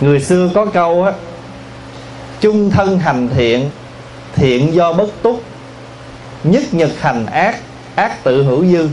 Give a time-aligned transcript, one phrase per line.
[0.00, 1.12] người xưa có câu á,
[2.40, 3.70] chung thân hành thiện
[4.34, 5.42] thiện do bất túc,
[6.44, 7.56] nhất nhật hành ác
[7.94, 8.88] ác tự hữu dư.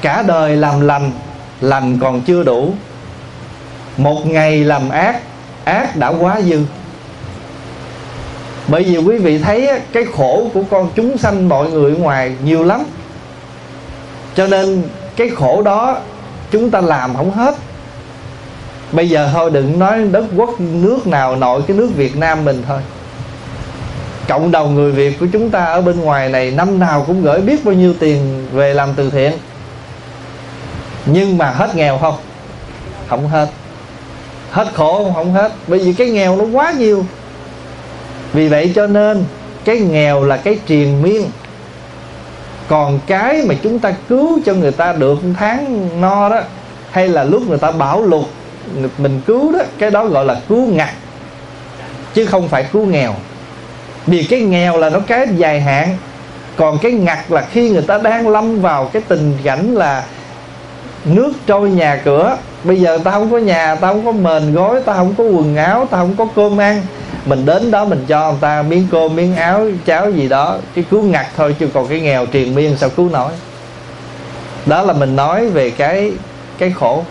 [0.00, 1.10] Cả đời làm lành
[1.60, 2.74] lành còn chưa đủ.
[3.96, 5.20] Một ngày làm ác
[5.64, 6.60] ác đã quá dư.
[8.68, 12.64] Bởi vì quý vị thấy cái khổ của con chúng sanh mọi người ngoài nhiều
[12.64, 12.82] lắm.
[14.34, 14.82] Cho nên
[15.16, 15.98] cái khổ đó
[16.50, 17.54] chúng ta làm không hết
[18.92, 22.62] bây giờ thôi đừng nói đất quốc nước nào nội cái nước việt nam mình
[22.68, 22.80] thôi.
[24.28, 27.40] Cộng đồng người việt của chúng ta ở bên ngoài này năm nào cũng gửi
[27.40, 29.32] biết bao nhiêu tiền về làm từ thiện.
[31.06, 32.14] Nhưng mà hết nghèo không?
[33.08, 33.48] Không hết.
[34.50, 35.52] Hết khổ không, không hết.
[35.66, 37.04] Bởi vì cái nghèo nó quá nhiều.
[38.32, 39.24] Vì vậy cho nên
[39.64, 41.22] cái nghèo là cái triền miên.
[42.68, 46.40] Còn cái mà chúng ta cứu cho người ta được tháng no đó
[46.90, 48.24] hay là lúc người ta bảo lục
[48.98, 50.90] mình cứu đó, cái đó gọi là cứu ngặt,
[52.14, 53.14] chứ không phải cứu nghèo.
[54.06, 55.96] Vì cái nghèo là nó cái dài hạn,
[56.56, 60.04] còn cái ngặt là khi người ta đang lâm vào cái tình cảnh là
[61.04, 62.36] nước trôi nhà cửa.
[62.64, 65.56] Bây giờ ta không có nhà, ta không có mền gối, ta không có quần
[65.56, 66.82] áo, ta không có cơm ăn.
[67.26, 70.84] Mình đến đó mình cho người ta miếng cơm, miếng áo, cháo gì đó, cái
[70.90, 73.32] cứu ngặt thôi, chứ còn cái nghèo triền miên sao cứu nổi.
[74.66, 76.12] Đó là mình nói về cái
[76.58, 77.04] cái khổ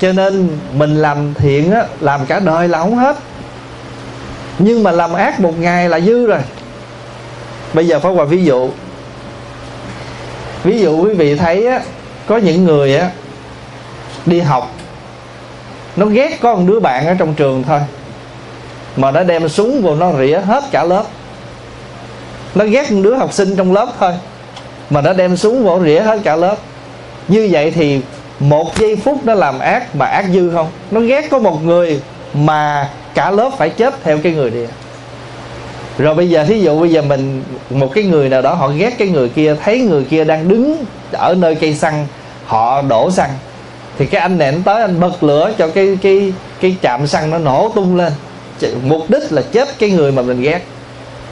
[0.00, 3.16] cho nên mình làm thiện á, làm cả đời là không hết.
[4.58, 6.40] Nhưng mà làm ác một ngày là dư rồi.
[7.72, 8.70] Bây giờ phải qua ví dụ.
[10.64, 11.80] Ví dụ quý vị thấy á,
[12.26, 13.10] có những người á,
[14.26, 14.70] đi học,
[15.96, 17.80] nó ghét có một đứa bạn ở trong trường thôi,
[18.96, 21.04] mà nó đem súng vô nó rỉa hết cả lớp.
[22.54, 24.12] Nó ghét một đứa học sinh trong lớp thôi,
[24.90, 26.56] mà nó đem súng vô rỉa hết cả lớp.
[27.28, 28.00] Như vậy thì
[28.40, 30.68] một giây phút nó làm ác mà ác dư không?
[30.90, 32.00] Nó ghét có một người
[32.34, 34.64] mà cả lớp phải chết theo cái người đi
[35.98, 38.98] rồi bây giờ, thí dụ bây giờ mình, một cái người nào đó, họ ghét
[38.98, 42.06] cái người kia, thấy người kia đang đứng ở nơi cây xăng,
[42.46, 43.30] họ đổ xăng,
[43.98, 47.30] thì cái anh này anh tới, anh bật lửa cho cái cái cái chạm xăng
[47.30, 48.12] nó nổ tung lên.
[48.84, 50.60] Mục đích là chết cái người mà mình ghét.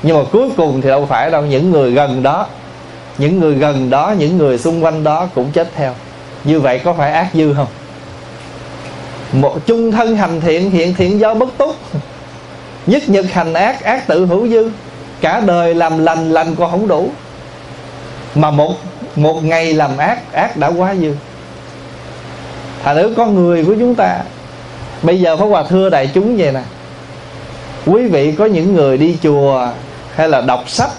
[0.03, 2.47] Nhưng mà cuối cùng thì đâu phải đâu, những người gần đó,
[3.19, 5.95] những người gần đó, những người xung quanh đó cũng chết theo
[6.45, 7.67] như vậy có phải ác dư không?
[9.33, 11.77] Một chung thân hành thiện, hiện thiện do bất túc.
[12.87, 14.71] Nhất nhật hành ác ác tự hữu dư.
[15.21, 17.11] Cả đời làm lành lành còn không đủ.
[18.35, 18.75] Mà một
[19.17, 21.15] một ngày làm ác ác đã quá dư.
[22.85, 24.19] Thành nữ con người của chúng ta.
[25.03, 26.63] Bây giờ phải hòa thưa đại chúng vậy nè.
[27.87, 29.69] Quý vị có những người đi chùa
[30.15, 30.91] hay là đọc sách,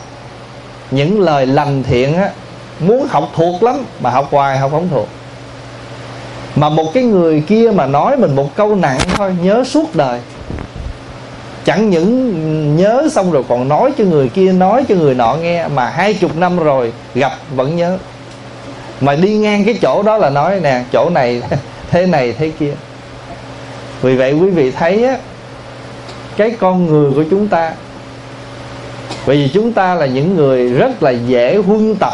[0.91, 2.29] những lời lành thiện á,
[2.79, 5.07] muốn học thuộc lắm, mà học hoài học không thuộc
[6.59, 10.19] mà một cái người kia mà nói mình một câu nặng thôi, nhớ suốt đời.
[11.65, 15.67] Chẳng những nhớ xong rồi còn nói cho người kia, nói cho người nọ nghe,
[15.67, 17.97] mà hai chục năm rồi gặp vẫn nhớ.
[19.01, 21.41] Mà đi ngang cái chỗ đó là nói nè, chỗ này,
[21.89, 22.73] thế này, thế kia.
[24.01, 25.17] Vì vậy quý vị thấy á,
[26.37, 27.73] cái con người của chúng ta,
[29.27, 32.13] bởi vì chúng ta là những người rất là dễ huân tập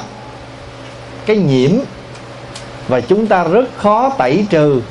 [1.25, 1.71] cái nhiễm
[2.87, 4.81] và chúng ta rất khó tẩy trừ.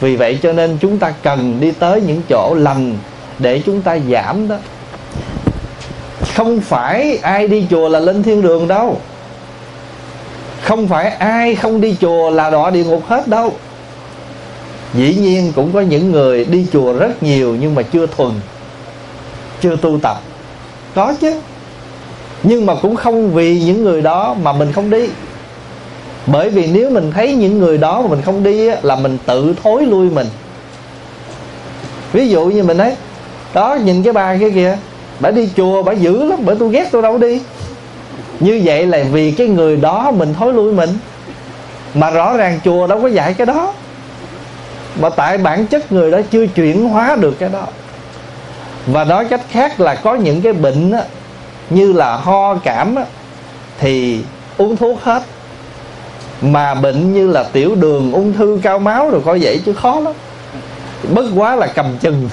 [0.00, 2.98] Vì vậy cho nên chúng ta cần đi tới những chỗ lành
[3.38, 4.56] để chúng ta giảm đó.
[6.34, 9.00] Không phải ai đi chùa là lên thiên đường đâu.
[10.62, 13.52] Không phải ai không đi chùa là đọa địa ngục hết đâu.
[14.94, 18.30] Dĩ nhiên cũng có những người đi chùa rất nhiều nhưng mà chưa thuần,
[19.60, 20.20] chưa tu tập.
[20.94, 21.40] Có chứ.
[22.42, 25.08] Nhưng mà cũng không vì những người đó mà mình không đi
[26.26, 29.54] bởi vì nếu mình thấy những người đó mà mình không đi là mình tự
[29.62, 30.26] thối lui mình.
[32.12, 32.96] Ví dụ như mình ấy
[33.54, 34.76] đó nhìn cái bà kia kìa
[35.20, 37.40] bà đi chùa bà dữ lắm bởi tôi ghét tôi đâu đi.
[38.40, 40.90] Như vậy là vì cái người đó mình thối lui mình
[41.94, 43.72] mà rõ ràng chùa đâu có dạy cái đó.
[45.00, 47.66] Mà tại bản chất người đó chưa chuyển hóa được cái đó.
[48.86, 51.02] Và nói cách khác là có những cái bệnh á,
[51.70, 53.04] như là ho cảm á,
[53.78, 54.20] thì
[54.58, 55.22] uống thuốc hết
[56.40, 60.00] mà bệnh như là tiểu đường ung thư cao máu rồi coi vậy chứ khó
[60.00, 60.12] lắm.
[61.14, 62.28] Bất quá là cầm chừng.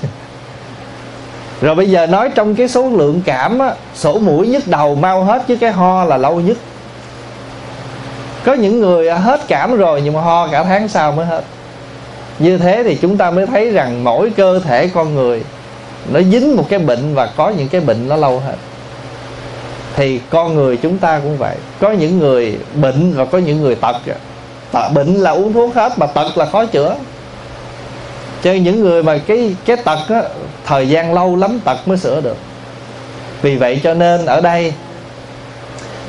[1.62, 5.24] Rồi bây giờ nói trong cái số lượng cảm á, sổ mũi nhức đầu mau
[5.24, 6.58] hết chứ cái ho là lâu nhất.
[8.44, 11.44] Có những người à, hết cảm rồi nhưng mà ho cả tháng sau mới hết.
[12.40, 15.44] Như thế thì chúng ta mới thấy rằng mỗi cơ thể con người
[16.12, 18.56] nó dính một cái bệnh và có những cái bệnh nó lâu hết
[19.96, 21.56] thì con người chúng ta cũng vậy.
[21.80, 23.96] Có những người bệnh và có những người tật.
[24.72, 26.96] Tật bệnh là uống thuốc hết mà tật là khó chữa.
[28.44, 30.22] Cho những người mà cái cái tật á,
[30.66, 32.38] thời gian lâu lắm tật mới sửa được.
[33.42, 34.74] Vì vậy cho nên ở đây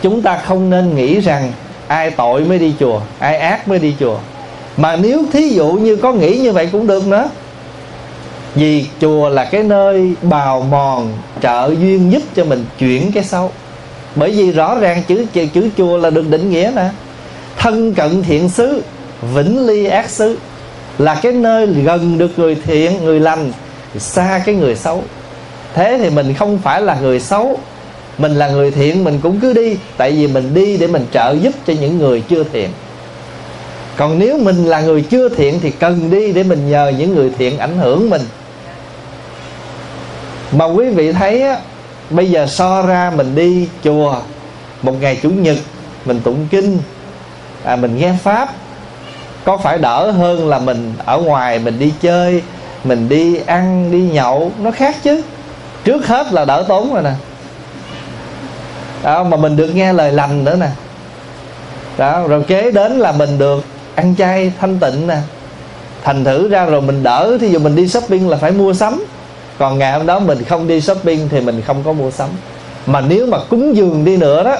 [0.02, 1.52] chúng ta không nên nghĩ rằng
[1.86, 4.18] ai tội mới đi chùa ai ác mới đi chùa.
[4.76, 7.28] Mà nếu thí dụ như có nghĩ như vậy cũng được nữa.
[8.54, 13.52] Vì chùa là cái nơi bào mòn trợ duyên giúp cho mình chuyển cái xấu
[14.16, 16.88] bởi vì rõ ràng chữ chữ, chữ chùa là được định nghĩa nè.
[17.56, 18.82] Thân cận thiện xứ
[19.34, 20.38] vĩnh ly ác xứ
[20.98, 23.52] là cái nơi gần được người thiện người lành
[23.98, 25.02] xa cái người xấu.
[25.74, 27.58] Thế thì mình không phải là người xấu
[28.18, 29.76] mình là người thiện mình cũng cứ đi.
[29.96, 32.70] Tại vì mình đi để mình trợ giúp cho những người chưa thiện.
[33.96, 37.30] Còn nếu mình là người chưa thiện thì cần đi để mình nhờ những người
[37.38, 38.22] thiện ảnh hưởng mình.
[40.52, 41.58] Mà quý vị thấy á,
[42.10, 44.16] bây giờ so ra mình đi chùa
[44.82, 45.56] một ngày chủ nhật
[46.04, 46.78] mình tụng kinh.
[47.64, 48.48] À, mình nghe pháp.
[49.44, 52.42] Có phải đỡ hơn là mình ở ngoài mình đi chơi
[52.84, 54.52] mình đi ăn đi nhậu?
[54.58, 55.22] Nó khác chứ.
[55.84, 57.12] Trước hết là đỡ tốn rồi nè.
[59.02, 60.68] Đó, mà mình được nghe lời lành nữa nè.
[61.96, 63.64] Đó rồi kế đến là mình được
[63.94, 65.16] ăn chay thanh tịnh nè.
[66.04, 69.04] Thành thử ra rồi mình đỡ thí dụ mình đi shopping là phải mua sắm
[69.58, 72.28] còn ngày hôm đó mình không đi shopping thì mình không có mua sắm.
[72.86, 74.56] Mà nếu mà cúng dường đi nữa đó,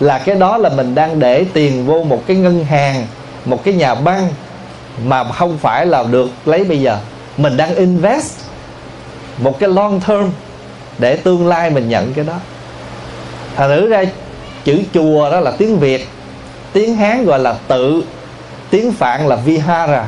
[0.00, 3.06] là cái đó là mình đang để tiền vô một cái ngân hàng,
[3.44, 4.28] một cái nhà băng
[5.04, 6.98] mà không phải là được lấy bây giờ.
[7.36, 8.32] Mình đang invest
[9.38, 10.30] một cái long term
[10.98, 12.34] để tương lai mình nhận cái đó.
[13.56, 14.04] Thành thử ra,
[14.64, 16.08] chữ chùa đó là tiếng việt,
[16.72, 18.02] tiếng hán gọi là tự,
[18.70, 20.04] tiếng phạn là vihara.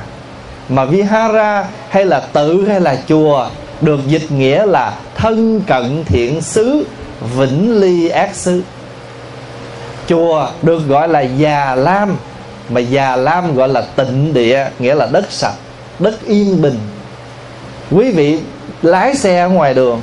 [0.69, 3.49] Mà vihara hay là tự hay là chùa
[3.81, 6.87] được dịch nghĩa là thân cận thiện xứ,
[7.37, 8.63] vĩnh ly ác xứ.
[10.09, 12.17] Chùa được gọi là già lam,
[12.71, 15.55] mà già lam gọi là tịnh địa, nghĩa là đất sạch,
[15.99, 16.79] đất yên bình.
[17.91, 18.41] Quý vị
[18.83, 20.03] lái xe ở ngoài đường,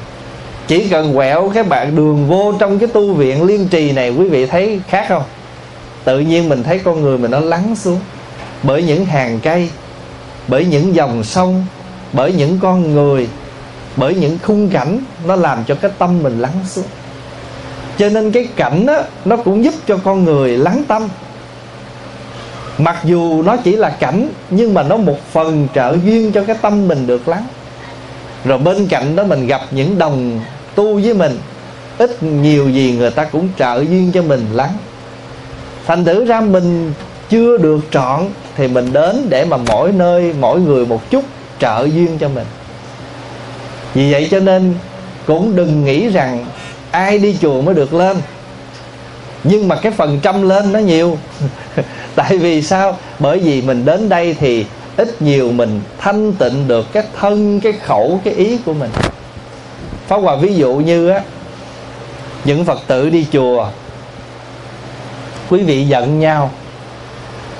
[0.67, 4.29] chỉ cần quẹo cái bạn đường vô trong cái tu viện liên trì này, quý
[4.29, 5.23] vị thấy khác không?
[6.03, 7.99] Tự nhiên mình thấy con người mình nó lắng xuống.
[8.63, 9.69] Bởi những hàng cây,
[10.47, 11.65] bởi những dòng sông,
[12.13, 13.27] bởi những con người
[13.97, 16.85] bởi những khung cảnh nó làm cho cái tâm mình lắng xuống.
[17.97, 21.07] Cho nên cái cảnh đó, nó cũng giúp cho con người lắng tâm.
[22.77, 26.55] Mặc dù nó chỉ là cảnh nhưng mà nó một phần trợ duyên cho cái
[26.61, 27.43] tâm mình được lắng.
[28.45, 30.39] Rồi bên cạnh đó mình gặp những đồng
[30.75, 31.37] tu với mình
[31.97, 34.71] ít nhiều gì người ta cũng trợ duyên cho mình lắng.
[35.85, 36.93] Thành thử ra mình
[37.29, 38.21] chưa được trọn
[38.55, 41.23] thì mình đến để mà mỗi nơi mỗi người một chút
[41.59, 42.45] trợ duyên cho mình
[43.95, 44.73] vì vậy cho nên
[45.25, 46.45] cũng đừng nghĩ rằng
[46.91, 48.17] ai đi chùa mới được lên.
[49.43, 51.17] Nhưng mà cái phần trăm lên nó nhiều.
[52.15, 52.97] Tại vì sao?
[53.19, 54.65] Bởi vì mình đến đây thì
[54.97, 58.89] ít nhiều mình thanh tịnh được cái thân, cái khẩu, cái ý của mình.
[60.07, 61.21] Phá Hòa ví dụ như á,
[62.45, 63.67] Những Phật tử đi chùa,
[65.49, 66.51] Quý vị giận nhau.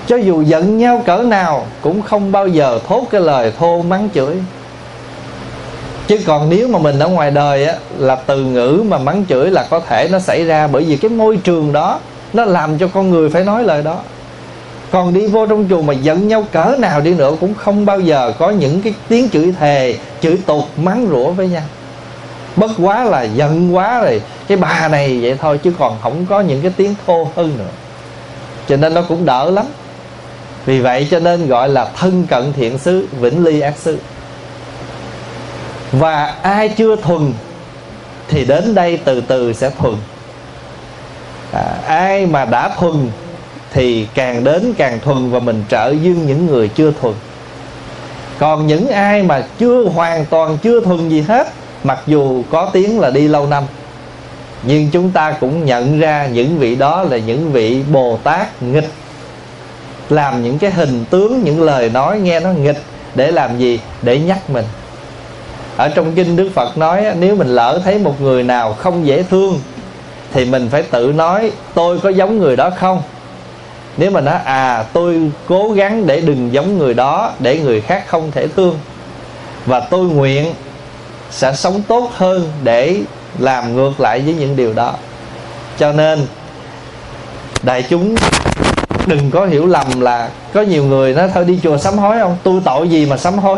[0.08, 4.10] Cho dù giận nhau cỡ nào Cũng không bao giờ thốt cái lời thô mắng
[4.14, 4.36] chửi.
[6.08, 9.52] Chứ còn nếu mà mình ở ngoài đời á, Là từ ngữ mà mắng chửi
[9.52, 12.00] là có thể nó xảy ra Bởi vì cái môi trường đó
[12.34, 13.98] Nó làm cho con người phải nói lời đó.
[14.92, 18.00] Còn đi vô trong chùa mà giận nhau cỡ nào đi nữa cũng không bao
[18.00, 21.64] giờ có những cái tiếng chửi thề, chửi tục, mắng rủa với nhau.
[22.56, 26.42] Bất quá là giận quá rồi, cái bà này vậy thôi chứ còn không có
[26.42, 27.72] những cái tiếng thô hơn nữa.
[28.70, 29.66] Cho nên nó cũng đỡ lắm.
[30.66, 33.98] Vì vậy cho nên gọi là thân cận thiện xứ, vĩnh ly ác xứ
[36.00, 37.34] và ai chưa thuần
[38.28, 39.96] thì đến đây từ từ sẽ thuần.
[41.52, 43.10] À, ai mà đã thuần
[43.74, 47.14] thì càng đến càng thuần và mình trợ duyên những người chưa thuần.
[48.40, 51.48] Còn những ai mà chưa hoàn toàn chưa thuần gì hết
[51.84, 53.64] mặc dù có tiếng là đi lâu năm
[54.68, 58.90] nhưng chúng ta cũng nhận ra những vị đó là những vị bồ tát nghịch.
[60.10, 62.82] Làm những cái hình tướng những lời nói nghe nó nghịch
[63.16, 63.80] để làm gì?
[64.02, 64.66] Để nhắc mình
[65.78, 69.24] ở trong kinh đức phật nói nếu mình lỡ thấy một người nào không dễ
[69.24, 69.60] thương,
[70.34, 73.02] thì mình phải tự nói, tôi có giống người đó không?
[73.98, 78.04] Nếu mà nói à tôi cố gắng để đừng giống người đó, để người khác
[78.08, 78.80] không thể thương,
[79.66, 80.54] và tôi nguyện
[81.32, 82.98] sẽ sống tốt hơn để
[83.40, 84.94] làm ngược lại với những điều đó.
[85.80, 86.28] Cho nên,
[87.64, 88.16] đại chúng
[89.06, 92.38] đừng có hiểu lầm là có nhiều người nói, thôi đi chùa sám hối không
[92.44, 93.58] tôi tội gì mà sám hối?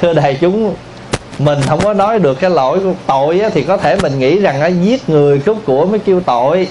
[0.00, 0.74] Thưa đại chúng
[1.38, 4.38] mình không có nói được cái lỗi của tội á, thì có thể mình nghĩ
[4.38, 6.68] rằng á, giết người cướp của mới kêu tội.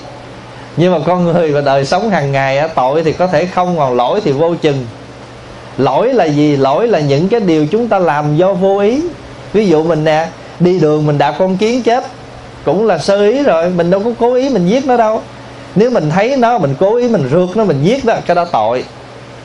[0.77, 3.77] Nhưng mà con người và đời sống hàng ngày á, tội thì có thể không
[3.77, 4.85] còn lỗi thì vô chừng.
[5.77, 6.55] Lỗi là gì?
[6.55, 9.01] Lỗi là những cái điều chúng ta làm do vô ý.
[9.53, 10.27] Ví dụ mình nè
[10.59, 12.05] đi đường mình đạp con kiến chết
[12.65, 15.21] cũng là sơ ý rồi mình đâu có cố ý mình giết nó đâu.
[15.75, 18.45] Nếu mình thấy nó mình cố ý mình rượt nó mình giết đó cái đó
[18.51, 18.83] tội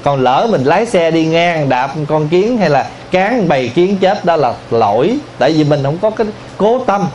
[0.04, 3.96] còn lỡ mình lái xe đi ngang, đạp con kiến hay là cán bầy kiến
[4.00, 5.18] chết, đó là lỗi.
[5.38, 7.06] Tại vì mình không có cái cố tâm.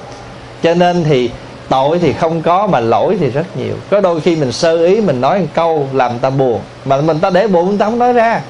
[0.63, 1.29] Cho nên thì
[1.69, 3.73] tội thì không có, mà lỗi thì rất nhiều.
[3.89, 6.59] Có đôi khi mình sơ ý, mình nói một câu làm ta buồn.
[6.85, 8.41] Mà mình ta để bụng người ta không nói ra.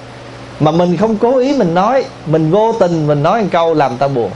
[0.60, 3.98] Mà mình không cố ý mình nói, mình vô tình mình nói một câu làm
[3.98, 4.32] ta buồn.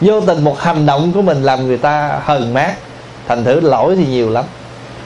[0.00, 2.74] Vô tình một hành động của mình làm người ta hờn mát.
[3.28, 4.44] Thành thử lỗi thì nhiều lắm.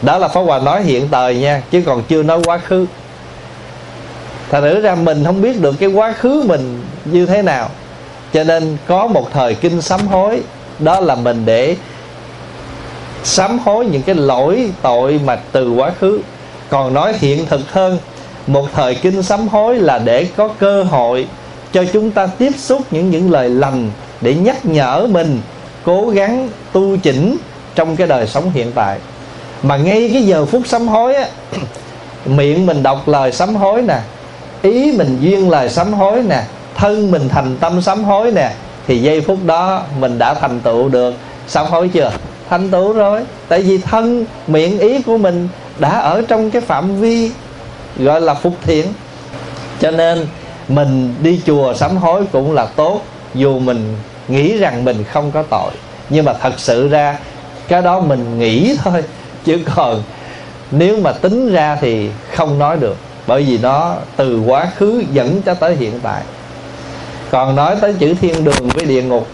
[0.03, 2.87] Đó là pháp hòa nói hiện thời nha, chứ còn chưa nói quá khứ
[4.53, 7.69] thành thử ra mình không biết được cái quá khứ mình như thế nào.
[8.33, 10.43] Cho nên có một thời kinh sám hối,
[10.79, 11.77] đó là mình để
[13.25, 16.21] sám hối những cái lỗi tội mà từ quá khứ.
[16.69, 17.99] Còn nói hiện thực hơn,
[18.47, 21.27] một thời kinh sám hối là để có cơ hội
[21.73, 23.91] cho chúng ta tiếp xúc những những lời lành
[24.21, 25.41] để nhắc nhở mình
[25.85, 27.37] cố gắng tu chỉnh
[27.75, 28.99] trong cái đời sống hiện tại.
[29.63, 31.27] Mà ngay cái giờ phút sám hối á,
[32.27, 33.99] miệng mình đọc lời sám hối nè
[34.63, 36.43] ý mình duyên lời sám hối nè,
[36.75, 38.53] thân mình thành tâm sám hối nè,
[38.87, 41.15] thì giây phút đó mình đã thành tựu được.
[41.49, 42.13] Sám hối chưa?
[42.51, 43.21] Thành tựu rồi.
[43.49, 47.31] Tại vì thân, miệng ý của mình đã ở trong cái phạm vi
[47.97, 48.87] gọi là phục thiện.
[49.81, 50.27] Cho nên
[50.69, 53.01] mình đi chùa sám hối cũng là tốt,
[53.35, 53.97] dù mình
[54.29, 55.73] nghĩ rằng mình không có tội.
[56.11, 57.19] Nhưng mà thật sự ra,
[57.69, 59.05] cái đó mình nghĩ thôi,
[59.45, 60.03] chứ còn
[60.71, 65.43] nếu mà tính ra thì không nói được bởi vì nó từ quá khứ dẫn
[65.43, 66.23] cho tới hiện tại.
[67.31, 69.27] Còn nói tới chữ thiên đường với địa ngục,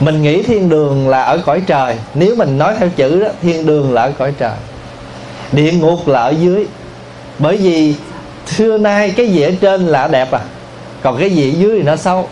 [0.00, 1.96] mình nghĩ thiên đường là ở cõi trời.
[2.14, 4.56] Nếu mình nói theo chữ đó, thiên đường là ở cõi trời.
[5.52, 6.66] Địa ngục là ở dưới.
[7.38, 7.94] Bởi vì
[8.46, 10.40] xưa nay cái gì ở trên là đẹp à
[11.02, 12.28] còn cái gì ở dưới thì nó xấu.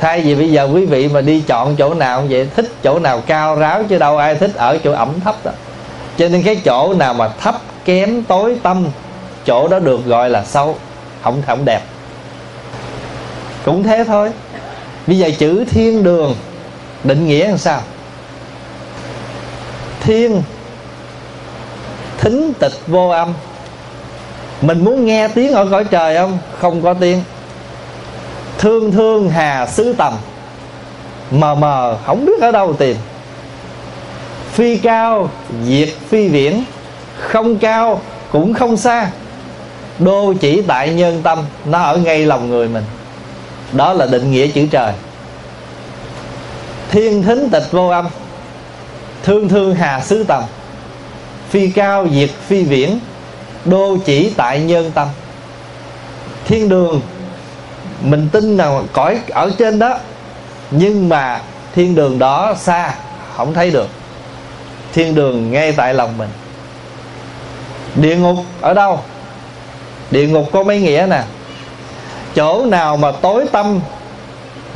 [0.00, 3.22] Thay vì bây giờ quý vị mà đi chọn chỗ nào vậy, thích chỗ nào
[3.26, 5.50] cao ráo chứ đâu ai thích ở chỗ ẩm thấp đó.
[6.18, 7.54] Cho nên cái chỗ nào mà thấp
[7.88, 8.86] kém tối tâm,
[9.46, 10.76] chỗ đó được gọi là xấu,
[11.22, 11.80] không không đẹp.
[13.64, 14.30] Cũng thế thôi.
[15.06, 16.34] Bây giờ chữ thiên đường
[17.04, 17.80] định nghĩa làm sao?
[20.00, 20.42] Thiên,
[22.18, 23.32] thính tịch vô âm.
[24.62, 26.38] Mình muốn nghe tiếng ở cõi trời không?
[26.58, 27.22] Không có tiếng.
[28.58, 30.14] Thương thương hà xứ tầm.
[31.30, 32.96] Mờ mờ, không biết ở đâu tìm.
[34.52, 35.30] Phi cao,
[35.66, 36.64] diệt phi viễn
[37.18, 38.00] không cao,
[38.32, 39.10] cũng không xa.
[39.98, 42.84] Đô chỉ tại nhân tâm, nó ở ngay lòng người mình.
[43.72, 44.92] Đó là định nghĩa chữ trời.
[46.90, 48.08] Thiên thính tịch vô âm,
[49.22, 50.42] thương thương hà xứ tầm.
[51.50, 52.98] Phi cao diệt phi viễn,
[53.64, 55.08] đô chỉ tại nhân tâm.
[56.44, 57.00] Thiên đường,
[58.02, 59.98] mình tin là cõi ở trên đó,
[60.70, 61.40] nhưng mà
[61.74, 62.94] thiên đường đó xa,
[63.36, 63.88] không thấy được.
[64.92, 66.28] Thiên đường ngay tại lòng mình
[68.00, 69.00] địa ngục ở đâu?
[70.10, 71.22] Địa ngục có mấy nghĩa nè?
[72.34, 73.80] Chỗ nào mà tối tâm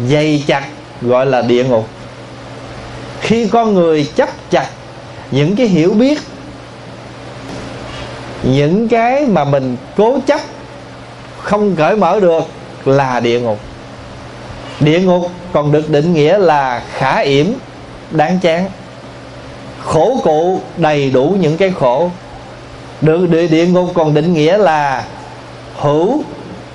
[0.09, 0.65] dày chặt,
[1.03, 1.89] gọi là địa ngục.
[3.21, 4.67] Khi con người chấp chặt
[5.31, 6.21] những cái hiểu biết,
[8.43, 10.41] những cái mà mình cố chấp,
[11.39, 12.45] không cởi mở được
[12.85, 13.59] là địa ngục.
[14.81, 17.47] Địa ngục còn được định nghĩa là khả yểm,
[18.11, 18.71] đáng chán.
[19.85, 22.11] Khổ cụ đầy đủ những cái khổ
[23.03, 25.05] được địa, địa ngục còn định nghĩa là
[25.81, 26.23] hữu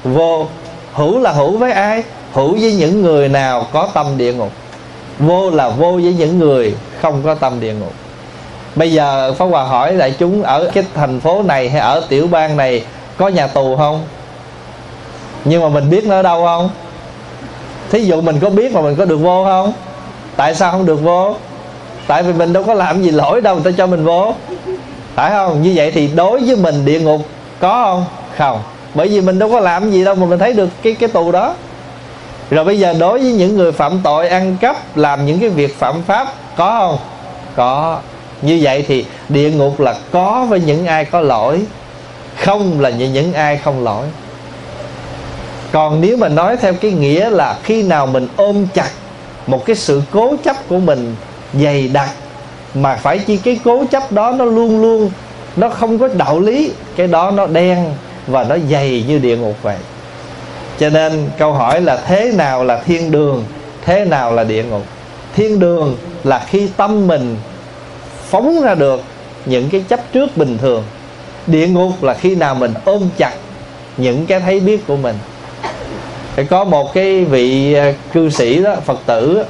[0.04, 0.46] vô.
[0.94, 2.04] Hữu là hữu với ai?
[2.34, 4.52] Hữu với những người nào có tâm địa ngục.
[5.20, 7.94] Vô là vô với những người không có tâm địa ngục.
[8.76, 12.28] Bây giờ pháp hòa hỏi đại chúng ở cái thành phố này hay ở tiểu
[12.28, 12.84] bang này
[13.18, 14.04] có nhà tù không?
[15.46, 16.70] Nhưng mà mình biết nó ở đâu không?
[17.90, 19.74] Thí dụ mình có biết mà mình có được vô không?
[20.36, 21.36] Tại sao không được vô?
[22.08, 24.34] Tại vì mình đâu có làm gì lỗi đâu người ta cho mình vô
[25.18, 25.62] phải không?
[25.62, 27.22] Như vậy thì đối với mình địa ngục
[27.60, 28.06] có không?
[28.38, 28.62] Không.
[28.94, 31.32] Bởi vì mình đâu có làm gì đâu mà mình thấy được cái cái tù
[31.32, 31.56] đó.
[32.50, 35.80] Rồi bây giờ đối với những người phạm tội ăn cắp, làm những cái việc
[35.80, 36.98] phạm pháp, có không?
[37.56, 38.00] Có.
[38.42, 41.62] Như vậy thì địa ngục là có với những ai có lỗi,
[42.36, 44.06] không là những những ai không lỗi.
[45.72, 48.90] Còn nếu mà nói theo cái nghĩa là khi nào mình ôm chặt
[49.48, 51.16] một cái sự cố chấp của mình
[51.54, 52.10] dày đặc
[52.82, 55.12] mà phải chi cái cố chấp đó nó luôn luôn,
[55.56, 57.86] nó không có đạo lý, cái đó nó đen
[58.28, 59.78] và nó dày như địa ngục vậy.
[60.80, 63.44] Cho nên câu hỏi là thế nào là thiên đường,
[63.86, 64.84] thế nào là địa ngục?
[65.36, 67.36] Thiên đường là khi tâm mình
[68.30, 69.02] phóng ra được
[69.46, 70.84] những cái chấp trước bình thường.
[71.48, 73.34] Địa ngục là khi nào mình ôm chặt
[73.98, 75.16] những cái thấy biết của mình.
[76.36, 79.44] Phải có một cái vị à, cư sĩ đó, phật tử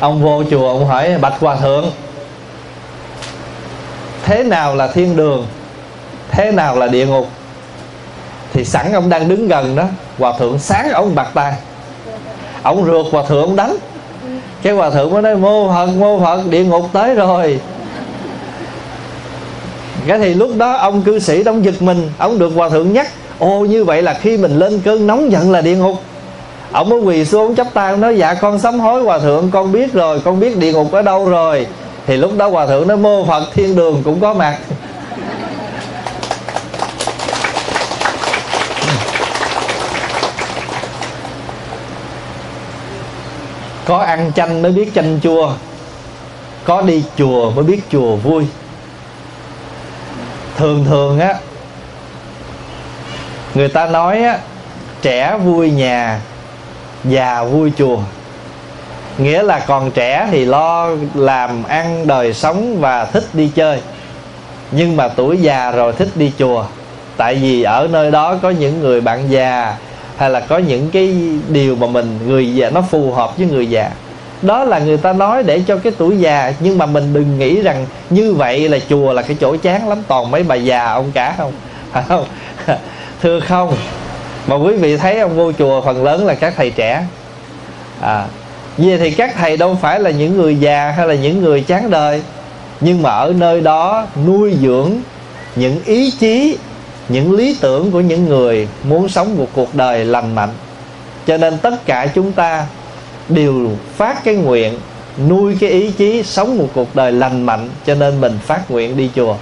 [0.00, 1.90] ông vô chùa, ông hỏi, bạch hòa thượng,
[4.24, 5.46] thế nào là thiên đường?
[6.30, 7.28] Thế nào là địa ngục?
[8.52, 9.84] Thì sẵn ông đang đứng gần đó,
[10.18, 11.54] hòa thượng sáng ông bạc tay
[12.62, 13.76] ông rượt hòa thượng, ông đánh.
[14.62, 17.60] Cái hòa thượng mới nói, mô phật mô phật, địa ngục tới rồi.
[20.06, 23.08] Cái thì lúc đó ông cư sĩ ông giật mình, ông được hòa thượng nhắc,
[23.38, 25.94] ô, như vậy là khi mình lên cơn nóng giận là địa ngục
[26.72, 29.72] ông mới quỳ xuống, chắp tay, ông nói dạ con sám hối hòa thượng, con
[29.72, 31.66] biết rồi, con biết địa ngục ở đâu rồi.
[32.06, 34.58] Thì lúc đó hòa thượng nó mô phật, thiên đường cũng có mặt.
[43.84, 45.52] Có ăn chanh mới biết chanh chua,
[46.64, 48.46] có đi chùa mới biết chùa vui.
[50.56, 51.34] Thường thường á,
[53.54, 54.38] người ta nói á,
[55.02, 56.20] trẻ vui nhà
[57.04, 57.98] già vui chùa.
[59.18, 63.80] Nghĩa là còn trẻ thì lo làm ăn đời sống và thích đi chơi.
[64.70, 66.64] Nhưng mà tuổi già rồi thích đi chùa.
[67.16, 69.76] Tại vì ở nơi đó có những người bạn già,
[70.16, 71.16] hay là có những cái
[71.48, 73.90] điều mà mình, người già, nó phù hợp với người già.
[74.42, 76.52] Đó là người ta nói để cho cái tuổi già.
[76.60, 80.02] Nhưng mà mình đừng nghĩ rằng như vậy là chùa là cái chỗ chán lắm.
[80.08, 81.52] Toàn mấy bà già ông cả không?
[81.92, 82.24] Phải không?
[83.22, 83.74] Thưa không?
[84.46, 87.04] Mà quý vị thấy ông vô chùa phần lớn là các thầy trẻ.
[88.00, 88.26] À
[88.78, 91.90] vậy thì các thầy đâu phải là những người già hay là những người chán
[91.90, 92.22] đời,
[92.80, 94.92] nhưng mà ở nơi đó nuôi dưỡng
[95.56, 96.56] những ý chí,
[97.08, 100.50] những lý tưởng của những người muốn sống một cuộc đời lành mạnh.
[101.26, 102.66] Cho nên tất cả chúng ta
[103.28, 104.78] đều phát cái nguyện
[105.28, 108.96] nuôi cái ý chí sống một cuộc đời lành mạnh, cho nên mình phát nguyện
[108.96, 109.36] đi chùa.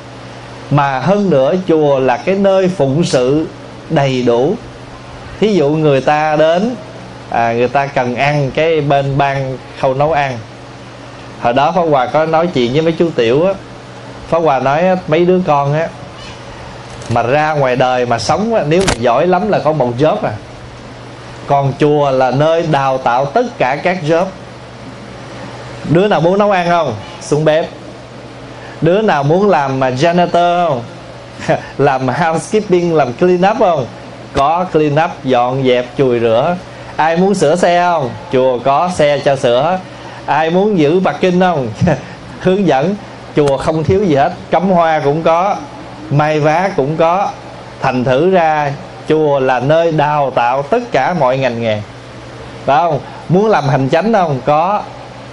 [0.71, 3.47] Mà hơn nữa, chùa là cái nơi phụng sự
[3.91, 4.55] đầy đủ
[5.41, 6.75] thí dụ người ta đến
[7.31, 10.39] à, người ta cần ăn cái bên ban khâu nấu ăn.
[11.41, 13.53] Hồi đó pháp hòa có nói chuyện với mấy chú tiểu á.
[14.29, 15.89] Pháp hòa nói mấy đứa con á
[17.09, 20.17] mà ra ngoài đời mà sống á, nếu mà giỏi lắm là có một job
[20.23, 20.33] à.
[21.47, 24.25] Còn chùa là nơi đào tạo tất cả các job.
[25.89, 26.95] Đứa nào muốn nấu ăn không?
[27.21, 27.69] Xuống bếp.
[28.81, 30.83] Đứa nào muốn làm mà janitor không?
[31.79, 33.87] Làm housekeeping làm clean up không?
[34.33, 36.57] Có clean up, dọn dẹp, chùi rửa.
[36.97, 38.11] Ai muốn sửa xe không?
[38.33, 39.79] Chùa có xe cho sửa.
[40.27, 41.69] Ai muốn giữ bạc kinh không?
[42.41, 42.95] Hướng dẫn.
[43.37, 44.33] Chùa không thiếu gì hết.
[44.51, 45.57] Cắm hoa cũng có,
[46.11, 47.31] may vá cũng có.
[47.81, 48.73] Thành thử ra,
[49.09, 51.83] chùa là nơi đào tạo tất cả mọi ngành nghề.
[52.65, 53.01] Phải không?
[53.29, 54.41] Muốn làm hành chánh không?
[54.45, 54.83] Có.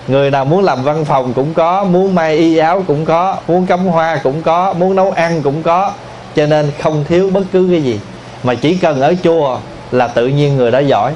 [0.07, 3.65] Người nào muốn làm văn phòng cũng có, muốn may y áo cũng có, muốn
[3.65, 5.91] cắm hoa cũng có, muốn nấu ăn cũng có.
[6.35, 7.99] Cho nên không thiếu bất cứ cái gì
[8.45, 9.59] mà chỉ cần ở chùa
[9.91, 11.13] là tự nhiên người đó giỏi.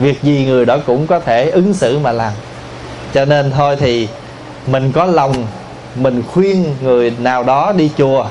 [0.00, 2.32] Việc gì người đó cũng có thể ứng xử mà làm.
[3.14, 4.08] Cho nên thôi thì
[4.66, 5.34] mình có lòng,
[5.96, 8.26] mình khuyên người nào đó đi chùa.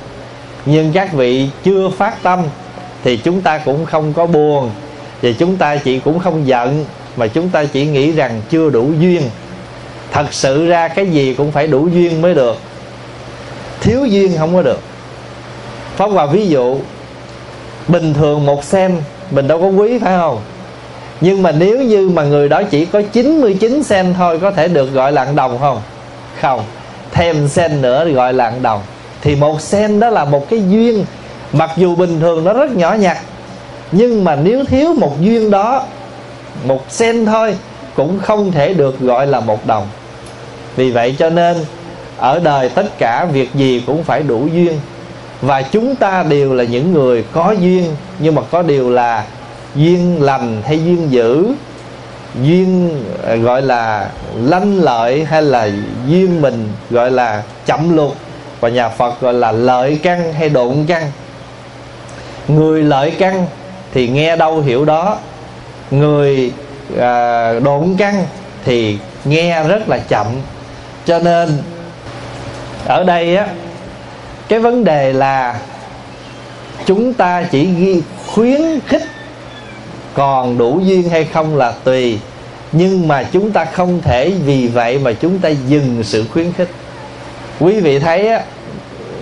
[0.66, 2.40] Nhưng các vị chưa phát tâm
[3.04, 4.70] thì chúng ta cũng không có buồn.
[5.22, 6.86] Và chúng ta chỉ cũng không giận,
[7.16, 9.22] mà chúng ta chỉ nghĩ rằng chưa đủ duyên.
[10.12, 12.58] Thật sự ra cái gì cũng phải đủ duyên mới được.
[13.82, 14.80] Thiếu duyên không có được.
[15.96, 16.80] Phóng vào ví dụ
[17.88, 18.98] bình thường một sen
[19.32, 20.42] mình đâu có quý, phải không?
[21.22, 24.94] Nhưng mà nếu như mà người đó chỉ có 99 sen thôi, có thể được
[24.94, 25.82] gọi là đồng không?
[26.42, 26.64] Không.
[27.12, 28.82] Thêm sen nữa thì gọi là đồng.
[29.22, 31.06] Thì một sen đó là một cái duyên.
[31.54, 33.18] Mặc dù bình thường nó rất nhỏ nhặt,
[33.92, 35.84] nhưng mà nếu thiếu một duyên đó,
[36.66, 37.56] một sen thôi,
[37.96, 39.88] cũng không thể được gọi là một đồng.
[40.76, 41.58] Vì vậy cho nên,
[42.18, 44.80] ở đời tất cả việc gì cũng phải đủ duyên
[45.42, 49.26] và chúng ta đều là những người có duyên nhưng mà có điều là
[49.76, 51.48] duyên lành hay duyên dữ?
[52.42, 52.90] Duyên
[53.28, 55.70] à, gọi là lanh lợi hay là
[56.08, 58.12] duyên mình gọi là chậm lụt
[58.60, 61.12] và nhà Phật gọi là lợi căn hay độn căn?
[62.48, 63.46] Người lợi căn
[63.94, 65.18] thì nghe đâu hiểu đó.
[65.92, 66.52] Người
[67.00, 68.26] à, độn căn
[68.66, 70.28] thì nghe rất là chậm.
[71.06, 71.58] Cho nên
[72.86, 73.48] ở đây á
[74.52, 75.60] cái vấn đề là
[76.86, 79.04] chúng ta chỉ ghi khuyến khích
[80.14, 82.20] còn đủ duyên hay không là tùy.
[82.72, 86.70] Nhưng mà chúng ta không thể vì vậy mà chúng ta dừng sự khuyến khích.
[87.60, 88.42] Quý vị thấy á,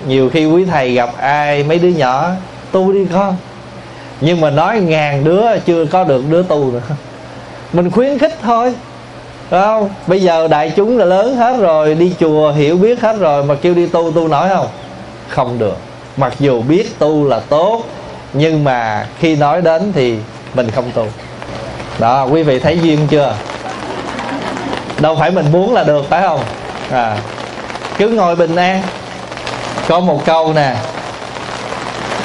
[0.07, 2.29] nhiều khi quý thầy gặp ai, mấy đứa nhỏ,
[2.71, 3.35] tu đi con.
[4.21, 6.81] Nhưng mà nói ngàn đứa, chưa có được đứa tu nữa.
[7.73, 8.73] Mình khuyến khích thôi.
[9.51, 9.89] Đúng không?
[10.07, 13.55] Bây giờ đại chúng là lớn hết rồi, đi chùa hiểu biết hết rồi mà
[13.55, 14.67] kêu đi tu tu nổi không?
[15.29, 15.77] Không được.
[16.17, 17.83] Mặc dù biết tu là tốt
[18.33, 20.17] nhưng mà khi nói đến thì
[20.53, 21.05] mình không tu.
[21.99, 23.35] Đó quý vị thấy duyên chưa?
[24.99, 26.39] Đâu phải mình muốn là được phải không?
[26.91, 27.17] À,
[27.97, 28.81] cứ ngồi bình an.
[29.87, 30.75] Có một câu nè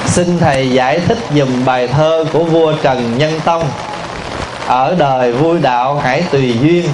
[0.07, 3.63] xin thầy giải thích dùm bài thơ của vua trần nhân tông.
[4.67, 6.89] Ở đời vui đạo hãy tùy duyên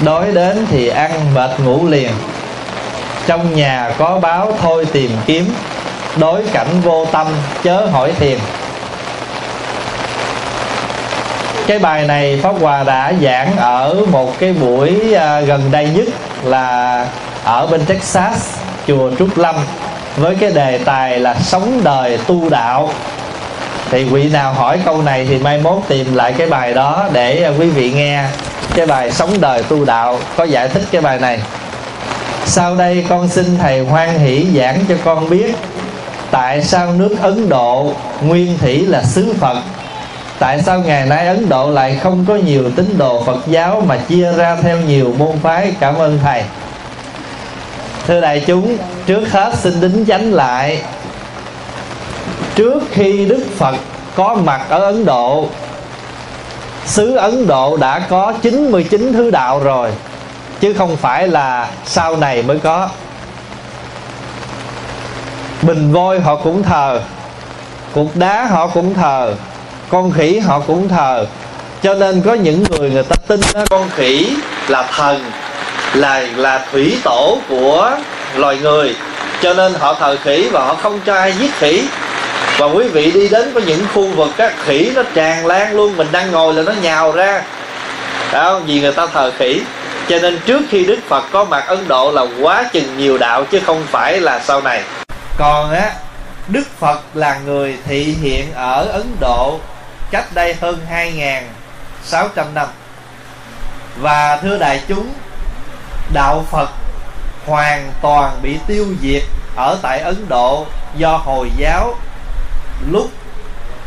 [0.00, 2.10] đói đến thì ăn mệt ngủ liền
[3.30, 5.54] trong nhà có báo thôi tìm kiếm,
[6.16, 7.26] đối cảnh vô tâm
[7.62, 8.38] chớ hỏi thiền.
[11.66, 16.08] Cái bài này pháp hòa đã giảng ở một cái buổi à, gần đây nhất
[16.44, 17.06] là
[17.44, 19.54] ở bên texas, chùa trúc lâm,
[20.16, 22.90] với cái đề tài là sống đời tu đạo.
[23.90, 27.42] Thì vị nào hỏi câu này thì mai mốt tìm lại cái bài đó để
[27.42, 28.24] à, quý vị nghe
[28.74, 30.18] cái bài sống đời tu đạo.
[30.36, 31.40] Có giải thích cái bài này
[32.50, 35.54] sau đây con xin thầy hoan hỷ giảng cho con biết
[36.30, 39.56] tại sao nước ấn độ nguyên thủy là xứ phật.
[40.38, 43.96] Tại sao ngày nay ấn độ lại không có nhiều tín đồ phật giáo mà
[43.96, 45.72] chia ra theo nhiều môn phái?
[45.80, 46.44] Cảm ơn thầy.
[48.06, 50.82] Thưa đại chúng, trước hết xin đính chánh lại.
[52.54, 53.76] Trước khi đức phật
[54.14, 55.48] có mặt ở ấn độ,
[56.86, 59.90] xứ ấn độ đã có 99 thứ đạo rồi
[60.60, 62.88] chứ không phải là sau này mới có.
[65.62, 67.00] Bình voi họ cũng thờ
[67.94, 69.34] cục đá họ cũng thờ
[69.88, 71.26] con khỉ họ cũng thờ.
[71.82, 74.36] Cho nên có những người người ta tin đó, con khỉ
[74.68, 75.30] là thần
[75.94, 77.96] là là thủy tổ của
[78.34, 78.96] loài người.
[79.42, 81.84] Cho nên họ thờ khỉ và họ không cho ai giết khỉ.
[82.58, 85.96] Và quý vị đi đến có những khu vực các khỉ nó tràn lan luôn
[85.96, 87.42] mình đang ngồi là nó nhào ra.
[88.32, 89.62] Đó vì người ta thờ khỉ
[90.10, 93.44] cho nên trước khi đức phật có mặt ấn độ là quá chừng nhiều đạo
[93.44, 94.82] chứ không phải là sau này.
[95.38, 95.92] Còn á
[96.48, 99.60] đức phật là người thị hiện ở ấn độ
[100.10, 100.78] cách đây hơn
[102.10, 102.68] 2.600 năm.
[103.96, 105.12] Và thưa đại chúng
[106.14, 106.70] đạo phật
[107.46, 109.22] hoàn toàn bị tiêu diệt
[109.56, 111.94] ở tại ấn độ do hồi giáo
[112.90, 113.10] lúc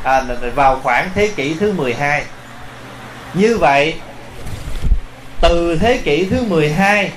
[0.04, 0.22] à,
[0.56, 2.24] vào khoảng thế kỷ thứ 12
[3.34, 3.96] như vậy
[5.44, 7.12] từ thế kỷ thứ 12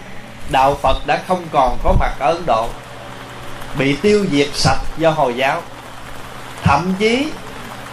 [0.50, 2.68] đạo Phật đã không còn có mặt ở Ấn Độ,
[3.78, 5.62] bị tiêu diệt sạch do hồi giáo.
[6.62, 7.28] Thậm chí,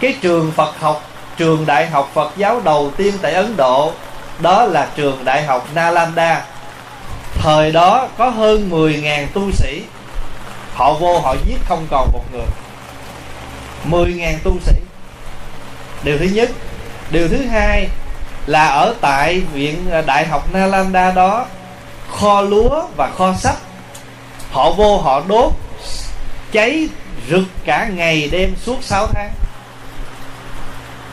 [0.00, 1.02] cái trường Phật học,
[1.36, 3.92] trường đại học Phật giáo đầu tiên tại Ấn Độ,
[4.38, 6.44] đó là trường đại học Nalanda.
[7.34, 9.82] Thời đó có hơn 10.000 tu sĩ,
[10.74, 12.46] họ vô họ giết không còn một người.
[13.90, 14.74] 10.000 tu sĩ.
[16.02, 16.50] Điều thứ nhất.
[17.10, 17.88] Điều thứ hai
[18.46, 21.46] là ở tại viện ờ, đại học Nalanda đó.
[22.10, 23.56] Kho lúa và kho sách
[24.54, 25.52] họ vô, họ đốt,
[26.52, 26.88] cháy
[27.30, 29.30] rực cả ngày đêm suốt 6 tháng.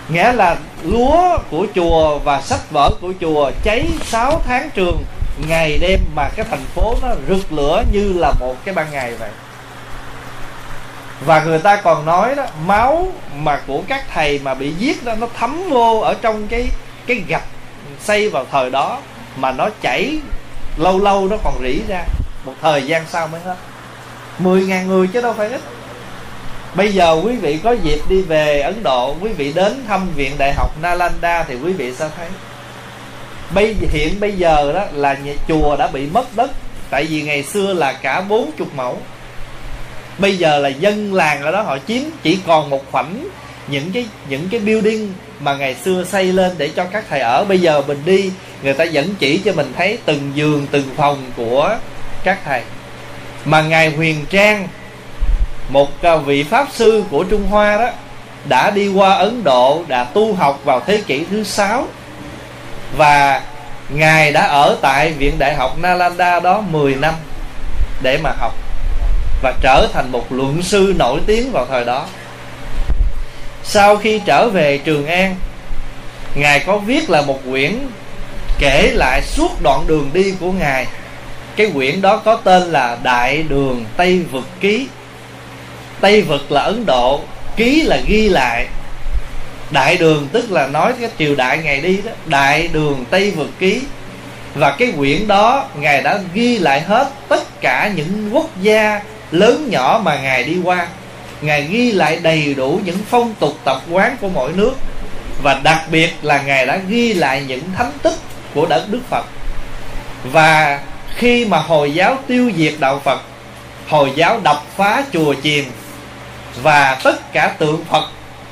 [0.09, 5.03] Nghĩa là lúa của chùa và sách vở của chùa cháy 6 tháng trường,
[5.47, 9.15] ngày đêm mà cái thành phố nó rực lửa như là một cái ban ngày
[9.15, 9.29] vậy.
[11.25, 15.13] Và người ta còn nói đó, máu mà của các thầy mà bị giết đó,
[15.19, 16.67] nó thấm vô ở trong cái
[17.07, 17.45] cái gạch
[17.99, 18.99] xây vào thời đó
[19.35, 20.17] mà nó chảy
[20.77, 22.03] lâu lâu nó còn rỉ ra.
[22.45, 23.55] Một thời gian sau mới hết.
[24.39, 25.61] Mười ngàn người chứ đâu phải ít.
[26.75, 30.35] Bây giờ quý vị có dịp đi về ấn độ, quý vị đến thăm viện
[30.37, 32.27] đại học nalanda thì quý vị sẽ thấy.
[33.53, 36.51] Bây hiện bây giờ đó là nhà chùa đã bị mất đất,
[36.89, 38.97] tại vì ngày xưa là cả bốn chục mẫu.
[40.17, 43.27] Bây giờ là dân làng ở đó họ chiếm chỉ còn một khoảnh
[43.67, 47.45] những cái những cái building mà ngày xưa xây lên để cho các thầy ở,
[47.45, 48.31] bây giờ mình đi,
[48.63, 51.77] người ta vẫn chỉ cho mình thấy từng giường, từng phòng của
[52.23, 52.61] các thầy.
[53.45, 54.67] Mà ngài huyền trang,
[55.69, 57.89] một à, vị pháp sư của trung hoa đó,
[58.49, 61.87] đã đi qua ấn độ, đã tu học vào thế kỷ thứ sáu.
[62.97, 63.41] Và
[63.89, 67.13] ngài đã ở tại viện đại học nalanda đó 10 năm
[68.01, 68.53] để mà học
[69.41, 72.05] và trở thành một luận sư nổi tiếng vào thời đó
[73.71, 75.35] sau khi trở về trường an,
[76.35, 77.77] ngài có viết là một quyển
[78.59, 80.87] kể lại suốt đoạn đường đi của ngài.
[81.55, 84.87] Cái quyển đó có tên là đại đường tây vực ký.
[86.01, 87.21] Tây vực là ấn độ,
[87.55, 88.67] ký là ghi lại.
[89.71, 93.49] Đại đường tức là nói cái triều đại ngày đi đó, đại đường tây vực
[93.59, 93.81] ký.
[94.55, 99.67] Và cái quyển đó ngài đã ghi lại hết tất cả những quốc gia lớn
[99.69, 100.87] nhỏ mà ngài đi qua
[101.41, 104.73] ngài ghi lại đầy đủ những phong tục tập quán của mỗi nước.
[105.43, 108.15] Và đặc biệt là ngài đã ghi lại những thánh tích
[108.53, 109.25] của đất đức phật.
[110.23, 110.79] Và
[111.15, 113.21] khi mà hồi giáo tiêu diệt đạo phật,
[113.87, 115.65] hồi giáo đập phá chùa chiền,
[116.63, 118.05] và tất cả tượng phật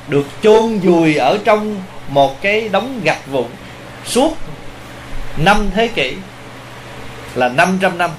[0.08, 3.46] được chôn vùi ở trong một cái đống gạch vụn
[4.06, 4.36] suốt
[5.36, 6.14] năm thế kỷ,
[7.34, 8.10] là 500 năm.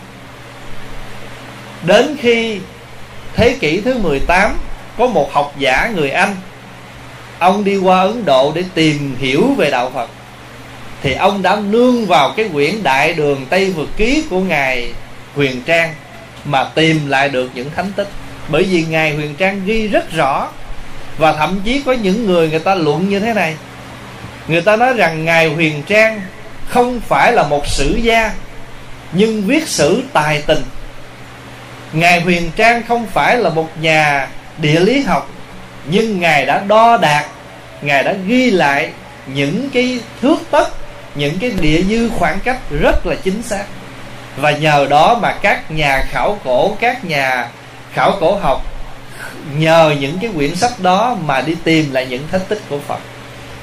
[1.83, 2.59] Đến khi
[3.35, 4.57] thế kỷ thứ 18
[4.97, 6.35] có một học giả người Anh.
[7.39, 10.09] Ông đi qua Ấn Độ để tìm hiểu về đạo Phật.
[11.03, 14.91] Thì ông đã nương vào cái quyển Đại Đường Tây Vượt Ký của ngài
[15.35, 15.93] Huyền Trang,
[16.45, 18.07] mà tìm lại được những thánh tích.
[18.47, 20.49] Bởi vì ngài Huyền Trang ghi rất rõ,
[21.17, 23.55] và thậm chí có những người người ta luận như thế này.
[24.47, 26.21] Người ta nói rằng ngài Huyền Trang
[26.67, 28.33] không phải là một sử gia,
[29.13, 30.63] nhưng viết sử tài tình
[31.93, 34.27] ngài huyền trang không phải là một nhà
[34.57, 35.29] địa lý học
[35.85, 37.25] nhưng ngài đã đo đạt,
[37.81, 38.89] ngài đã ghi lại
[39.27, 40.69] những cái thước tất
[41.15, 43.63] những cái địa dư khoảng cách rất là chính xác.
[44.37, 47.47] Và nhờ đó mà các nhà khảo cổ các nhà
[47.93, 48.61] khảo cổ học
[49.57, 52.99] nhờ những cái quyển sách đó mà đi tìm lại những thách tích của phật.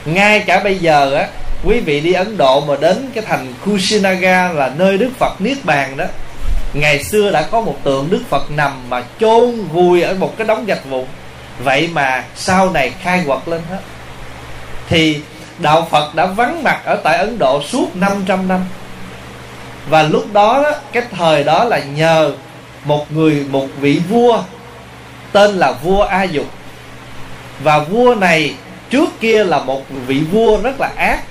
[0.05, 1.27] Ngay cả bây giờ á
[1.65, 5.65] quý vị đi ấn độ mà đến cái thành kushinaga là nơi đức phật niết
[5.65, 6.05] bàn đó
[6.73, 10.47] ngày xưa đã có một tượng đức phật nằm mà chôn vùi ở một cái
[10.47, 11.05] đống gạch vụn.
[11.65, 13.81] Vậy mà sau này khai quật lên hết.
[14.89, 15.21] Thì
[15.59, 18.65] đạo phật đã vắng mặt ở tại ấn độ suốt 500 năm.
[19.89, 22.33] Và lúc đó, đó cái thời đó là nhờ
[22.85, 24.43] một người một vị vua
[25.33, 26.47] tên là vua a dục.
[27.63, 28.55] Và vua này
[28.91, 31.23] trước kia là một vị vua rất là ác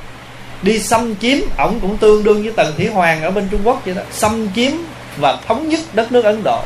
[0.62, 3.86] đi xâm chiếm ổng cũng tương đương với tần thủy hoàng ở bên trung quốc
[3.86, 4.72] vậy đó xâm chiếm
[5.18, 6.62] và thống nhất đất nước ấn độ.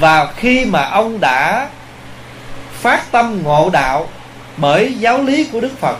[0.00, 1.68] Và khi mà ông đã
[2.80, 4.08] phát tâm ngộ đạo
[4.56, 5.96] bởi giáo lý của đức phật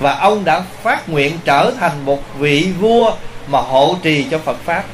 [0.00, 3.12] và ông đã phát nguyện trở thành một vị vua
[3.46, 4.84] mà hộ trì cho phật pháp,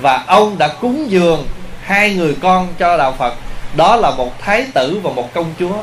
[0.00, 1.46] và ông đã cúng dường
[1.82, 3.34] hai người con cho đạo phật,
[3.76, 5.76] đó là một thái tử và một công chúa,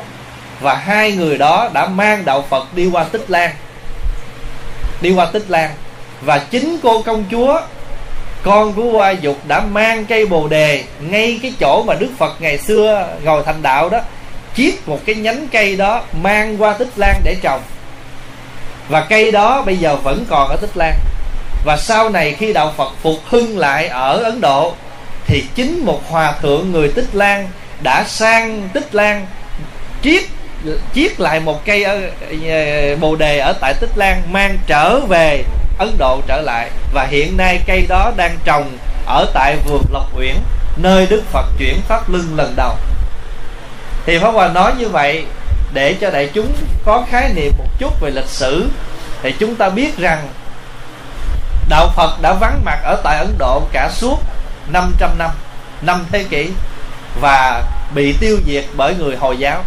[0.60, 3.50] và hai người đó đã mang đạo phật đi qua tích lan.
[5.00, 5.70] Đi qua tích lan.
[6.20, 7.60] Và chính cô công chúa
[8.46, 12.40] con của hoa dục đã mang cây bồ đề ngay cái chỗ mà đức phật
[12.40, 14.00] ngày xưa ngồi thành đạo đó,
[14.56, 17.60] chiết một cái nhánh cây đó mang qua tích lan để trồng.
[18.88, 20.94] Và cây đó bây giờ vẫn còn ở tích lan.
[21.64, 24.74] Và sau này khi đạo phật phục hưng lại ở ấn độ,
[25.26, 27.48] thì chính một hòa thượng người tích lan
[27.82, 29.26] đã sang tích lan
[30.02, 30.22] chiết
[30.94, 32.00] chiết lại một cây ở
[33.00, 35.42] bồ đề ở tại tích lan, mang trở về
[35.78, 36.70] ấn độ trở lại.
[36.92, 40.34] Và hiện nay cây đó đang trồng ở tại vườn lộc uyển,
[40.76, 42.74] nơi đức phật chuyển pháp lưng lần đầu.
[44.06, 45.24] Thì pháp hòa nói như vậy
[45.72, 46.52] để cho đại chúng
[46.84, 48.70] có khái niệm một chút về lịch sử.
[49.22, 50.28] Thì chúng ta biết rằng
[51.68, 54.18] đạo phật đã vắng mặt ở tại ấn độ cả suốt
[54.68, 55.30] 500 năm
[55.82, 56.50] năm thế kỷ,
[57.20, 57.62] và
[57.94, 59.64] bị tiêu diệt bởi người hồi giáo.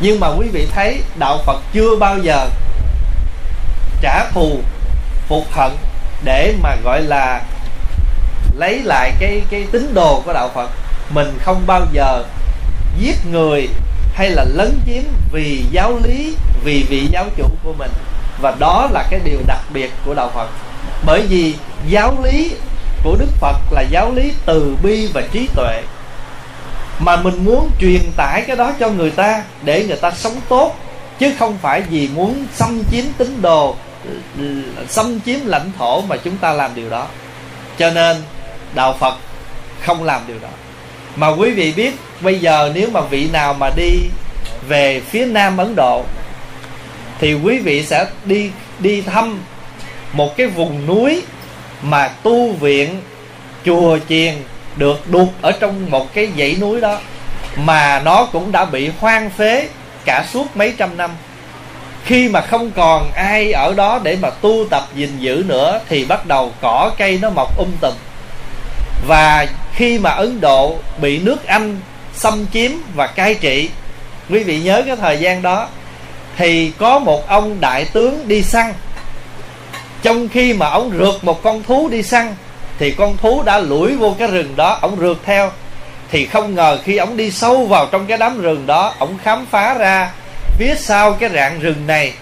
[0.00, 2.46] Nhưng mà quý vị thấy đạo phật chưa bao giờ
[4.02, 4.60] trả thù
[5.32, 5.70] phục hận
[6.24, 7.40] để mà, gọi là,
[8.58, 10.70] lấy lại cái cái tín đồ của đạo phật.
[11.10, 12.24] Mình không bao giờ
[12.98, 13.68] giết người
[14.14, 17.90] hay là lấn chiếm vì giáo lý, vì vị giáo chủ của mình.
[18.40, 20.48] Và đó là cái điều đặc biệt của đạo phật.
[21.06, 21.54] Bởi vì
[21.88, 22.50] giáo lý
[23.04, 25.82] của đức phật là giáo lý từ bi và trí tuệ.
[26.98, 30.74] Mà mình muốn truyền tải cái đó cho người ta để người ta sống tốt,
[31.18, 33.76] chứ không phải vì muốn xâm chiếm tín đồ
[34.88, 37.06] xâm chiếm lãnh thổ mà chúng ta làm điều đó.
[37.78, 38.16] Cho nên,
[38.74, 39.14] đạo phật
[39.80, 40.48] không làm điều đó.
[41.16, 43.98] Mà quý vị biết, bây giờ nếu mà vị nào mà đi
[44.68, 46.04] về phía nam ấn độ,
[47.18, 49.40] thì quý vị sẽ đi đi thăm
[50.12, 51.22] một cái vùng núi
[51.82, 53.00] mà tu viện,
[53.64, 54.34] chùa chiền
[54.76, 56.98] được đục ở trong một cái dãy núi đó,
[57.56, 59.68] mà nó cũng đã bị hoang phế
[60.04, 61.10] cả suốt mấy trăm năm
[62.04, 66.04] khi mà không còn ai ở đó để mà tu tập gìn giữ nữa, thì
[66.04, 67.92] bắt đầu cỏ cây nó mọc um tùm.
[69.06, 71.80] Và khi mà ấn độ bị nước anh
[72.14, 73.70] xâm chiếm và cai trị,
[74.30, 75.68] quý vị nhớ cái thời gian đó,
[76.36, 78.72] thì có một ông đại tướng đi săn.
[80.02, 82.34] Trong khi mà ông rượt một con thú đi săn,
[82.78, 85.50] thì con thú đã lủi vô cái rừng đó, ông rượt theo.
[86.10, 89.46] Thì không ngờ khi ông đi sâu vào trong cái đám rừng đó, ông khám
[89.50, 90.10] phá ra
[90.58, 92.12] phía sau cái rạng rừng này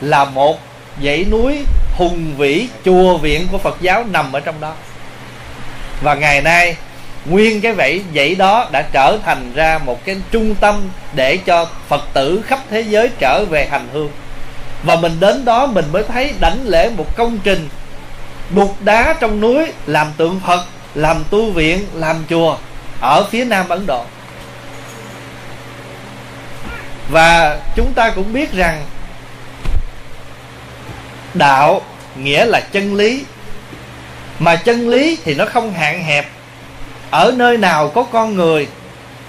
[0.00, 0.58] là một
[1.04, 1.64] dãy núi
[1.96, 4.74] hùng vĩ, chùa viện của phật giáo nằm ở trong đó.
[6.02, 6.76] Và ngày nay,
[7.24, 11.68] nguyên cái vẫy, dãy đó đã trở thành ra một cái trung tâm để cho
[11.88, 14.10] phật tử khắp thế giới trở về hành hương.
[14.82, 17.68] Và mình đến đó mình mới thấy đảnh lễ một công trình
[18.50, 22.56] đục đá trong núi, làm tượng phật, làm tu viện, làm chùa
[23.00, 24.04] ở phía nam ấn độ
[27.08, 28.84] và chúng ta cũng biết rằng
[31.34, 31.82] đạo
[32.16, 33.24] nghĩa là chân lý.
[34.38, 36.28] Mà chân lý thì nó không hạn hẹp.
[37.10, 38.68] Ở nơi nào có con người,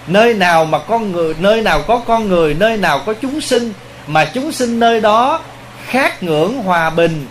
[0.08, 3.74] nơi nào mà con người, nơi nào có con người, nơi nào có chúng sinh,
[4.08, 5.42] mà chúng sinh nơi đó
[5.88, 7.28] khát ngưỡng hòa bình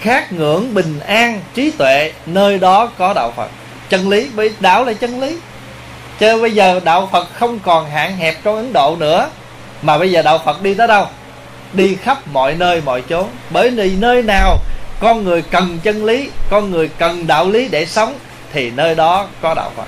[0.00, 3.50] khát ngưỡng bình an, trí tuệ, nơi đó có đạo phật.
[3.88, 5.36] Chân lý, bởi đạo là chân lý.
[6.18, 9.28] Chứ bây giờ đạo phật không còn hạn hẹp trong ấn độ nữa
[9.82, 11.06] mà bây giờ đạo phật đi tới đâu?
[11.72, 13.26] Đi khắp mọi nơi, mọi chốn.
[13.50, 14.56] Bởi vì nơi nào
[15.00, 18.14] con người cần chân lý, con người cần đạo lý để sống,
[18.52, 19.86] thì nơi đó có đạo phật.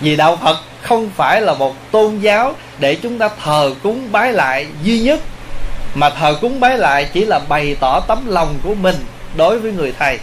[0.00, 4.32] Vì đạo phật không phải là một tôn giáo để chúng ta thờ cúng bái
[4.32, 5.20] lại duy nhất,
[5.94, 8.96] mà thờ cúng bái lại chỉ là bày tỏ tấm lòng của mình
[9.36, 10.18] đối với người thầy.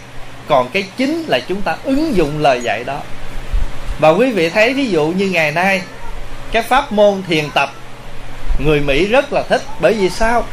[0.48, 3.00] Còn cái chính là chúng ta ứng dụng lời dạy đó.
[4.00, 5.82] Và quý vị thấy ví dụ như ngày nay,
[6.52, 7.72] cái pháp môn thiền tập
[8.58, 9.62] người mỹ rất là thích.
[9.80, 10.44] Bởi vì sao?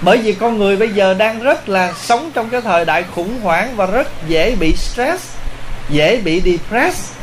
[0.00, 3.40] Bởi vì con người bây giờ đang rất là sống trong cái thời đại khủng
[3.42, 5.36] hoảng và rất dễ bị stress,
[5.90, 7.16] dễ bị depressed.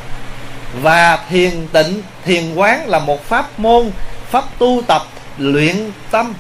[0.82, 3.92] Và thiền tịnh, thiền quán là một pháp môn,
[4.30, 5.02] pháp tu tập,
[5.38, 6.34] luyện tâm.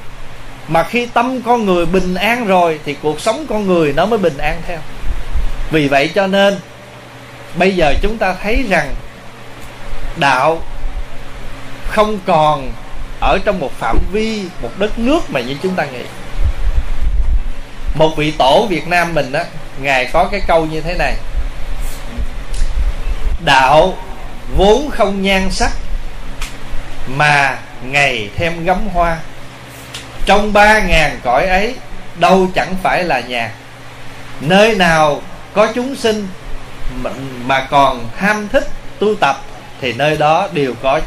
[0.67, 4.19] Mà khi tâm con người bình an rồi thì cuộc sống con người nó mới
[4.19, 4.79] bình an theo.
[5.71, 6.57] Vì vậy cho nên,
[7.55, 8.93] bây giờ chúng ta thấy rằng
[10.19, 10.61] đạo
[11.85, 12.71] không còn
[13.19, 16.03] ở trong một phạm vi một đất nước mà như chúng ta nghĩ.
[17.95, 19.45] Một vị tổ việt nam mình á,
[19.81, 21.15] ngài có cái câu như thế này.
[23.45, 23.97] Đạo
[24.55, 25.71] vốn không nhan sắc
[27.07, 29.17] mà ngày thêm gấm hoa.
[30.25, 31.75] Trong ba ngàn cõi ấy
[32.19, 33.51] đâu chẳng phải là nhà.
[34.41, 35.21] Nơi nào
[35.53, 36.27] có chúng sinh
[37.45, 38.67] mà còn ham thích
[38.99, 39.41] tu tập
[39.81, 40.99] thì nơi đó đều có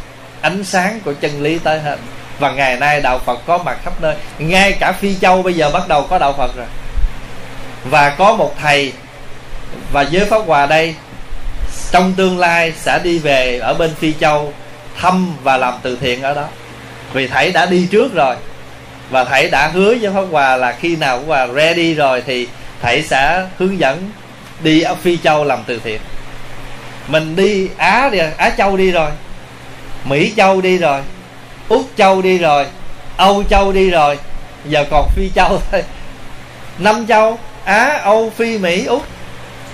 [0.42, 1.96] ánh sáng của chân lý tới hết.
[2.38, 4.16] Và ngày nay đạo phật có mặt khắp nơi.
[4.38, 6.66] Ngay cả phi châu bây giờ bắt đầu có đạo phật rồi.
[7.90, 8.92] Và có một thầy
[9.92, 10.94] và giới pháp hòa đây
[11.90, 14.52] trong tương lai sẽ đi về ở bên phi châu
[15.00, 16.44] thăm và làm từ thiện ở đó.
[17.12, 18.36] Vì thầy đã đi trước rồi.
[19.10, 22.48] Và thầy đã hứa với pháp hòa là khi nào hòa ready rồi thì
[22.82, 24.10] thầy sẽ hướng dẫn
[24.60, 26.00] đi ở phi châu làm từ thiện.
[27.08, 29.10] Mình đi á đi, á châu đi rồi
[30.04, 31.00] mỹ châu đi rồi,
[31.68, 32.66] úc châu đi rồi,
[33.16, 34.18] âu châu đi rồi,
[34.68, 35.84] giờ còn phi châu thôi.
[36.78, 39.02] Năm châu, á, âu, phi, mỹ, úc.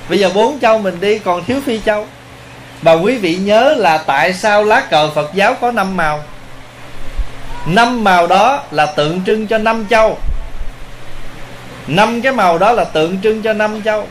[0.08, 2.06] Bây giờ bốn châu mình đi, còn thiếu phi châu.
[2.82, 6.22] Và quý vị nhớ là tại sao lá cờ phật giáo có năm màu?
[7.66, 10.18] Năm màu đó là tượng trưng cho năm châu.
[11.86, 14.06] Năm cái màu đó là tượng trưng cho năm châu.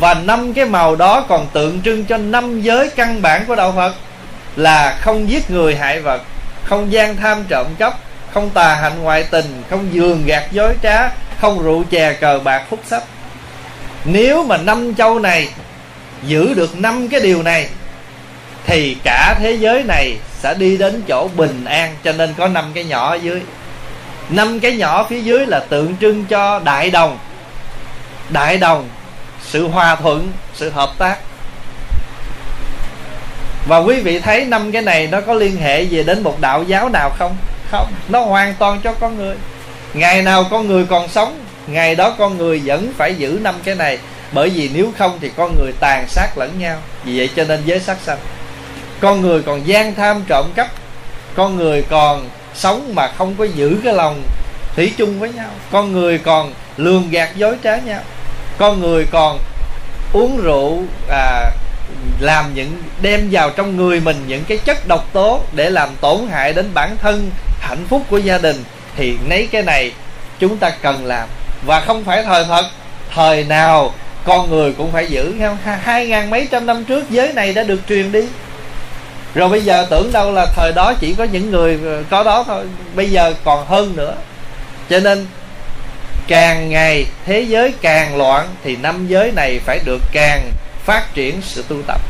[0.00, 3.72] Và năm cái màu đó còn tượng trưng cho năm giới căn bản của đạo
[3.76, 3.94] phật
[4.56, 6.22] là không giết người hại vật,
[6.64, 7.94] không gian tham trộm cắp
[8.32, 11.08] không tà hạnh ngoại tình, không giường gạt dối trá,
[11.40, 13.02] không rượu chè cờ bạc hút sách
[14.04, 15.48] nếu mà năm châu này
[16.26, 17.68] giữ được năm cái điều này,
[18.66, 22.70] thì cả thế giới này sẽ đi đến chỗ bình an, cho nên có năm
[22.74, 23.42] cái nhỏ ở dưới.
[24.28, 27.18] Năm cái nhỏ phía dưới là tượng trưng cho đại đồng.
[28.28, 28.88] Đại đồng,
[29.42, 31.18] sự hòa thuận, sự hợp tác
[33.68, 36.62] và quý vị thấy năm cái này nó có liên hệ gì đến một đạo
[36.62, 37.36] giáo nào không?
[37.70, 39.36] Không nó hoàn toàn cho con người.
[39.94, 43.74] Ngày nào con người còn sống ngày đó con người vẫn phải giữ năm cái
[43.74, 43.98] này.
[44.32, 46.76] Bởi vì nếu không thì con người tàn sát lẫn nhau.
[47.04, 48.18] Vì vậy cho nên giới sát sanh.
[49.00, 50.68] Con người còn gian tham trộm cắp.
[51.34, 54.22] Con người còn sống mà không có giữ cái lòng
[54.76, 55.50] thủy chung với nhau.
[55.70, 58.00] Con người còn lường gạt dối trá nhau.
[58.58, 59.38] Con người còn
[60.12, 61.50] uống rượu à,
[62.20, 66.18] làm những, đem vào trong người mình những cái chất độc tố để làm tổn
[66.30, 68.64] hại đến bản thân, hạnh phúc của gia đình,
[68.96, 69.92] thì lấy cái này
[70.38, 71.28] chúng ta cần làm.
[71.66, 72.64] Và không phải thời thật,
[73.14, 75.34] thời nào con người cũng phải giữ.
[75.40, 78.22] Không hai ngàn mấy trăm năm trước giới này đã được truyền đi.
[79.34, 82.44] Rồi bây giờ tưởng đâu là thời đó chỉ có những người ờ, có đó
[82.46, 84.14] thôi, bây giờ còn hơn nữa.
[84.90, 85.26] Cho nên,
[86.28, 90.50] càng ngày thế giới càng loạn thì năm giới này phải được càng
[90.88, 92.00] phát triển sự tu tập,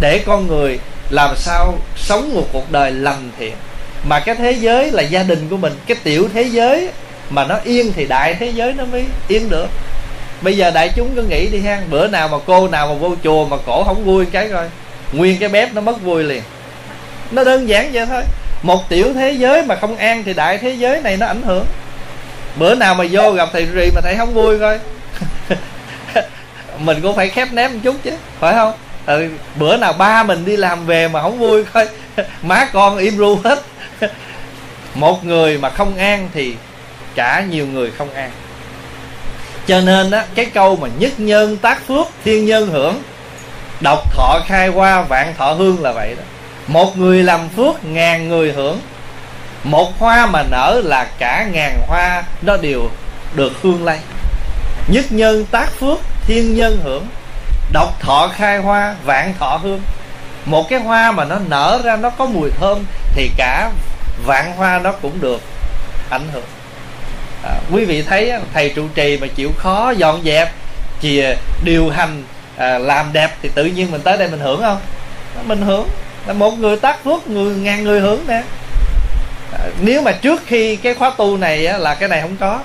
[0.00, 0.78] để con người
[1.10, 3.54] làm sao sống một cuộc đời lành thiện.
[4.08, 6.88] Mà cái thế giới là gia đình của mình, cái tiểu thế giới
[7.30, 9.66] mà nó yên thì đại thế giới nó mới yên được.
[10.40, 13.14] Bây giờ đại chúng cứ nghĩ đi ha, bữa nào mà cô nào mà vô
[13.24, 14.68] chùa mà cổ không vui cái coi,
[15.12, 16.42] nguyên cái bếp nó mất vui liền.
[17.30, 18.22] Nó đơn giản vậy thôi.
[18.62, 21.66] Một tiểu thế giới mà không an thì đại thế giới này nó ảnh hưởng.
[22.58, 24.78] Bữa nào mà vô gặp thầy rì mà thầy không vui coi.
[26.78, 28.10] mình cũng phải khép ném một chút chứ
[28.40, 28.72] phải không?
[29.06, 31.88] Ừ, bữa nào ba mình đi làm về mà không vui coi
[32.42, 33.62] má con im ru hết.
[34.94, 36.54] Một người mà không an thì
[37.14, 38.30] cả nhiều người không an.
[39.66, 43.02] Cho nên á cái câu mà nhất nhân tác phước thiên nhân hưởng
[43.80, 46.22] độc thọ khai hoa vạn thọ hương là vậy đó.
[46.66, 48.80] Một người làm phước ngàn người hưởng.
[49.64, 52.90] Một hoa mà nở là cả ngàn hoa nó đều
[53.34, 53.98] được hương lây
[54.88, 57.06] nhất nhân tác phước thiên nhân hưởng
[57.72, 59.80] độc thọ khai hoa vạn thọ hương.
[60.44, 63.70] Một cái hoa mà nó nở ra nó có mùi thơm thì cả
[64.26, 65.40] vạn hoa nó cũng được
[66.10, 66.44] ảnh hưởng.
[67.44, 70.52] À, quý vị thấy thầy trụ trì mà chịu khó dọn dẹp
[71.02, 72.22] chìa điều hành
[72.56, 74.78] à, làm đẹp thì tự nhiên mình tới đây mình hưởng không?
[75.44, 75.88] Mình hưởng.
[76.26, 78.42] Là một người tác phước người ngàn người hưởng nè.
[79.52, 82.60] À, nếu mà trước khi cái khóa tu này á, là cái này không có.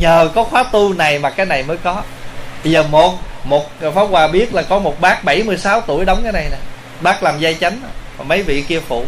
[0.00, 2.02] Nhờ có khóa tu này mà cái này mới có
[2.64, 6.32] bây giờ một một, pháp hòa biết là có một bác 76 tuổi đóng cái
[6.32, 6.56] này nè.
[7.00, 7.80] Bác làm dây chánh
[8.16, 9.04] và mấy vị kia phụ.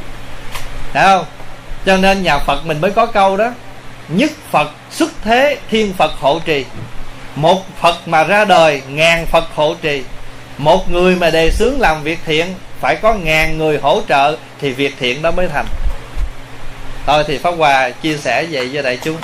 [0.93, 1.25] Thấy không?
[1.87, 3.51] Cho nên nhà phật mình mới có câu đó.
[4.09, 6.65] Nhất phật xuất thế, thiên phật hộ trì.
[7.37, 10.03] Một phật mà ra đời, ngàn phật hộ trì.
[10.59, 12.47] Một người mà đề xướng làm việc thiện,
[12.81, 15.67] phải có ngàn người hỗ trợ, thì việc thiện đó mới thành.
[17.07, 19.17] Thôi thì pháp hòa chia sẻ vậy với đại chúng.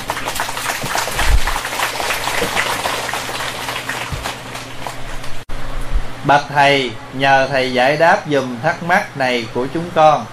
[6.25, 10.25] Bạch thầy, nhờ thầy giải đáp dùm thắc mắc này của chúng con.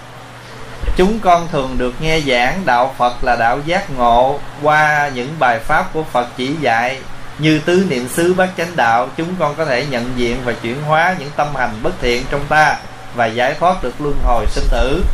[0.96, 5.58] Chúng con thường được nghe giảng đạo phật là đạo giác ngộ qua những bài
[5.58, 6.98] pháp của phật chỉ dạy.
[7.38, 10.82] Như tứ niệm xứ bát chánh đạo, chúng con có thể nhận diện và chuyển
[10.82, 12.76] hóa những tâm hành bất thiện trong ta
[13.14, 15.04] và giải thoát được luân hồi sinh tử.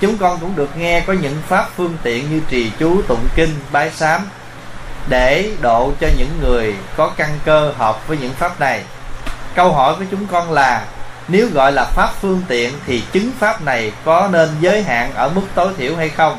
[0.00, 3.54] Chúng con cũng được nghe có những pháp phương tiện như trì chú, tụng kinh,
[3.72, 4.28] bái sám
[5.08, 8.82] để độ cho những người có căn cơ hợp với những pháp này
[9.54, 10.84] câu hỏi của chúng con là
[11.28, 15.28] nếu gọi là pháp phương tiện thì chứng pháp này có nên giới hạn ở
[15.28, 16.38] mức tối thiểu hay không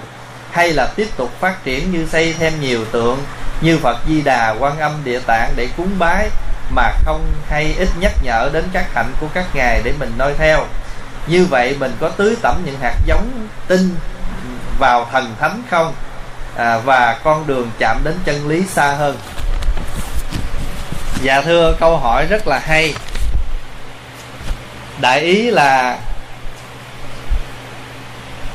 [0.51, 3.17] hay là tiếp tục phát triển như xây thêm nhiều tượng
[3.61, 6.29] như Phật Di Đà, Quan Âm, Địa Tạng để cúng bái
[6.75, 10.33] mà không hay ít nhắc nhở đến các hạnh của các ngài để mình noi
[10.37, 10.65] theo.
[11.27, 13.95] Như vậy mình có tưới tẩm những hạt giống tin
[14.79, 15.93] vào thần thánh không?
[16.55, 19.17] À, và con đường chạm đến chân lý xa hơn.
[21.21, 22.93] Dạ thưa, câu hỏi rất là hay.
[25.01, 25.99] Đại ý là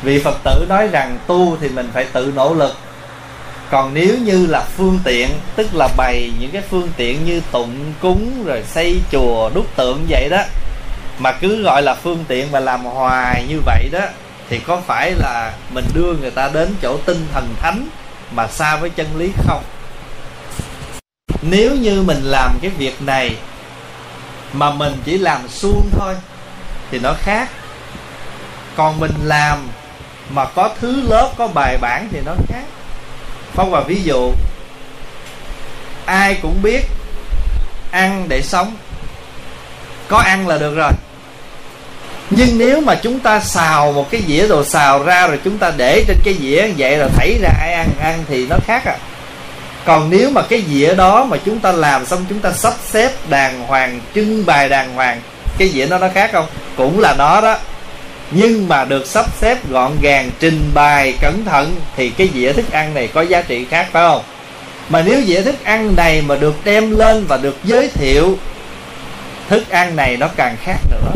[0.03, 2.77] vị Phật tử nói rằng tu thì mình phải tự nỗ lực
[3.71, 7.93] còn nếu như là phương tiện, tức là bày những cái phương tiện như tụng
[8.01, 10.43] cúng rồi xây chùa, đúc tượng vậy đó,
[11.19, 14.01] mà cứ gọi là phương tiện mà làm hoài như vậy đó,
[14.49, 17.89] thì có phải là mình đưa người ta đến chỗ tinh thần thánh
[18.31, 19.63] mà xa với chân lý không
[21.43, 23.37] nếu như mình làm cái việc này
[24.53, 26.15] mà mình chỉ làm suông thôi,
[26.91, 27.49] thì nó khác.
[28.77, 29.69] Còn mình làm
[30.31, 32.65] mà có thứ lớp, có bài bản thì nó khác.
[33.55, 34.33] Phong và ví dụ,
[36.05, 36.81] ai cũng biết
[37.91, 38.77] ăn để sống.
[40.09, 40.93] Có ăn là được rồi.
[42.31, 45.73] Nhưng nếu mà chúng ta xào một cái dĩa rồi xào ra rồi chúng ta
[45.77, 48.97] để trên cái dĩa vậy rồi thảy ra ai ăn ăn thì nó khác à
[49.87, 53.13] còn nếu mà cái dĩa đó mà chúng ta làm xong, chúng ta sắp xếp
[53.29, 55.21] đàng hoàng, trưng bày đàng hoàng,
[55.59, 56.47] cái dĩa đó nó khác không?
[56.77, 57.59] Cũng là nó đó.
[58.31, 62.71] Nhưng mà được sắp xếp gọn gàng, trình bày, cẩn thận, thì cái dĩa thức
[62.71, 64.23] ăn này có giá trị khác, phải không?
[64.89, 68.39] Mà nếu dĩa thức ăn này mà được đem lên và được giới thiệu,
[69.49, 71.13] thức ăn này nó càng khác nữa.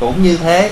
[0.00, 0.70] Cũng như thế,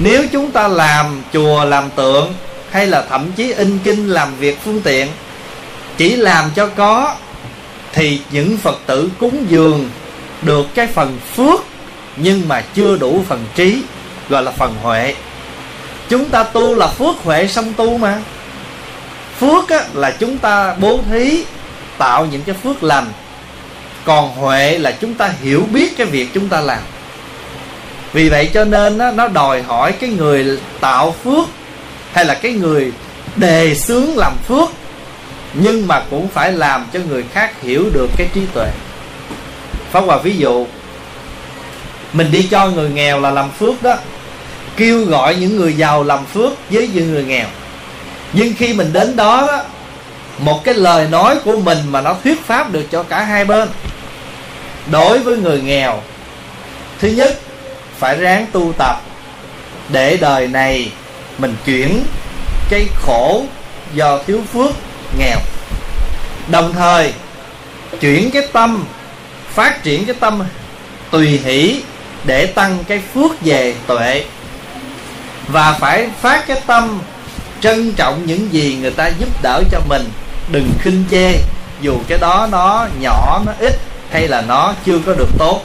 [0.00, 2.34] nếu chúng ta làm chùa làm tượng,
[2.70, 5.08] hay là thậm chí in kinh làm việc phương tiện
[5.96, 7.16] chỉ làm cho có
[7.92, 9.90] thì những phật tử cúng dường
[10.42, 11.60] được cái phần phước
[12.16, 13.82] nhưng mà chưa đủ phần trí
[14.28, 15.14] gọi là phần huệ.
[16.08, 18.18] Chúng ta tu là phước huệ song tu mà.
[19.40, 21.44] Phước á, là chúng ta bố thí
[21.98, 23.06] tạo những cái phước lành.
[24.04, 26.82] Còn huệ là chúng ta hiểu biết cái việc chúng ta làm.
[28.12, 31.44] Vì vậy cho nên á, nó đòi hỏi cái người tạo phước
[32.12, 32.92] hay là cái người
[33.36, 34.68] đề xướng làm phước
[35.58, 38.68] nhưng mà cũng phải làm cho người khác hiểu được cái trí tuệ.
[39.90, 40.66] Pháp Hòa ví dụ
[42.12, 43.96] Mình đi cho người nghèo là làm phước đó.
[44.76, 47.46] Kêu gọi những người giàu làm phước với những người nghèo.
[48.32, 49.62] Nhưng khi mình đến đó, đó
[50.38, 53.68] một cái lời nói của mình mà nó thuyết pháp được cho cả hai bên.
[54.90, 56.02] Đối với người nghèo
[56.98, 57.40] thứ nhất
[57.98, 59.00] phải ráng tu tập.
[59.88, 60.90] Để đời này
[61.38, 62.04] mình chuyển
[62.70, 63.44] cái khổ
[63.94, 64.70] do thiếu phước
[65.18, 65.38] nghèo.
[66.50, 67.12] Đồng thời,
[68.00, 68.84] chuyển cái tâm,
[69.54, 70.42] phát triển cái tâm
[71.10, 71.82] tùy hỷ
[72.24, 74.24] để tăng cái phước về tuệ.
[75.48, 77.00] Và phải phát cái tâm
[77.60, 80.10] trân trọng những gì người ta giúp đỡ cho mình.
[80.52, 81.32] Đừng khinh chê,
[81.80, 83.78] dù cái đó nó nhỏ, nó ít,
[84.10, 85.62] hay là nó chưa có được tốt.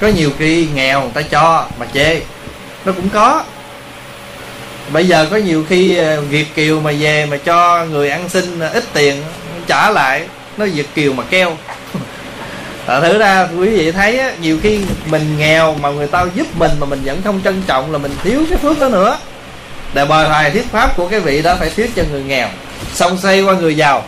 [0.00, 2.20] Có nhiều khi nghèo người ta cho mà chê.
[2.84, 3.44] Nó cũng có
[4.92, 8.60] bây giờ có nhiều khi ờ, việt kiều mà về mà cho người ăn xin
[8.60, 9.22] ờ, ít tiền
[9.66, 10.26] trả lại
[10.56, 11.56] nó việt kiều mà keo.
[11.92, 11.98] Thật
[12.86, 16.46] ờ, thử ra quý vị thấy á, nhiều khi mình nghèo mà người ta giúp
[16.58, 19.18] mình mà mình vẫn không trân trọng là mình thiếu cái phước đó nữa.
[19.94, 22.48] Để bồi hoài thuyết pháp của cái vị đó phải thuyết cho người nghèo.
[22.94, 24.04] Xong xây qua người giàu.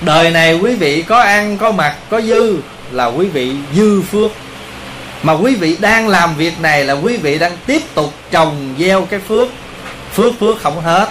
[0.00, 2.56] Đời này quý vị có ăn có mặc có dư
[2.90, 4.30] là quý vị dư phước
[5.22, 9.02] mà quý vị đang làm việc này là quý vị đang tiếp tục trồng gieo
[9.02, 9.48] cái phước.
[10.14, 11.08] Phước phước không hết.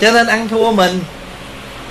[0.00, 1.00] Cho nên ăn thua mình.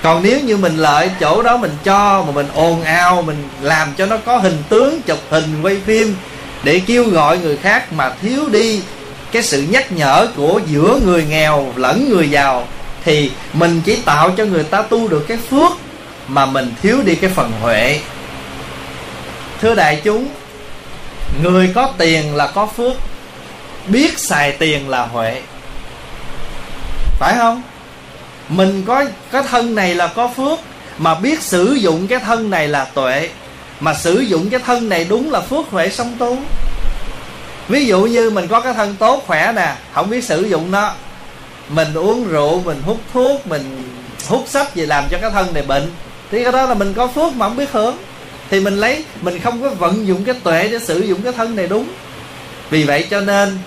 [0.02, 3.88] Còn nếu như mình lợi chỗ đó mình cho, mà mình ồn ào, mình làm
[3.98, 6.16] cho nó có hình tướng, chụp hình, quay phim,
[6.62, 8.82] để kêu gọi người khác mà thiếu đi
[9.32, 12.68] cái sự nhắc nhở của giữa người nghèo lẫn người giàu,
[13.04, 15.72] thì mình chỉ tạo cho người ta tu được cái phước
[16.28, 18.00] mà mình thiếu đi cái phần huệ.
[19.60, 20.28] Thưa đại chúng
[21.42, 22.92] người có tiền là có phước,
[23.86, 25.42] biết xài tiền là huệ.
[27.18, 27.62] Phải không?
[28.48, 30.58] Mình có, cái thân này là có phước,
[30.98, 33.28] mà biết sử dụng cái thân này là tuệ.
[33.80, 36.38] Mà sử dụng cái thân này đúng là phước huệ song tu.
[37.68, 40.92] Ví dụ như mình có cái thân tốt, khỏe nè, không biết sử dụng nó.
[41.68, 43.92] Mình uống rượu, mình hút thuốc, mình
[44.28, 45.92] hút sách gì làm cho cái thân này bệnh.
[46.30, 47.96] Thì cái đó là mình có phước mà không biết hưởng
[48.50, 51.56] thì mình lấy, mình không có vận dụng cái tuệ để sử dụng cái thân
[51.56, 51.88] này đúng.
[52.70, 53.58] Vì vậy cho nên,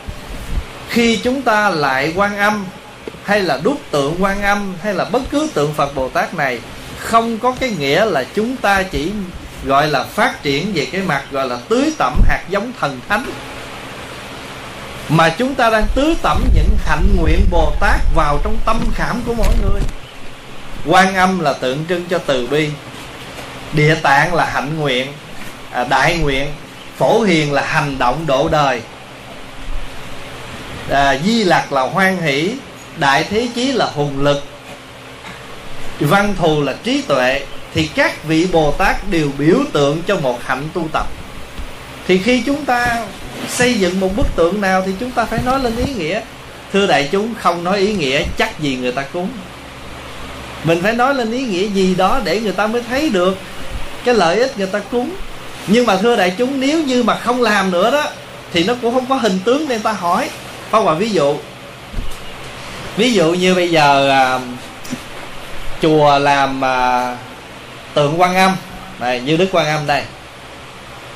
[0.89, 2.65] khi chúng ta lại quan âm,
[3.23, 6.59] hay là đúc tượng quan âm, hay là bất cứ tượng phật bồ tát này,
[6.99, 9.11] không có cái nghĩa là chúng ta chỉ
[9.65, 13.25] gọi là phát triển về cái mặt gọi là tưới tẩm hạt giống thần thánh.
[15.09, 19.21] Mà chúng ta đang tưới tẩm những hạnh nguyện bồ tát vào trong tâm khảm
[19.25, 19.81] của mỗi người.
[20.85, 22.69] Quan âm là tượng trưng cho từ bi
[23.73, 25.07] địa tạng là hạnh nguyện
[25.71, 26.47] à, đại nguyện
[26.97, 28.81] phổ hiền là hành động độ đời.
[30.89, 32.51] À, di lạc là hoan hỷ
[32.97, 34.43] đại thế chí là hùng lực.
[35.99, 40.39] Văn thù là trí tuệ thì các vị bồ tát đều biểu tượng cho một
[40.43, 41.07] hạnh tu tập.
[42.07, 43.05] Thì khi chúng ta
[43.49, 46.21] xây dựng một bức tượng nào thì chúng ta phải nói lên ý nghĩa.
[46.73, 49.29] Thưa đại chúng không nói ý nghĩa chắc gì người ta cúng.
[50.63, 53.37] Mình phải nói lên ý nghĩa gì đó để người ta mới thấy được
[54.03, 55.15] cái lợi ích người ta cúng.
[55.67, 58.03] Nhưng mà thưa đại chúng nếu như mà không làm nữa đó
[58.53, 60.29] thì nó cũng không có hình tướng nên ta hỏi.
[60.71, 61.35] Có và ví dụ
[62.97, 64.39] ví dụ như bây giờ à,
[65.81, 67.17] chùa làm à,
[67.93, 68.55] tượng quan âm.
[68.99, 70.03] Này như đức quan âm đây.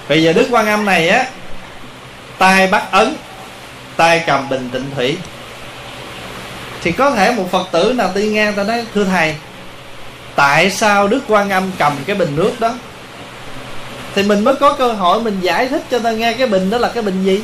[0.10, 1.26] Bây giờ đức quan âm này á
[2.38, 3.16] tay bắt ấn
[3.98, 5.18] tay cầm bình tịnh thủy.
[6.84, 9.36] Thì có thể một phật tử nào đi ngang ta nói thưa thầy
[10.36, 12.74] tại sao đức quan âm cầm cái bình nước đó?
[14.16, 16.78] Thì mình mới có cơ hội mình giải thích cho ta nghe cái bình đó
[16.78, 17.42] là cái bình gì.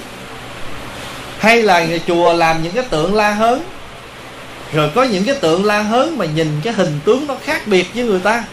[1.40, 3.62] Hay là người chùa làm những cái tượng la hớn
[4.74, 7.88] rồi có những cái tượng la hớn mà nhìn cái hình tướng nó khác biệt
[7.96, 8.44] với người ta.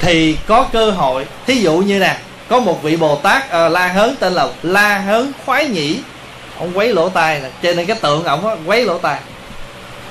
[0.00, 1.26] Thì có cơ hội.
[1.46, 2.16] Thí dụ như nè
[2.48, 5.98] có một vị bồ tát uh, la hớn tên là la hớn khoái nhĩ.
[6.58, 7.48] Ông quấy lỗ tai nè.
[7.62, 9.20] Cho nên cái tượng ổng quấy lỗ tai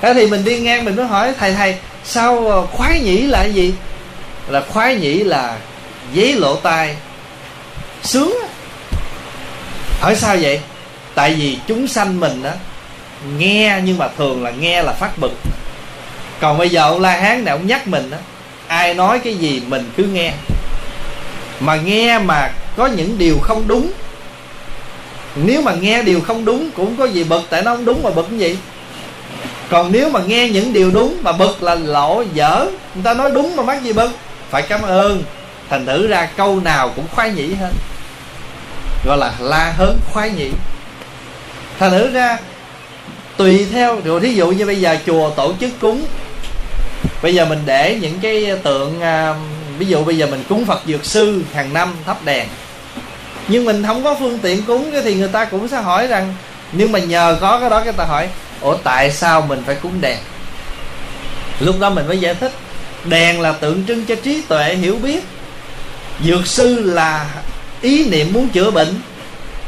[0.02, 3.44] thế thì mình đi ngang, mình mới hỏi, thầy thầy, sao ờ, khoái nhĩ là
[3.46, 3.74] gì?
[4.48, 5.58] Là khoái nhĩ là
[6.14, 6.96] giấy lỗ tai.
[8.04, 8.34] Sướng
[10.00, 10.60] hỏi sao vậy?
[11.16, 12.52] Tại vì chúng sanh mình á,
[13.38, 15.34] nghe nhưng mà thường là nghe là phát bực.
[16.40, 18.18] Còn bây giờ ông la hán này, ông nhắc mình á,
[18.68, 20.34] ai nói cái gì mình cứ nghe.
[21.60, 23.92] Mà nghe mà có những điều không đúng.
[25.36, 28.10] Nếu mà nghe điều không đúng, cũng có gì bực, tại nó không đúng mà
[28.10, 28.58] bực cái gì?
[29.70, 32.66] Còn nếu mà nghe những điều đúng mà bực là lỗ dở.
[32.96, 34.12] Người ta nói đúng mà mắc gì bực?
[34.50, 35.24] Phải cảm ơn.
[35.70, 37.72] Thành thử ra câu nào cũng khoái nhĩ hết.
[39.06, 40.50] Gọi là la hớn khoái nhĩ.
[41.80, 42.38] Thành thử ra
[43.38, 46.06] tùy theo rồi thí dụ như bây giờ chùa tổ chức cúng.
[47.22, 49.36] Bây giờ mình để những cái tượng à,
[49.78, 52.48] ví dụ bây giờ mình cúng phật dược sư hàng năm thắp đèn.
[53.48, 56.34] Nhưng mình không có phương tiện cúng thì người ta cũng sẽ hỏi rằng
[56.72, 58.28] nhưng mà nhờ có cái đó cái ta hỏi
[58.62, 60.18] ủa, tại sao mình phải cúng đèn?
[61.60, 62.52] Lúc đó mình mới giải thích,
[63.06, 65.24] đèn là tượng trưng cho trí tuệ hiểu biết.
[66.26, 67.26] Dược sư là
[67.82, 69.02] ý niệm muốn chữa bệnh.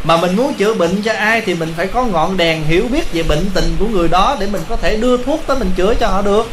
[0.03, 3.13] Mà mình muốn chữa bệnh cho ai thì mình phải có ngọn đèn hiểu biết
[3.13, 5.93] về bệnh tình của người đó để mình có thể đưa thuốc tới mình chữa
[5.93, 6.49] cho họ được.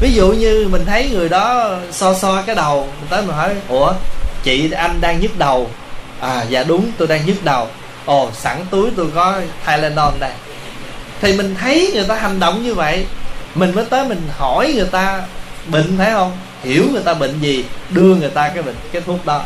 [0.00, 3.54] Ví dụ như mình thấy người đó so so cái đầu mình tới mình hỏi,
[3.68, 3.92] ủa,
[4.42, 5.70] chị anh đang nhức đầu?
[6.20, 7.68] À dạ đúng, tôi đang nhức đầu.
[8.04, 10.30] Ồ, sẵn túi tôi có Tylenol đây
[11.24, 13.06] thì mình thấy người ta hành động như vậy,
[13.54, 15.22] mình mới tới mình hỏi người ta
[15.66, 16.32] bệnh phải không?
[16.62, 19.42] Hiểu người ta bệnh gì, đưa người ta cái bệnh, cái thuốc đó.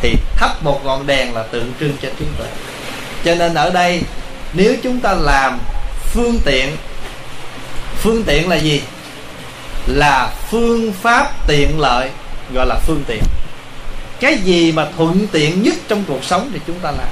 [0.00, 2.46] Thì thắp một ngọn đèn là tượng trưng cho trí tuệ.
[3.24, 4.02] Cho nên ở đây,
[4.52, 5.58] nếu chúng ta làm
[6.12, 6.76] phương tiện
[7.96, 8.82] phương tiện là gì?
[9.86, 12.08] Là phương pháp tiện lợi,
[12.54, 13.22] gọi là phương tiện.
[14.20, 17.08] Cái gì mà thuận tiện nhất trong cuộc sống thì chúng ta làm.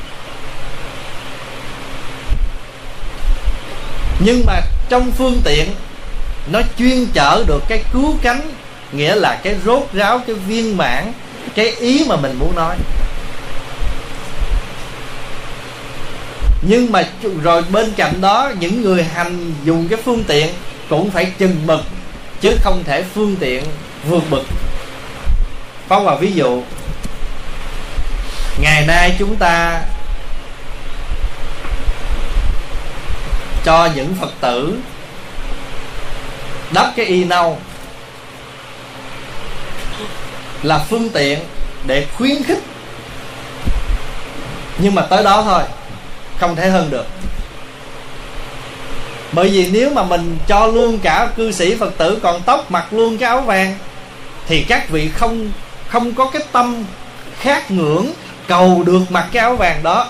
[4.25, 5.70] Nhưng mà trong phương tiện,
[6.53, 8.41] nó chuyên chở được cái cứu cánh,
[8.93, 11.12] nghĩa là cái rốt ráo, cái viên mãn,
[11.55, 12.77] cái ý mà mình muốn nói.
[16.62, 17.09] Nhưng mà
[17.43, 20.49] rồi bên cạnh đó, những người hành dùng cái phương tiện
[20.89, 21.81] cũng phải chừng mực,
[22.41, 23.64] chứ không thể phương tiện
[24.09, 24.45] vượt bực.
[25.89, 26.62] Phong vào ví dụ,
[28.61, 29.81] ngày nay chúng ta
[33.65, 34.79] cho những phật tử
[36.73, 37.59] đắp cái y nâu
[40.63, 41.39] là phương tiện
[41.87, 42.63] để khuyến khích.
[44.79, 45.63] Nhưng mà tới đó thôi,
[46.39, 47.07] không thể hơn được.
[49.33, 52.93] Bởi vì nếu mà mình cho luôn cả cư sĩ phật tử, còn tóc mặc
[52.93, 53.79] luôn cái áo vàng,
[54.47, 55.53] thì các vị không
[55.89, 56.85] không có cái tâm
[57.41, 58.07] khát ngưỡng
[58.49, 60.09] cầu được mặc cái áo vàng đó,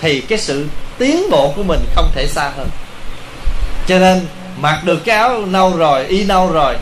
[0.00, 0.66] thì cái sự
[0.98, 2.68] tiến bộ của mình không thể xa hơn.
[3.86, 4.26] Cho nên,
[4.60, 6.76] mặc được cái áo nâu rồi, y nâu rồi,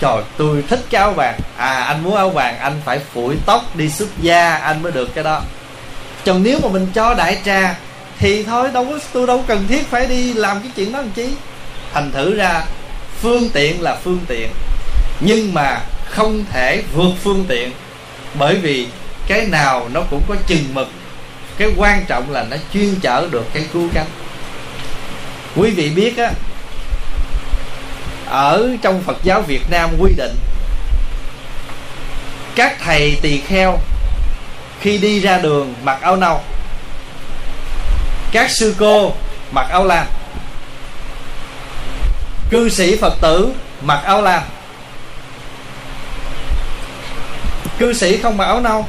[0.00, 1.38] trời, tôi thích cái áo vàng.
[1.56, 5.14] À anh muốn áo vàng, anh phải phủi tóc đi xuất gia anh mới được
[5.14, 5.42] cái đó.
[6.26, 7.74] Còn nếu mà mình cho đại trà,
[8.18, 11.10] thì thôi, đâu có, tôi đâu cần thiết phải đi làm cái chuyện đó làm
[11.10, 11.28] chí
[11.92, 12.64] thành thử ra,
[13.20, 14.48] phương tiện là phương tiện,
[15.20, 15.80] nhưng mà
[16.10, 17.72] không thể vượt phương tiện,
[18.34, 18.86] bởi vì
[19.28, 20.88] cái nào nó cũng có chừng mực
[21.58, 24.06] cái quan trọng là nó chuyên chở được cái cứu cánh.
[25.56, 26.30] Quý vị biết á,
[28.26, 30.36] ở trong phật giáo việt nam quy định,
[32.54, 33.78] các thầy tỳ kheo
[34.80, 36.40] khi đi ra đường mặc áo nâu,
[38.32, 39.12] các sư cô
[39.52, 40.06] mặc áo lam,
[42.50, 43.52] cư sĩ phật tử
[43.82, 44.42] mặc áo lam.
[47.78, 48.86] Cư sĩ không mặc áo nâu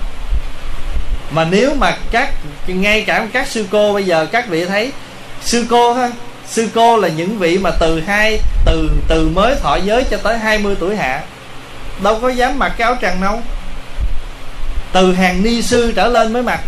[1.31, 2.29] mà nếu mà các,
[2.67, 4.91] ngay cả các sư cô bây giờ, các vị thấy,
[5.41, 6.11] sư cô ha,
[6.47, 10.37] sư cô là những vị mà từ hai, từ từ mới thọ giới cho tới
[10.37, 11.21] 20 tuổi hạ,
[12.03, 13.41] đâu có dám mặc cái áo tràng nâu.
[14.93, 16.59] Từ hàng ni sư trở lên mới mặc.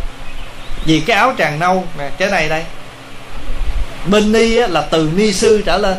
[0.86, 2.64] Vì cái áo tràng nâu, nè, cái này đây.
[4.08, 5.98] Bên ni là từ ni sư trở lên.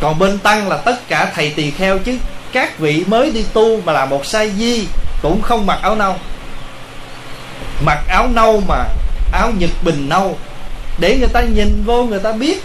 [0.00, 2.18] Còn bên tăng là tất cả thầy tỳ kheo chứ.
[2.52, 4.86] Các vị mới đi tu mà là một sai di
[5.22, 6.16] cũng không mặc áo nâu
[7.84, 8.84] mặc áo nâu mà,
[9.32, 10.38] áo nhật bình nâu,
[10.98, 12.62] để người ta nhìn vô người ta biết.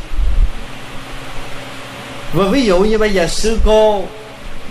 [2.33, 4.03] Và ví dụ như bây giờ sư cô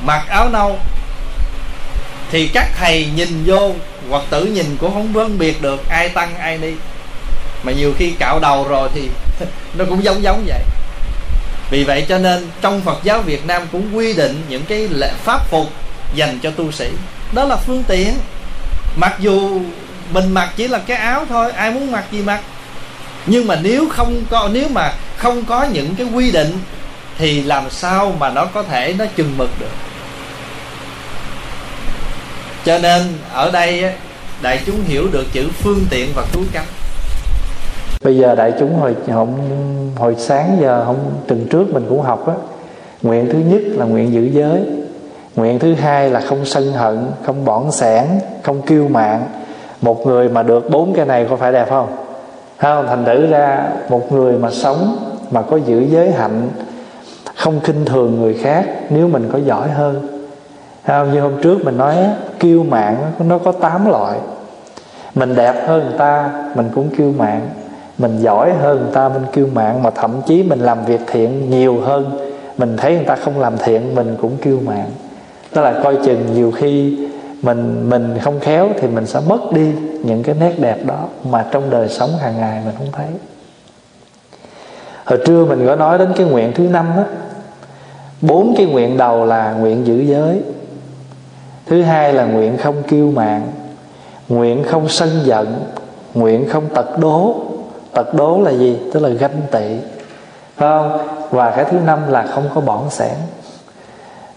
[0.04, 0.78] mặc áo nâu,
[2.30, 3.74] thì các thầy nhìn vô
[4.10, 6.74] hoặc tử nhìn cũng không phân biệt được ai tăng, ai đi
[7.62, 9.08] mà nhiều khi cạo đầu rồi thì
[9.74, 10.62] nó cũng giống giống vậy.
[11.70, 15.10] Vì vậy cho nên trong Phật giáo Việt Nam cũng quy định những cái lệ
[15.24, 15.66] pháp phục
[16.14, 16.88] dành cho tu sĩ.
[17.32, 18.14] Đó là phương tiện.
[18.96, 19.60] Mặc dù
[20.12, 22.40] mình mặc chỉ là cái áo thôi ai muốn mặc gì mặc.
[23.26, 26.58] Nhưng mà nếu không có nếu mà không có những cái quy định
[27.18, 29.70] thì làm sao mà nó có thể nó chừng mực được?
[32.64, 33.02] Cho nên
[33.32, 33.84] ở đây
[34.42, 36.66] đại chúng hiểu được chữ phương tiện và cứu cánh.
[38.04, 39.26] Bây giờ đại chúng hồi hồi,
[39.96, 42.34] hồi sáng giờ không tuần trước mình cũng học á
[43.02, 44.60] nguyện thứ nhất là nguyện giữ giới
[45.36, 48.04] nguyện thứ hai là không sân hận không bỏng sẻn
[48.42, 49.26] không kiêu mạn
[49.80, 51.86] một người mà được bốn cái này có phải đẹp không?
[52.58, 54.96] Không thành thử ra một người mà sống,
[55.30, 56.48] mà có giữ giới hạnh,
[57.36, 60.08] không khinh thường người khác, nếu mình có giỏi hơn.
[60.86, 61.96] Không như hôm trước mình nói
[62.38, 64.18] kiêu mạn nó có tám loại.
[65.14, 67.48] Mình đẹp hơn người ta, mình cũng kiêu mạn.
[67.98, 69.82] Mình giỏi hơn người ta, mình kiêu mạn.
[69.82, 72.18] Mà thậm chí mình làm việc thiện nhiều hơn,
[72.58, 74.84] mình thấy người ta không làm thiện, mình cũng kiêu mạn.
[75.54, 76.98] Tức là coi chừng nhiều khi
[77.42, 79.72] mình mình không khéo thì mình sẽ mất đi
[80.02, 83.06] những cái nét đẹp đó mà trong đời sống hàng ngày mình không thấy.
[85.04, 87.04] Hồi trưa mình có nói đến cái nguyện thứ năm á.
[88.20, 90.42] Bốn cái nguyện đầu là nguyện giữ giới.
[91.66, 93.52] Thứ hai là nguyện không kiêu mạng,
[94.28, 95.64] nguyện không sân giận
[96.14, 97.34] nguyện không tật đố.
[97.92, 98.78] Tật đố là gì?
[98.92, 99.76] Tức là ganh tị.
[100.56, 100.98] Phải không?
[101.30, 103.16] Và cái thứ năm là không có bỏng sẻn.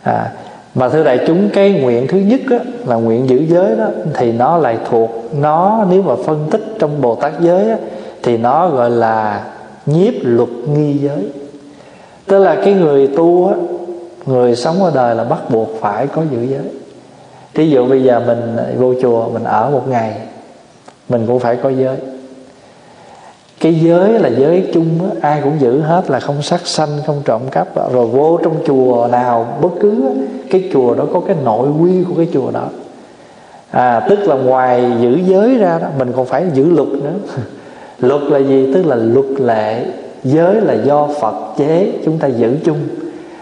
[0.04, 0.32] À,
[0.76, 4.32] mà thưa đại chúng cái nguyện thứ nhất đó, là nguyện giữ giới đó thì
[4.32, 5.10] nó lại thuộc
[5.42, 7.76] nó nếu mà phân tích trong bồ tát giới đó,
[8.24, 9.46] thì nó gọi là
[9.86, 11.28] nhiếp luật nghi giới.
[12.28, 13.56] Tức là cái người tu á
[14.26, 16.72] người sống ở đời là bắt buộc phải có giữ giới.
[17.54, 20.16] Thí dụ bây giờ mình vô chùa mình ở một ngày
[21.10, 21.98] mình cũng phải có giới
[23.64, 27.22] cái giới là giới chung đó, ai cũng giữ hết là không sát sanh không
[27.26, 30.04] trộm cắp rồi vô trong chùa nào bất cứ
[30.50, 32.68] cái chùa đó có cái nội quy của cái chùa đó.
[33.72, 37.14] À tức là ngoài giữ giới ra đó mình còn phải giữ luật nữa.
[38.00, 38.74] Luật là gì?
[38.74, 39.86] Tức là luật lệ.
[40.24, 42.78] Giới là do phật chế chúng ta giữ chung.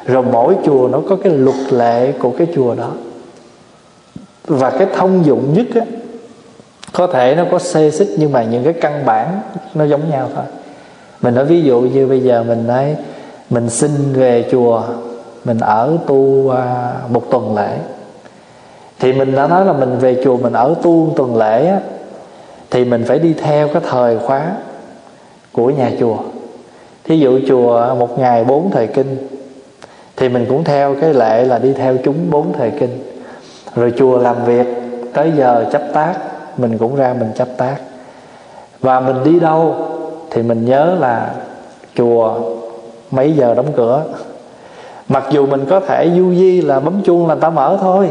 [0.05, 2.91] Rồi mỗi chùa nó có cái luật lệ của cái chùa đó.
[4.47, 5.81] Và cái thông dụng nhất á
[6.93, 9.39] có thể nó có xê xích nhưng mà những cái căn bản
[9.73, 10.45] nó giống nhau thôi.
[11.21, 12.95] Mình nói ví dụ như bây giờ mình nói
[13.49, 14.83] mình xin về chùa
[15.45, 17.77] mình ở tu à, một tuần lễ.
[18.99, 21.79] Thì mình đã nói là mình về chùa mình ở tu một tuần lễ á,
[22.69, 24.51] thì mình phải đi theo cái thời khóa
[25.51, 26.17] của nhà chùa.
[27.03, 29.27] Thí dụ chùa một ngày bốn thời kinh
[30.17, 33.03] thì mình cũng theo cái lệ là đi theo chúng bốn thời kinh.
[33.75, 34.67] Rồi chùa làm việc
[35.13, 36.13] tới giờ chấp tác
[36.57, 37.75] mình cũng ra mình chấp tác.
[38.79, 39.75] Và mình đi đâu
[40.31, 41.31] thì mình nhớ là
[41.95, 42.39] chùa
[43.11, 44.03] mấy giờ đóng cửa.
[45.07, 48.09] Mặc dù mình có thể du di là bấm chuông là ta mở thôi,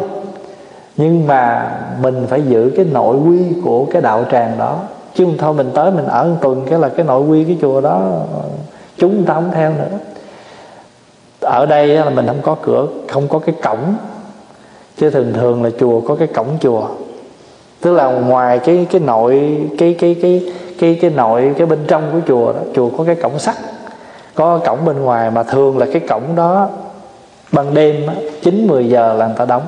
[0.97, 1.71] nhưng mà
[2.03, 4.79] mình phải giữ cái nội quy của cái đạo tràng đó.
[5.15, 7.59] Chứ không thôi mình tới mình ở một tuần cái là cái nội quy cái
[7.61, 8.01] chùa đó,
[8.99, 9.99] chúng ta không theo nữa.
[11.41, 13.95] Ở đây là mình không có cửa, không có cái cổng.
[14.97, 16.89] Chứ thường thường là chùa có cái cổng chùa
[17.81, 22.03] tức là ngoài cái cái nội cái cái cái cái cái nội cái bên trong
[22.13, 23.55] của chùa đó chùa có cái cổng sắt.
[24.35, 26.69] Có cổng bên ngoài mà thường là cái cổng đó
[27.53, 28.07] ban đêm
[28.43, 29.63] chín mười giờ là người ta đóng.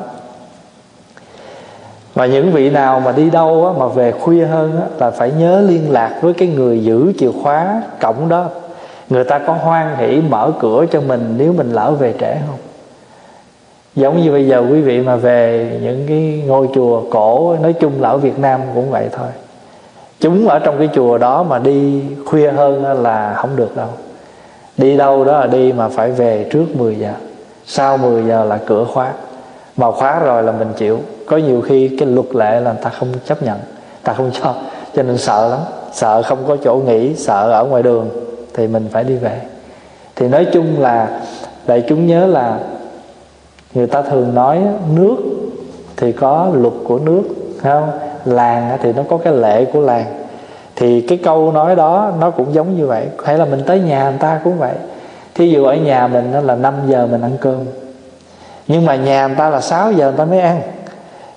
[2.15, 5.31] Và những vị nào mà đi đâu á, mà về khuya hơn á, là phải
[5.39, 8.49] nhớ liên lạc với cái người giữ chìa khóa cổng đó.
[9.09, 12.59] Người ta có hoan hỷ mở cửa cho mình nếu mình lỡ về trễ không?
[13.95, 17.93] Giống như bây giờ quý vị mà về những cái ngôi chùa cổ, nói chung
[18.03, 19.29] là ở Việt Nam cũng vậy thôi.
[20.21, 23.89] Chúng ở trong cái chùa đó mà đi khuya hơn là không được đâu.
[24.77, 27.13] Đi đâu đó là đi mà phải về trước 10 giờ.
[27.67, 29.13] Sau 10 giờ là cửa khóa.
[29.77, 30.99] Mà khóa rồi là mình chịu.
[31.27, 33.59] Có nhiều khi cái luật lệ là ta không chấp nhận.
[34.03, 34.55] Ta không cho.
[34.97, 35.59] Cho nên sợ lắm.
[35.93, 38.11] Sợ không có chỗ nghỉ, sợ ở ngoài đường
[38.55, 39.41] thì mình phải đi về.
[40.17, 41.21] Thì nói chung là,
[41.67, 42.59] đại chúng nhớ là
[43.75, 44.61] người ta thường nói
[44.95, 45.17] nước
[45.97, 47.23] thì có luật của nước
[47.63, 47.91] không?
[48.25, 50.05] Làng thì nó có cái lệ của làng.
[50.77, 53.07] Thì cái câu nói đó nó cũng giống như vậy.
[53.25, 54.75] Hay là mình tới nhà người ta cũng vậy.
[55.35, 57.59] Thí dụ ở nhà mình là 5 giờ mình ăn cơm.
[58.69, 60.61] Nhưng mà nhà người ta là 6 giờ người ta mới ăn.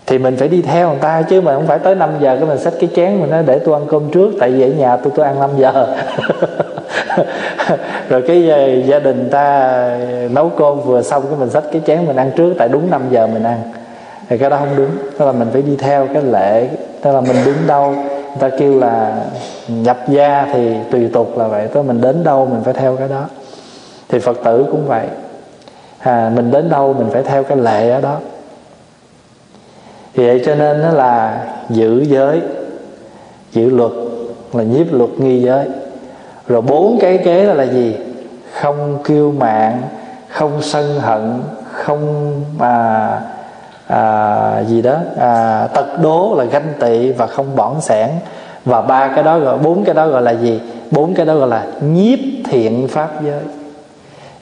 [0.05, 2.45] Thì mình phải đi theo người ta, chứ mà không phải tới 5 giờ cái
[2.45, 4.97] mình xách cái chén mình nói để tôi ăn cơm trước, tại vì ở nhà
[4.97, 5.95] tôi tôi ăn 5 giờ.
[8.09, 9.99] rồi cái ờ, gia đình ta
[10.31, 13.01] nấu cơm vừa xong cái mình xách cái chén mình ăn trước tại đúng 5
[13.11, 13.61] giờ mình ăn.
[14.29, 16.67] Thì cái đó không đúng tức là mình phải đi theo cái lệ
[17.01, 19.25] tức là mình đứng đâu người ta kêu là
[19.67, 23.07] nhập gia thì tùy tục là vậy tức mình đến đâu mình phải theo cái
[23.07, 23.25] đó.
[24.09, 25.05] Thì phật tử cũng vậy.
[25.99, 28.17] À, mình đến đâu mình phải theo cái lệ ở đó.
[30.13, 32.41] Thì vậy cho nên nó là giữ giới
[33.51, 33.91] giữ luật
[34.53, 35.65] là nhiếp luật nghi giới
[36.47, 37.95] rồi bốn cái kế đó là gì?
[38.61, 39.81] Không kiêu mạng
[40.27, 41.41] không sân hận
[41.71, 43.19] không à,
[43.87, 48.09] à, gì đó à, tật đố là ganh tị và không bỏng sẻn.
[48.65, 50.61] Và ba cái đó gọi bốn cái đó gọi là gì?
[50.91, 52.19] Bốn cái đó gọi là nhiếp
[52.49, 53.41] thiện pháp giới.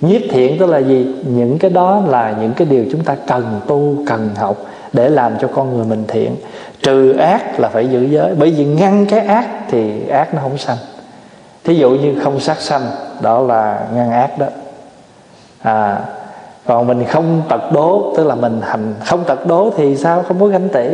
[0.01, 1.15] Nhiếp thiện tức là gì?
[1.25, 4.57] Những cái đó là những cái điều chúng ta cần tu cần học
[4.93, 6.35] để làm cho con người mình thiện.
[6.83, 8.35] Trừ ác là phải giữ giới.
[8.35, 10.77] Bởi vì ngăn cái ác thì ác nó không sanh
[11.63, 12.81] thí dụ như không sát sanh
[13.21, 14.45] đó là ngăn ác đó.
[15.61, 15.99] À
[16.65, 20.23] còn mình không tật đố tức là mình hành không tật đố thì sao?
[20.27, 20.85] Không có ganh tị.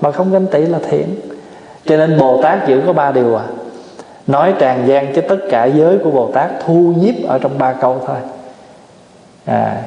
[0.00, 1.14] Mà không ganh tị là thiện.
[1.86, 3.44] Cho nên bồ tát giữ có ba điều à.
[4.26, 7.72] Nói tràn gian cho tất cả giới của bồ tát thu nhiếp ở trong ba
[7.72, 8.16] câu thôi.
[9.44, 9.82] À,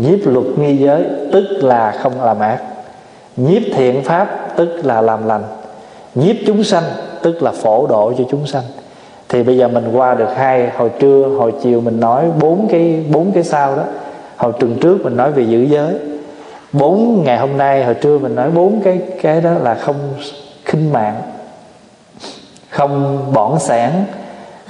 [0.00, 2.58] nhiếp luật nghi giới tức là không làm ác.
[3.36, 5.44] Nhiếp thiện pháp tức là làm lành.
[6.14, 6.84] Nhiếp chúng sanh
[7.22, 8.62] tức là phổ độ cho chúng sanh
[9.32, 13.04] thì bây giờ mình qua được hai hồi trưa hồi chiều mình nói bốn cái
[13.10, 13.82] bốn cái sau đó.
[14.36, 15.94] Hồi tuần trước mình nói về giữ giới.
[16.72, 19.96] Bốn ngày hôm nay hồi trưa mình nói bốn cái cái đó là không
[20.64, 21.22] khinh mạng
[22.72, 24.04] không bỏng sản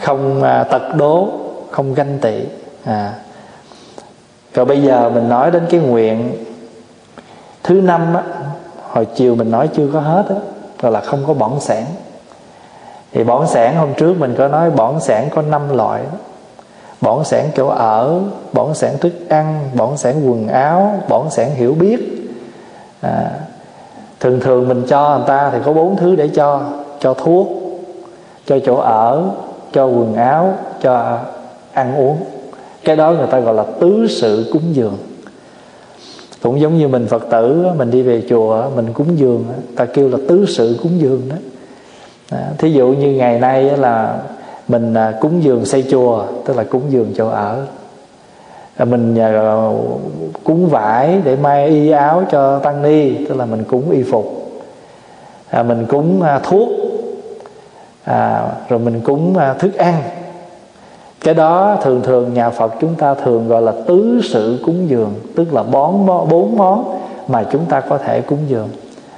[0.00, 1.28] không à, tật đố
[1.70, 2.44] không ganh tị
[2.84, 3.14] à.
[4.54, 6.44] rồi bây giờ mình nói đến cái nguyện
[7.62, 8.22] thứ năm á
[8.90, 10.36] hồi chiều mình nói chưa có hết á
[10.80, 11.84] gọi là không có bỏng sản
[13.12, 16.02] thì bỏng sản hôm trước mình có nói bỏng sản có năm loại
[17.02, 18.20] bỏng sản chỗ ở
[18.52, 22.28] bỏng sản thức ăn bỏng sản quần áo bỏng sản hiểu biết.
[23.00, 23.30] À,
[24.20, 26.60] thường thường mình cho người ta thì có bốn thứ để cho
[27.00, 27.48] cho thuốc
[28.46, 29.30] cho chỗ ở
[29.72, 31.18] cho quần áo cho
[31.72, 32.16] ăn uống.
[32.84, 34.98] Cái đó người ta gọi là tứ sự cúng dường.
[36.42, 39.44] Cũng giống như mình phật tử mình đi về chùa mình cúng dường
[39.76, 41.36] ta kêu là tứ sự cúng dường đó.
[42.32, 44.18] À, thí dụ như ngày nay là
[44.68, 47.66] mình à, cúng dường xây chùa tức là cúng dường chỗ ở.
[48.76, 49.18] À, mình
[50.44, 54.52] cúng vải để may y áo cho tăng ni tức là mình cúng y phục.
[55.52, 56.68] Mình cúng thuốc.
[58.04, 60.02] À, rồi mình cúng thức ăn.
[61.20, 65.14] Cái đó thường thường nhà Phật chúng ta thường gọi là tứ sự cúng dường
[65.36, 68.68] tức là bốn món mà chúng ta có thể cúng dường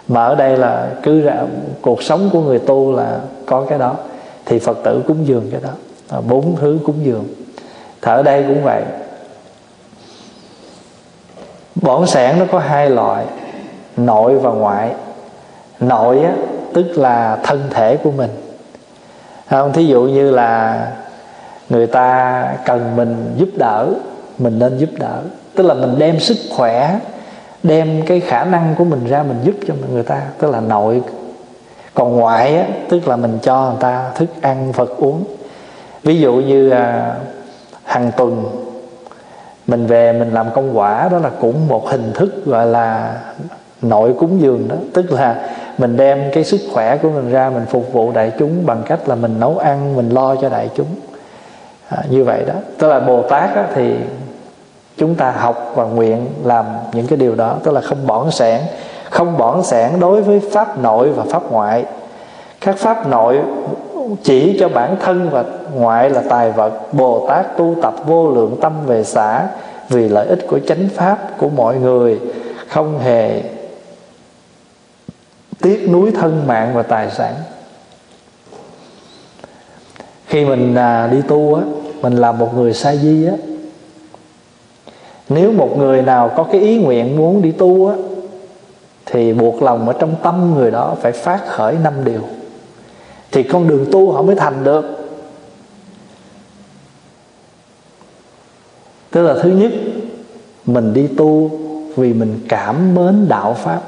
[0.08, 1.34] mà ở đây là cứ ra
[1.82, 3.96] cuộc sống của người tu là có cái đó.
[4.46, 5.70] Thì Phật tử cúng dường cái đó.
[6.20, 7.24] Bốn thứ cúng dường.
[8.02, 8.82] Thì ở đây cũng vậy.
[11.74, 13.24] Bổn sản nó có hai loại
[13.96, 14.94] nội và ngoại.
[15.80, 16.32] Nội á,
[16.74, 18.30] tức là thân thể của mình.
[19.50, 19.72] Không?
[19.72, 20.86] Thí dụ như là
[21.68, 23.88] người ta cần mình giúp đỡ
[24.38, 25.18] mình nên giúp đỡ.
[25.54, 26.98] Tức là mình đem sức khỏe
[27.64, 31.02] đem cái khả năng của mình ra mình giúp cho người ta tức là nội.
[31.94, 35.24] Còn ngoại á, tức là mình cho người ta thức ăn vật uống.
[36.02, 37.14] Ví dụ như à,
[37.84, 38.44] hàng tuần
[39.66, 43.16] mình về mình làm công quả đó là cũng một hình thức gọi là
[43.82, 44.76] nội cúng dường đó.
[44.94, 45.48] Tức là
[45.78, 49.08] mình đem cái sức khỏe của mình ra mình phục vụ đại chúng bằng cách
[49.08, 50.86] là mình nấu ăn mình lo cho đại chúng.
[51.88, 52.54] À, như vậy đó.
[52.78, 53.94] Tức là bồ tát á, thì
[54.98, 58.62] chúng ta học và nguyện làm những cái điều đó tức là không bỏng sản
[59.14, 61.84] không bỏng sản đối với pháp nội và pháp ngoại.
[62.60, 63.40] Các pháp nội
[64.22, 68.56] chỉ cho bản thân và ngoại là tài vật bồ tát tu tập vô lượng
[68.60, 69.48] tâm về xã
[69.88, 72.20] vì lợi ích của chánh pháp của mọi người
[72.68, 73.42] không hề
[75.62, 77.34] tiếc núi thân mạng và tài sản.
[80.26, 81.62] Khi mình à, đi tu á
[82.02, 83.34] mình là một người sa di á
[85.28, 87.94] nếu một người nào có cái ý nguyện muốn đi tu á,
[89.06, 92.20] thì buộc lòng ở trong tâm người đó phải phát khởi năm điều.
[93.32, 94.84] Thì con đường tu họ mới thành được.
[99.10, 99.72] Tức là thứ nhất,
[100.66, 101.50] mình đi tu
[101.96, 103.80] vì mình cảm mến đạo pháp.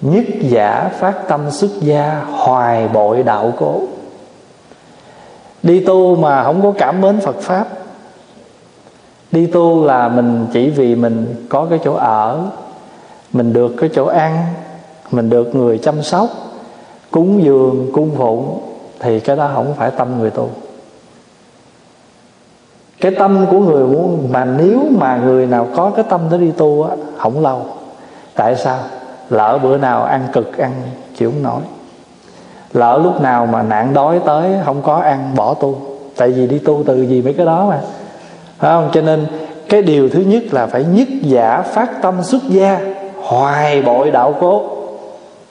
[0.00, 3.82] Nhất giả phát tâm xuất gia, hoài bội đạo cố.
[5.62, 7.66] Đi tu mà không có cảm mến phật pháp
[9.36, 12.40] đi tu là mình chỉ vì mình có cái chỗ ở,
[13.32, 14.44] mình được cái chỗ ăn,
[15.10, 16.28] mình được người chăm sóc,
[17.10, 18.60] cúng dường, cung phụng,
[19.00, 20.48] thì cái đó không phải tâm người tu.
[23.00, 26.50] Cái tâm của người muốn, mà nếu mà người nào có cái tâm để đi
[26.50, 27.62] tu á, không lâu.
[28.34, 28.78] Tại sao?
[29.30, 30.72] Lỡ bữa nào ăn cực ăn,
[31.16, 31.60] chịu không nổi.
[32.72, 35.78] Lỡ lúc nào mà nạn đói tới, không có ăn, bỏ tu.
[36.16, 37.80] Tại vì đi tu từ gì mấy cái đó mà
[38.58, 38.90] phải không?
[38.92, 39.26] Cho nên
[39.68, 42.80] cái điều thứ nhất là phải nhất giả phát tâm xuất gia,
[43.16, 44.62] hoài bội đạo cố.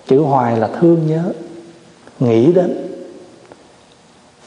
[0.07, 1.23] Chữ hoài là thương nhớ,
[2.19, 2.87] nghĩ đến.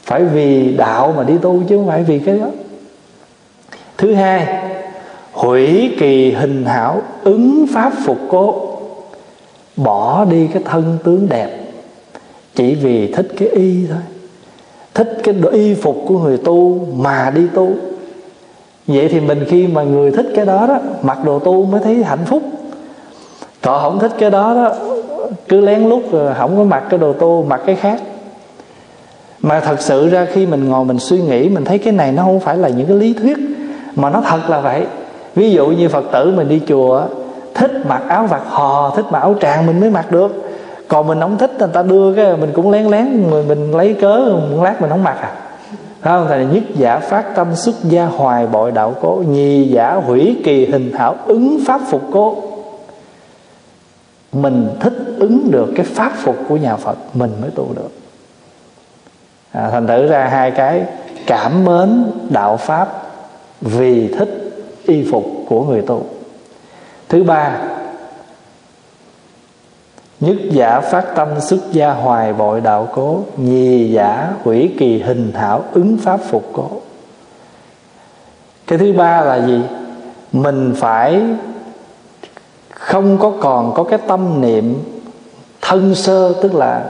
[0.03, 2.47] Phải vì đạo mà đi tu chứ không phải vì cái đó.
[3.97, 4.63] Thứ hai,
[5.31, 8.69] hủy kỳ hình hảo, ứng pháp phục cố.
[9.75, 11.59] Bỏ đi cái thân tướng đẹp,
[12.55, 14.01] chỉ vì thích cái y thôi.
[14.93, 17.71] Thích cái y phục của người tu mà đi tu
[18.89, 22.03] vậy thì mình khi mà người thích cái đó đó mặc đồ tu mới thấy
[22.03, 22.41] hạnh phúc.
[23.61, 24.71] Còn không thích cái đó đó
[25.47, 28.01] cứ lén lút rồi không có mặc cái đồ tu mặc cái khác.
[29.41, 32.23] Mà thật sự ra khi mình ngồi mình suy nghĩ mình thấy cái này nó
[32.23, 33.37] không phải là những cái lý thuyết
[33.95, 34.85] mà nó thật là vậy.
[35.35, 37.03] Ví dụ như phật tử mình đi chùa
[37.53, 40.51] thích mặc áo vạt hò thích mặc áo tràng mình mới mặc được.
[40.87, 43.93] Còn mình không thích người ta đưa cái mình cũng lén lén mình, mình lấy
[43.93, 44.17] cớ
[44.51, 45.31] một lát mình không mặc à
[46.01, 50.37] không thầy nhất giả phát tâm xuất gia hoài bội đạo cố nhì giả hủy
[50.43, 52.43] kỳ hình hảo ứng pháp phục cố.
[54.31, 57.89] Mình thích ứng được cái pháp phục của nhà phật mình mới tu được.
[59.51, 60.83] À, thành thử ra hai cái
[61.27, 63.03] cảm mến đạo pháp
[63.61, 64.51] vì thích
[64.83, 66.05] y phục của người tu.
[67.09, 67.57] Thứ ba
[70.19, 75.31] nhất giả phát tâm xuất gia hoài bội đạo cố, nhì giả hủy kỳ hình
[75.33, 76.69] thảo ứng pháp phục cố.
[78.67, 79.61] Cái thứ ba là gì?
[80.31, 81.21] Mình phải
[82.69, 84.83] không có còn có cái tâm niệm
[85.61, 86.85] thân sơ, tức là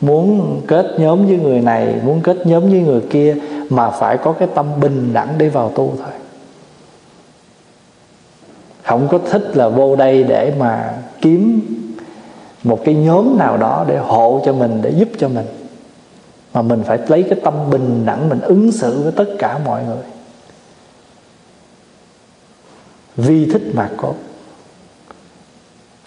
[0.00, 3.36] muốn kết nhóm với người này, muốn kết nhóm với người kia,
[3.70, 6.12] mà phải có cái tâm bình đẳng để vào tu thôi.
[8.82, 11.60] Không có thích là vô đây để mà kiếm
[12.64, 15.46] một cái nhóm nào đó để hộ cho mình, để giúp cho mình.
[16.54, 19.84] Mà mình phải lấy cái tâm bình đẳng, mình ứng xử với tất cả mọi
[19.84, 20.04] người.
[23.16, 24.12] Vi thích mà có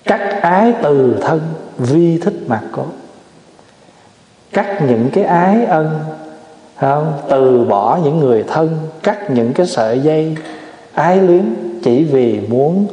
[0.04, 1.42] cắt ái từ thân
[1.78, 2.86] vi thích mà có
[4.54, 6.00] cắt những cái ái ân
[6.76, 7.14] không?
[7.30, 10.36] từ bỏ những người thân, cắt những cái sợi dây,
[10.94, 12.88] ái luyến chỉ vì muốn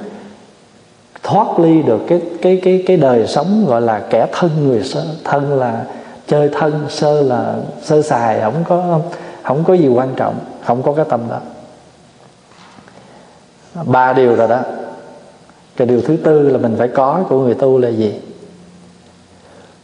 [1.23, 5.05] thoát ly được cái cái cái cái đời sống gọi là kẻ thân người sơ,
[5.25, 5.85] thân là
[6.27, 9.01] chơi thân, sơ là, sơ xài không có
[9.43, 11.39] không có gì quan trọng, không có cái tâm đó.
[13.85, 14.61] Ba điều rồi đó.
[15.77, 18.15] Cái điều thứ tư là mình phải có, của người tu là gì?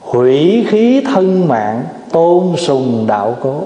[0.01, 3.65] Hủy khí thân mạng, tôn sùng đạo cố.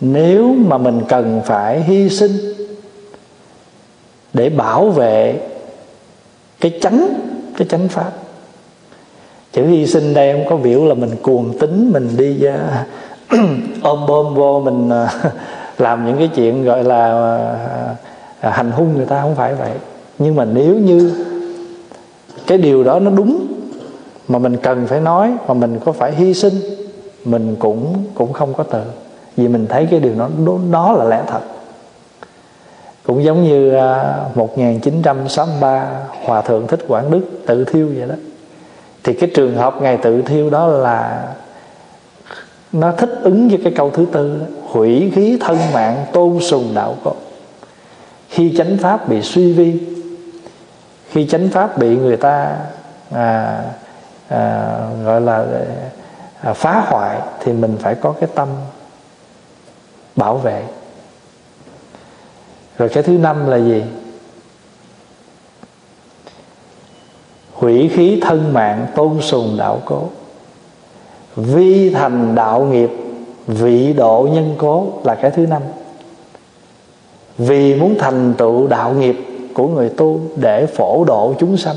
[0.00, 2.47] Nếu mà mình cần phải hy sinh
[4.32, 5.40] để bảo vệ
[6.60, 7.08] cái chánh
[7.56, 8.12] cái chánh pháp.
[9.52, 13.38] Chữ hy sinh đây không có biểu là mình cuồng tính mình đi uh,
[13.82, 15.32] ôm bom vô mình uh,
[15.78, 17.32] làm những cái chuyện gọi là
[18.46, 19.72] uh, hành hung người ta không phải vậy.
[20.18, 21.26] Nhưng mà nếu như
[22.46, 23.46] cái điều đó nó đúng
[24.28, 26.54] mà mình cần phải nói mà mình có phải hy sinh
[27.24, 28.80] mình cũng cũng không có từ
[29.36, 30.28] vì mình thấy cái điều đó
[30.72, 31.40] đó là lẽ thật
[33.08, 35.88] cũng giống như à, 1963
[36.24, 38.14] hòa thượng thích quảng đức tự thiêu vậy đó.
[39.04, 41.28] Thì cái trường hợp ngày tự thiêu đó là
[42.72, 46.96] nó thích ứng với cái câu thứ tư hủy khí thân mạng tôn sùng đạo
[47.04, 47.14] cốt
[48.28, 49.80] khi chánh pháp bị suy vi
[51.10, 52.56] khi chánh pháp bị người ta
[53.10, 53.62] à,
[54.28, 55.46] à, gọi là
[56.40, 58.48] à, phá hoại thì mình phải có cái tâm
[60.16, 60.62] bảo vệ
[62.78, 63.82] rồi cái thứ năm là gì?
[67.52, 70.02] Hủy khí thân mạng tôn sùng đạo cố.
[71.36, 72.90] Vi thành đạo nghiệp,
[73.46, 75.62] vị độ nhân cố là cái thứ năm.
[77.38, 79.16] Vì muốn thành tựu đạo nghiệp
[79.54, 81.76] của người tu để phổ độ chúng sanh.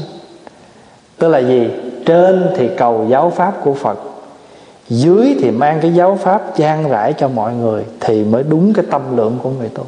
[1.18, 1.70] Tức là gì?
[2.06, 4.00] Trên thì cầu giáo pháp của phật,
[4.90, 8.86] dưới thì mang cái giáo pháp trang rải cho mọi người thì mới đúng cái
[8.92, 9.84] tâm lượng của người tu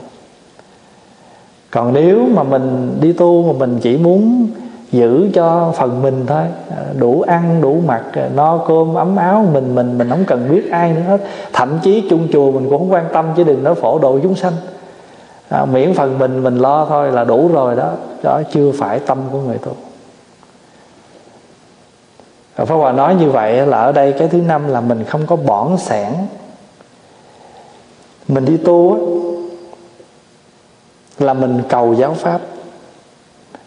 [1.74, 4.48] còn nếu mà mình đi tu mà mình chỉ muốn
[4.92, 9.46] giữ cho phần mình thôi à, đủ ăn đủ mặc à, no cơm ấm áo
[9.54, 11.18] mình mình mình không cần biết ai nữa hết.
[11.54, 14.36] Thậm chí chung chùa mình cũng không quan tâm chứ đừng nói phổ độ chúng
[14.36, 14.54] sanh.
[15.50, 17.92] À, miễn phần mình mình lo thôi là đủ rồi đó.
[18.24, 19.72] Đó chưa phải tâm của người tu.
[22.56, 25.36] Pháp Hòa nói như vậy là ở đây cái thứ năm là mình không có
[25.36, 26.14] bỏng sẻn.
[28.28, 28.98] Mình đi tu
[31.20, 32.42] là mình cầu giáo pháp.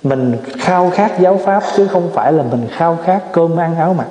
[0.03, 3.95] Mình khao khát giáo pháp chứ không phải là mình khao khát cơm ăn áo
[3.95, 4.07] mặc.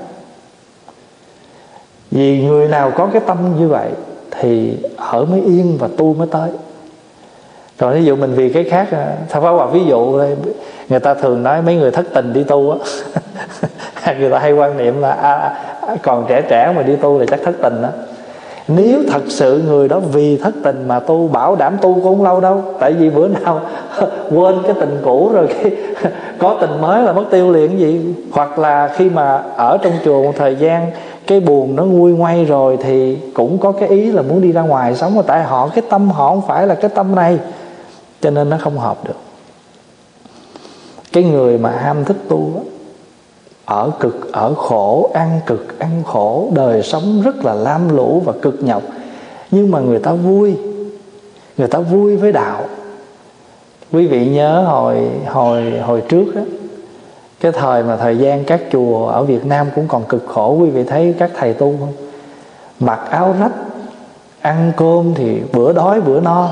[2.12, 3.90] Vì người nào có cái tâm như vậy
[4.32, 6.50] thì ở mới yên và tu mới tới.
[7.78, 10.36] Còn ví dụ mình vì cái khác à, sao phải hòa ví dụ đây
[10.90, 12.78] người ta thường nói mấy người thất tình đi tu á.
[14.20, 15.34] Người ta hay quan niệm là à,
[15.88, 17.90] à, còn trẻ trẻ mà đi tu là chắc thất tình đó
[18.68, 22.24] nếu thật sự người đó vì thất tình mà tu bảo đảm tu cũng không
[22.24, 22.64] lâu đâu.
[22.80, 23.62] Tại vì bữa nào
[24.32, 25.72] quên cái tình cũ rồi cái
[26.40, 28.16] có tình mới là mất tiêu liền gì.
[28.32, 30.92] Hoặc là khi mà ở trong chùa một thời gian,
[31.28, 34.62] cái buồn nó nguôi ngoay rồi thì cũng có cái ý là muốn đi ra
[34.62, 35.16] ngoài sống.
[35.16, 37.40] Mà tại họ, cái tâm họ không phải là cái tâm này.
[38.22, 39.18] Cho nên nó không hợp được.
[41.14, 42.62] Cái người mà ham thích tu đó
[43.66, 46.50] ở cực, ở khổ, ăn cực, ăn khổ.
[46.54, 48.84] Đời sống rất là lam lũ và cực nhọc.
[49.52, 50.58] Nhưng mà người ta vui.
[51.58, 52.66] Người ta vui với đạo.
[53.92, 56.42] Quý vị nhớ hồi hồi hồi trước đó
[57.40, 60.58] cái thời mà thời gian các chùa ở Việt Nam cũng còn cực khổ.
[60.62, 61.94] Quý vị thấy các thầy tu không?
[62.80, 63.52] Mặc áo rách,
[64.42, 66.50] ăn cơm thì bữa đói, bữa no.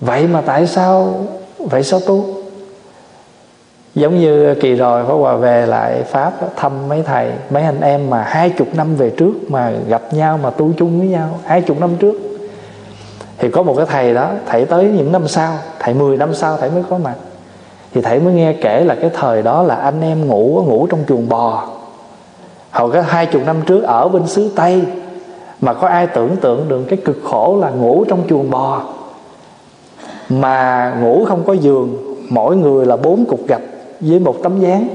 [0.00, 1.14] Vậy mà tại sao,
[1.58, 2.35] vậy sao tu?
[3.96, 8.10] Giống như kỳ rồi, Pháp Hòa về lại Pháp, thăm mấy thầy, mấy anh em
[8.10, 11.62] mà hai chục năm về trước mà gặp nhau, mà tu chung với nhau, hai
[11.62, 12.14] chục năm trước.
[13.38, 16.56] Thì có một cái thầy đó, thầy tới những năm sau, thầy 10 năm sau
[16.56, 17.14] thầy mới có mặt.
[17.94, 21.00] Thì thầy mới nghe kể là cái thời đó là anh em ngủ ngủ trong
[21.08, 21.68] chuồng bò.
[22.70, 24.82] Hồi cái hai chục năm trước ở bên xứ Tây,
[25.60, 28.82] mà có ai tưởng tượng được cái cực khổ là ngủ trong chuồng bò?
[30.28, 33.62] Mà ngủ không có giường, mỗi người là bốn cục gạch
[34.00, 34.88] với một tấm dáng.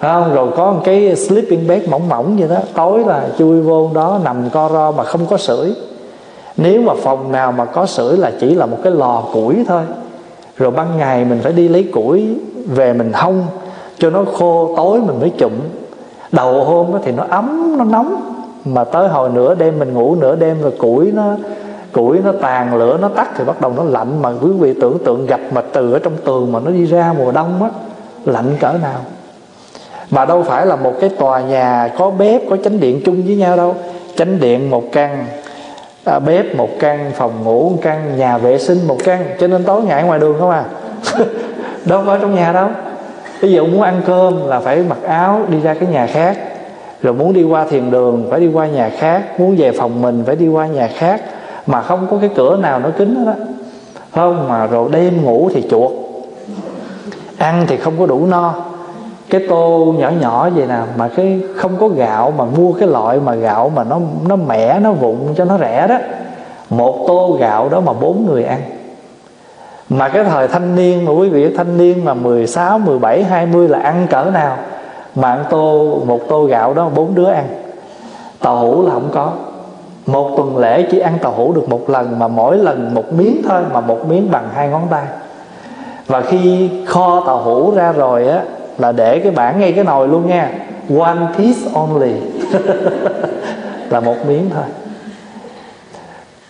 [0.00, 0.34] Không?
[0.34, 2.56] Rồi có một cái sleeping bag mỏng mỏng vậy đó.
[2.74, 5.74] Tối là chui vô đó, nằm co ro mà không có sưởi.
[6.56, 9.82] Nếu mà phòng nào mà có sưởi là chỉ là một cái lò củi thôi.
[10.56, 13.46] Rồi ban ngày mình phải đi lấy củi về mình hông,
[13.98, 15.52] cho nó khô, tối mình mới chụm.
[16.32, 18.34] Đầu hôm thì nó ấm, nó nóng.
[18.64, 21.24] Mà tới hồi nửa đêm mình ngủ nửa đêm rồi củi nó
[21.92, 24.22] củi nó tàn lửa nó tắt thì bắt đầu nó lạnh.
[24.22, 27.14] Mà quý vị tưởng tượng gặp mà từ ở trong tường mà nó đi ra
[27.18, 27.68] mùa đông á
[28.24, 29.00] lạnh cỡ nào?
[30.10, 33.36] Mà đâu phải là một cái tòa nhà có bếp có chánh điện chung với
[33.36, 33.74] nhau đâu.
[34.16, 35.26] Chánh điện một căn
[36.04, 39.24] à, bếp một căn phòng ngủ một căn nhà vệ sinh một căn.
[39.40, 40.64] Cho nên tối ngày ngoài đường không à?
[41.84, 42.68] Đâu có trong nhà đâu.
[43.40, 46.38] Ví dụ muốn ăn cơm là phải mặc áo đi ra cái nhà khác.
[47.02, 49.40] Rồi muốn đi qua thiền đường phải đi qua nhà khác.
[49.40, 51.20] Muốn về phòng mình phải đi qua nhà khác
[51.68, 53.34] mà không có cái cửa nào nó kín hết đó
[54.14, 55.90] không mà rồi đêm ngủ thì chuột.
[57.38, 58.54] Ăn thì không có đủ no.
[59.30, 63.20] Cái tô nhỏ nhỏ vậy nè mà cái không có gạo mà mua cái loại
[63.20, 65.98] mà gạo mà nó nó mẻ nó vụn cho nó rẻ đó.
[66.70, 68.60] Một tô gạo đó mà bốn người ăn.
[69.88, 73.78] Mà cái thời thanh niên mà quý vị thanh niên mà 16, 17, 20 là
[73.78, 74.56] ăn cỡ nào?
[75.14, 77.46] Mà ăn tô một tô gạo đó bốn đứa ăn.
[78.40, 79.32] Tàu hũ là không có
[80.08, 83.42] một tuần lễ chỉ ăn tàu hũ được một lần mà mỗi lần một miếng
[83.48, 85.04] thôi mà một miếng bằng hai ngón tay.
[86.06, 88.42] Và khi kho tàu hũ ra rồi á,
[88.78, 90.50] là để cái bảng ngay cái nồi luôn nha.
[90.98, 92.12] One piece only.
[93.90, 94.64] Là một miếng thôi.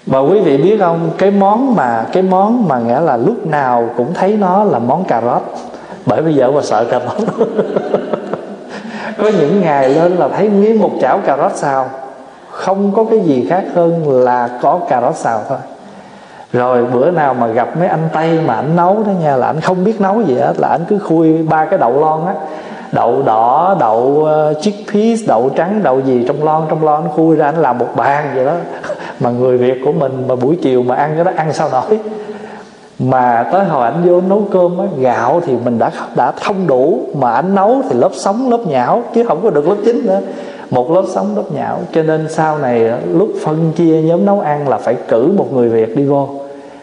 [0.06, 3.90] Và quý vị biết không, cái món mà, cái món mà nghĩa là lúc nào
[3.96, 5.42] cũng thấy nó là món cà rốt.
[6.06, 7.28] Bởi bây giờ mà sợ cà rốt.
[9.18, 11.90] Có những ngày lên là thấy nguyên một chảo cà rốt xào
[12.58, 15.58] không có cái gì khác hơn là có cà rốt xào thôi.
[16.52, 19.60] Rồi bữa nào mà gặp mấy anh tây mà anh nấu đó nha, là anh
[19.60, 22.34] không biết nấu gì hết, là anh cứ khui ba cái đậu lon á.
[22.92, 27.36] Đậu đỏ, đậu ờ, chickpeas, đậu trắng, đậu gì trong lon trong lon anh khui
[27.36, 28.52] ra anh làm một bàn vậy đó.
[29.20, 31.98] Mà người việt của mình mà buổi chiều mà ăn cái đó, ăn sao nổi?
[32.98, 37.00] Mà tới hồi anh vô nấu cơm á, gạo thì mình đã đã không đủ,
[37.14, 40.20] mà anh nấu thì lớp sống lớp nhão, chứ không có được lớp chín nữa
[40.70, 41.80] một lớp sống lớp nhão.
[41.92, 45.52] Cho nên sau này ờ, lúc phân chia nhóm nấu ăn là phải cử một
[45.52, 46.28] người việt đi vô.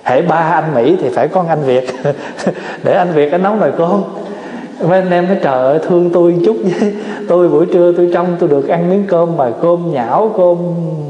[0.03, 1.88] Hễ ba anh mỹ thì phải có anh việt.
[2.83, 4.03] Để anh việt anh nấu nồi cơm.
[4.81, 6.93] Mấy anh em nói, trời ơi, thương tôi chút với.
[7.27, 10.57] Tôi buổi trưa tôi trong, tôi được ăn miếng cơm mà cơm nhão, cơm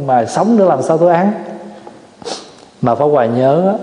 [0.08, 1.32] mà sống nữa làm sao tôi ăn?
[2.82, 3.78] Mà phải hoài nhớ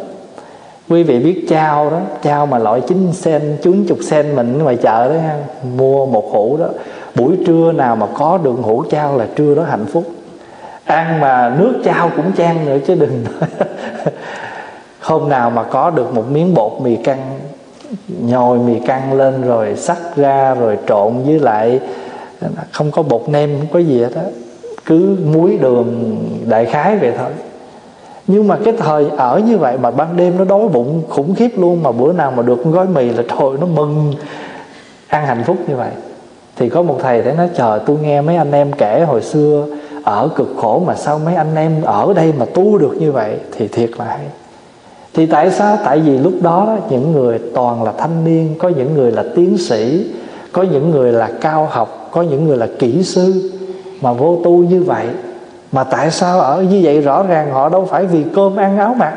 [0.88, 4.76] quý vị biết chao đó, chao mà loại chín sen chín chục sen mình ngoài
[4.76, 5.36] chợ đó ha
[5.76, 6.66] mua một hũ đó
[7.14, 10.04] buổi trưa nào mà có đường hũ trao là trưa đó hạnh phúc.
[10.84, 13.24] Ăn mà nước trao cũng chan nữa chứ đừng
[15.00, 17.40] hôm nào mà có được một miếng bột mì căng,
[18.08, 21.80] nhồi mì căng lên rồi sắc ra rồi trộn với lại,
[22.72, 24.22] không có bột nem, không có gì hết á.
[24.84, 26.16] Cứ muối đường
[26.48, 27.30] đại khái vậy thôi.
[28.26, 31.50] Nhưng mà cái thời ở như vậy mà ban đêm nó đói bụng khủng khiếp
[31.56, 34.14] luôn, mà bữa nào mà được gói mì là trời nó mừng.
[35.08, 35.90] Ăn hạnh phúc như vậy
[36.56, 39.66] thì có một thầy thấy nói chờ tôi nghe mấy anh em kể hồi xưa
[40.04, 43.38] ở cực khổ mà sao mấy anh em ở đây mà tu được như vậy?
[43.52, 44.26] Thì thiệt là hay.
[45.14, 45.78] Thì tại sao?
[45.84, 49.58] Tại vì lúc đó, những người toàn là thanh niên, có những người là tiến
[49.58, 50.12] sĩ,
[50.52, 53.52] có những người là cao học, có những người là kỹ sư
[54.00, 55.06] mà vô tu như vậy.
[55.72, 58.94] Mà tại sao ở như vậy rõ ràng họ đâu phải vì cơm ăn áo
[58.94, 59.14] mặc?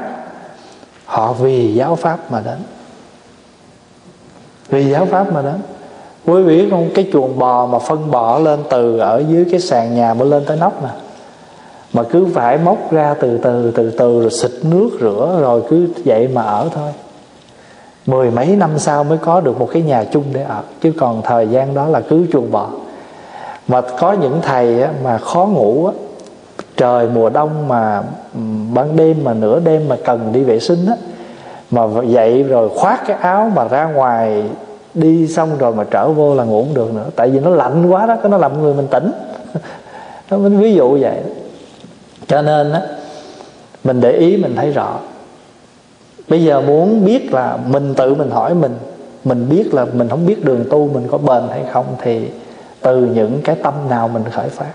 [1.06, 2.58] Họ vì giáo pháp mà đến.
[4.70, 5.75] Vì giáo pháp mà đến
[6.26, 6.90] quý vị biết không?
[6.96, 10.44] Cái chuồng bò mà phân bò lên từ ở dưới cái sàn nhà mới lên
[10.46, 10.90] tới nóc nè.
[11.94, 15.88] Mà cứ phải móc ra từ từ từ từ rồi xịt nước rửa rồi cứ
[16.06, 16.92] vậy mà ở thôi.
[18.06, 20.62] Mười mấy năm sau mới có được một cái nhà chung để ở.
[20.82, 22.70] Chứ còn thời gian đó là cứ chuồng bò.
[23.68, 25.94] Mà có những thầy á, mà khó ngủ á,
[26.78, 28.04] trời mùa đông mà
[28.74, 30.96] ban đêm mà nửa đêm mà cần đi vệ sinh á
[31.72, 34.44] mà dậy rồi khoác cái áo mà ra ngoài
[34.96, 37.06] đi xong rồi mà trở vô là ngủ không được nữa.
[37.16, 39.12] Tại vì nó lạnh quá đó cái nó làm người mình tỉnh.
[40.32, 41.18] Nó mình ví dụ vậy.
[42.28, 42.82] Cho nên á
[43.84, 45.00] mình để ý mình thấy rõ.
[46.30, 48.76] Bây giờ muốn biết là mình tự mình hỏi mình
[49.24, 52.28] mình biết là mình không biết đường tu mình có bền hay không thì
[52.82, 54.72] từ những cái tâm nào mình khởi phát.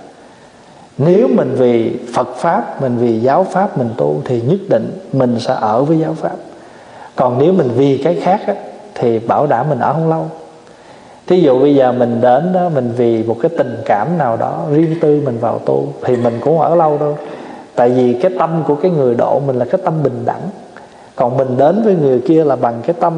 [0.99, 5.41] Nếu mình vì Phật pháp mình vì giáo pháp mình tu thì nhất định mình
[5.41, 6.37] sẽ ở với giáo pháp.
[7.17, 8.55] Còn nếu mình vì cái khác á,
[8.95, 10.27] thì bảo đảm mình ở không lâu.
[11.27, 14.65] Thí dụ bây giờ mình đến đó, mình vì một cái tình cảm nào đó
[14.73, 17.19] riêng tư mình vào tu, thì mình cũng ở lâu đâu
[17.75, 20.43] tại vì cái tâm của cái người độ mình là cái tâm bình đẳng.
[21.17, 23.15] Còn mình đến với người kia là bằng cái tâm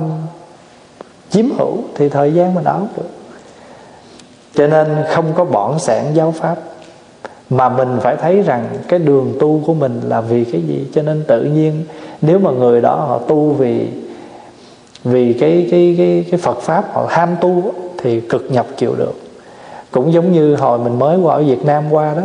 [1.30, 3.08] chiếm hữu, thì thời gian mình ở được.
[4.54, 6.56] Cho nên không có bỏn sẻn giáo pháp.
[7.50, 10.86] Mà mình phải thấy rằng cái đường tu của mình là vì cái gì?
[10.94, 11.84] Cho nên tự nhiên,
[12.22, 13.88] nếu mà người đó họ tu vì
[15.04, 17.62] vì cái cái cái cái Phật pháp họ ham tu
[17.98, 19.12] thì cực nhập chịu được.
[19.90, 22.22] Cũng giống như hồi mình mới qua ở Việt Nam qua đó.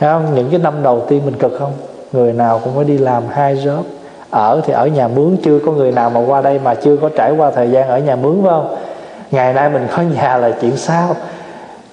[0.00, 0.34] Thấy không?
[0.34, 1.72] Những cái năm đầu tiên mình cực không?
[2.12, 3.82] Người nào cũng phải đi làm hai job.
[4.30, 7.08] Ở thì ở nhà mướn, chưa có người nào mà qua đây mà chưa có
[7.16, 8.76] trải qua thời gian ở nhà mướn, phải không?
[9.30, 11.16] Ngày nay mình có nhà là chuyện sao?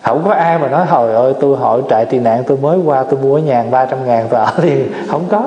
[0.02, 3.04] Không có ai mà nói hồi ơi, tôi hỏi trại tị nạn, tôi mới qua,
[3.04, 5.42] tôi mua nhà ba trăm ngàn, tôi ở thì không có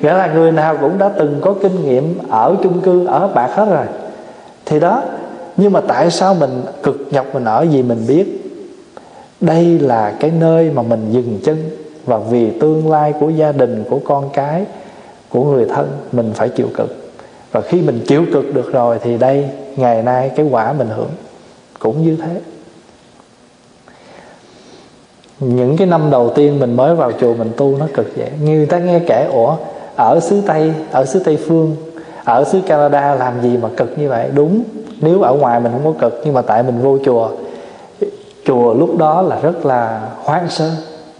[0.00, 3.50] nghĩa là người nào cũng đã từng có kinh nghiệm ở chung cư, ở bạc
[3.54, 3.86] hết rồi.
[4.64, 5.02] Thì đó,
[5.56, 8.42] nhưng mà tại sao mình cực nhọc mình ở vì mình biết?
[9.40, 11.70] Đây là cái nơi mà mình dừng chân.
[12.04, 14.64] Và vì tương lai của gia đình, của con cái,
[15.28, 17.12] của người thân, mình phải chịu cực.
[17.52, 21.10] Và khi mình chịu cực được rồi thì đây, ngày nay cái quả mình hưởng.
[21.78, 22.40] Cũng như thế.
[25.40, 28.66] Những cái năm đầu tiên mình mới vào chùa mình tu nó cực vậy người
[28.66, 29.56] ta nghe kể, ủa
[29.96, 31.76] ở xứ tây ở xứ tây phương
[32.24, 34.30] ở xứ canada làm gì mà cực như vậy?
[34.34, 34.62] Đúng
[35.00, 37.30] nếu ở ngoài mình không có cực nhưng mà tại mình vô chùa.
[38.44, 40.70] Chùa lúc đó là rất là hoang sơ.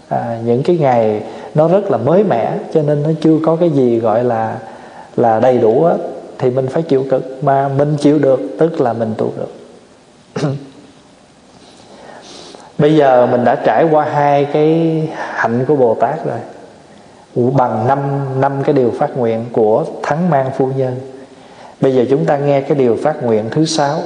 [0.09, 1.21] À, những cái ngày
[1.55, 4.57] nó rất là mới mẻ cho nên nó chưa có cái gì gọi là
[5.17, 5.97] là đầy đủ hết
[6.37, 7.43] thì mình phải chịu cực.
[7.43, 9.51] Mà mình chịu được tức là mình tu được.
[12.77, 16.37] Bây giờ mình đã trải qua hai cái hạnh của bồ tát rồi
[17.37, 17.99] bằng năm
[18.41, 20.99] năm cái điều phát nguyện của thắng mang phu nhân.
[21.81, 23.99] Bây giờ chúng ta nghe cái điều phát nguyện thứ sáu.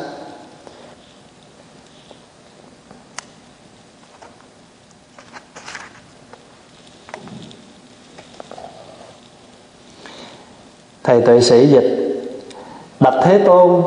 [11.03, 11.97] Thầy tuệ sĩ dịch,
[12.99, 13.81] bạch thế tôn,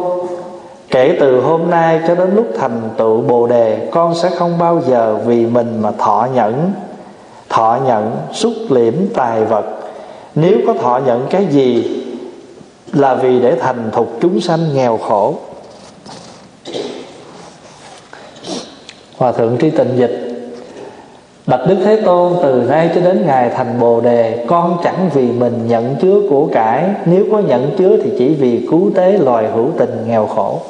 [0.91, 4.83] kể từ hôm nay cho đến lúc thành tựu bồ đề, con sẽ không bao
[4.87, 6.73] giờ vì mình mà thọ nhẫn
[7.55, 9.65] thọ nhận xúc liễm tài vật.
[10.35, 12.01] Nếu có thọ nhận cái gì
[12.93, 15.35] là vì để thành thục chúng sanh nghèo khổ.
[19.17, 20.21] Hòa thượng tri tịnh dịch
[21.47, 25.27] Bạch Đức Thế Tôn từ nay cho đến ngày thành Bồ Đề Con chẳng vì
[25.27, 29.47] mình nhận chứa của cải Nếu có nhận chứa thì chỉ vì cứu tế loài
[29.51, 30.61] hữu tình nghèo khổ.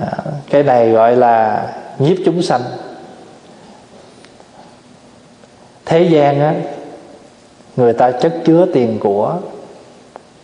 [0.00, 0.12] À,
[0.50, 1.66] Cái này gọi là
[1.98, 2.60] nhiếp chúng sanh.
[5.90, 6.54] Thế gian á
[7.76, 9.34] Người ta chất chứa tiền của.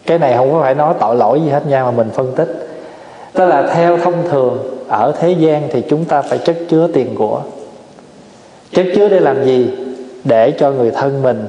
[0.07, 2.69] Cái này không có phải nói tội lỗi gì hết nha Mà mình phân tích.
[3.33, 7.15] Tức là theo thông thường Ở thế gian thì chúng ta phải chất chứa tiền
[7.15, 7.41] của.
[8.73, 9.71] Chất chứa để làm gì?
[10.25, 11.47] Để cho người thân mình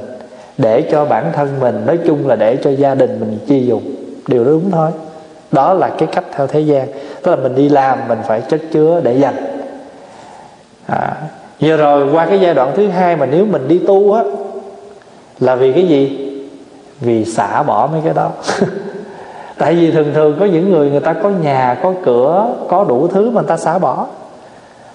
[0.57, 3.95] để cho bản thân mình nói chung là để cho gia đình mình chi dùng
[4.27, 4.91] điều đó đúng thôi.
[5.51, 6.87] Đó là cái cách theo thế gian.
[7.23, 9.35] Tức là mình đi làm mình phải chất chứa để dành.
[10.87, 11.15] À,
[11.59, 14.23] giờ rồi qua cái giai đoạn thứ hai mà nếu mình đi tu á
[15.39, 16.23] là vì cái gì?
[16.99, 18.29] Vì xả bỏ mấy cái đó.
[19.57, 23.07] Tại vì thường thường có những người người ta có nhà có cửa có đủ
[23.07, 24.05] thứ mà người ta xả bỏ.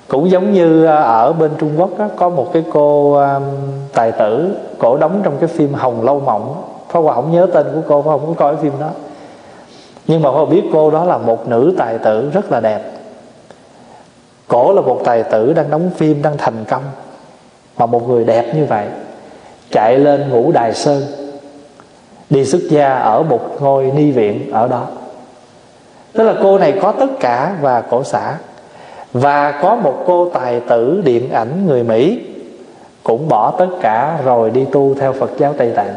[0.08, 3.42] Cũng giống như à, ở bên Trung Quốc á, có một cái cô um,
[3.92, 6.62] tài tử cổ đóng trong cái phim Hồng Lâu Mộng.
[6.88, 8.26] Pháp Hòa không nhớ tên của cô Pháp không?
[8.26, 8.88] Có coi cái phim đó.
[10.06, 12.82] Nhưng mà Pháp biết cô đó là một nữ tài tử rất là đẹp
[14.52, 16.82] cổ là một tài tử đang đóng phim, đang thành công.
[17.78, 18.86] Mà một người đẹp như vậy,
[19.70, 21.02] chạy lên ngũ đài sơn,
[22.30, 24.86] đi xuất gia ở một ngôi ni viện ở đó.
[26.12, 28.34] Tức là cô này có tất cả và cổ xã
[29.12, 32.20] và có một cô tài tử điện ảnh người Mỹ
[33.02, 35.94] cũng bỏ tất cả rồi đi tu theo Phật giáo Tây Tạng.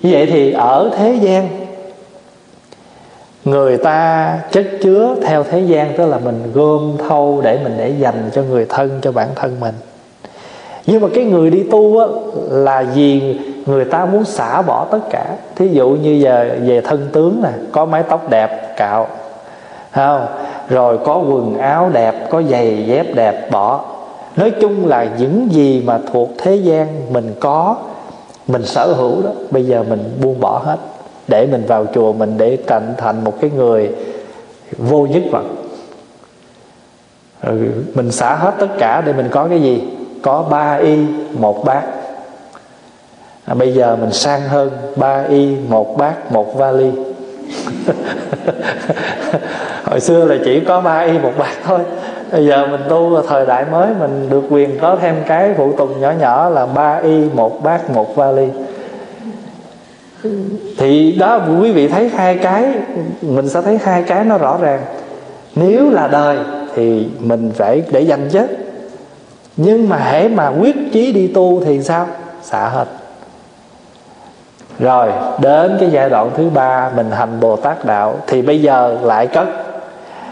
[0.00, 1.48] Như vậy thì ở thế gian
[3.44, 7.94] người ta chất chứa theo thế gian tức là mình gom thâu để mình để
[7.98, 9.74] dành cho người thân cho bản thân mình.
[10.86, 12.06] Nhưng mà cái người đi tu á,
[12.50, 15.26] là vì người ta muốn xả bỏ tất cả.
[15.56, 19.06] Thí dụ như giờ về thân tướng nè có mái tóc đẹp cạo
[19.92, 20.26] không?
[20.68, 23.84] Rồi có quần áo đẹp có giày dép đẹp bỏ.
[24.36, 27.76] Nói chung là những gì mà thuộc thế gian mình có
[28.46, 30.76] mình sở hữu đó bây giờ mình buông bỏ hết
[31.32, 33.90] để mình vào chùa mình để thành thành một cái người
[34.78, 35.44] vô nhất vật.
[37.42, 37.58] Rồi
[37.94, 39.82] mình xả hết tất cả để mình có cái gì?
[40.22, 40.98] Có ba y
[41.38, 41.82] một bát.
[43.44, 46.90] À, bây giờ mình sang hơn ba y một bát một vali.
[49.84, 51.80] Hồi xưa là chỉ có ba y một bát thôi.
[52.32, 56.00] Bây giờ mình tu thời đại mới mình được quyền có thêm cái phụ tùng
[56.00, 58.48] nhỏ nhỏ là ba y một bát một vali
[60.78, 62.64] thì đó, quý vị thấy hai cái,
[63.22, 64.80] mình sẽ thấy hai cái nó rõ ràng.
[65.54, 66.38] Nếu là đời
[66.74, 68.46] thì mình phải để dành chứ
[69.56, 72.06] nhưng mà hễ mà quyết chí đi tu thì sao?
[72.42, 72.84] Xả hết.
[74.78, 78.98] Rồi, đến cái giai đoạn thứ ba, mình hành bồ tát đạo, thì bây giờ
[79.02, 79.48] lại cất.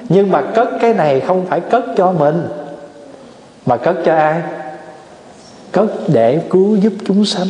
[0.08, 2.48] Nhưng mà cất cái này không phải cất cho mình,
[3.66, 4.42] mà cất cho ai?
[5.72, 7.46] Cất để cứu giúp chúng sanh.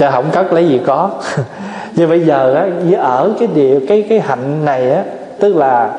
[0.00, 1.10] Chứ không cất lấy gì có.
[1.96, 5.04] Nhưng bây giờ á với ở cái điều cái cái hạnh này á,
[5.40, 5.92] tức là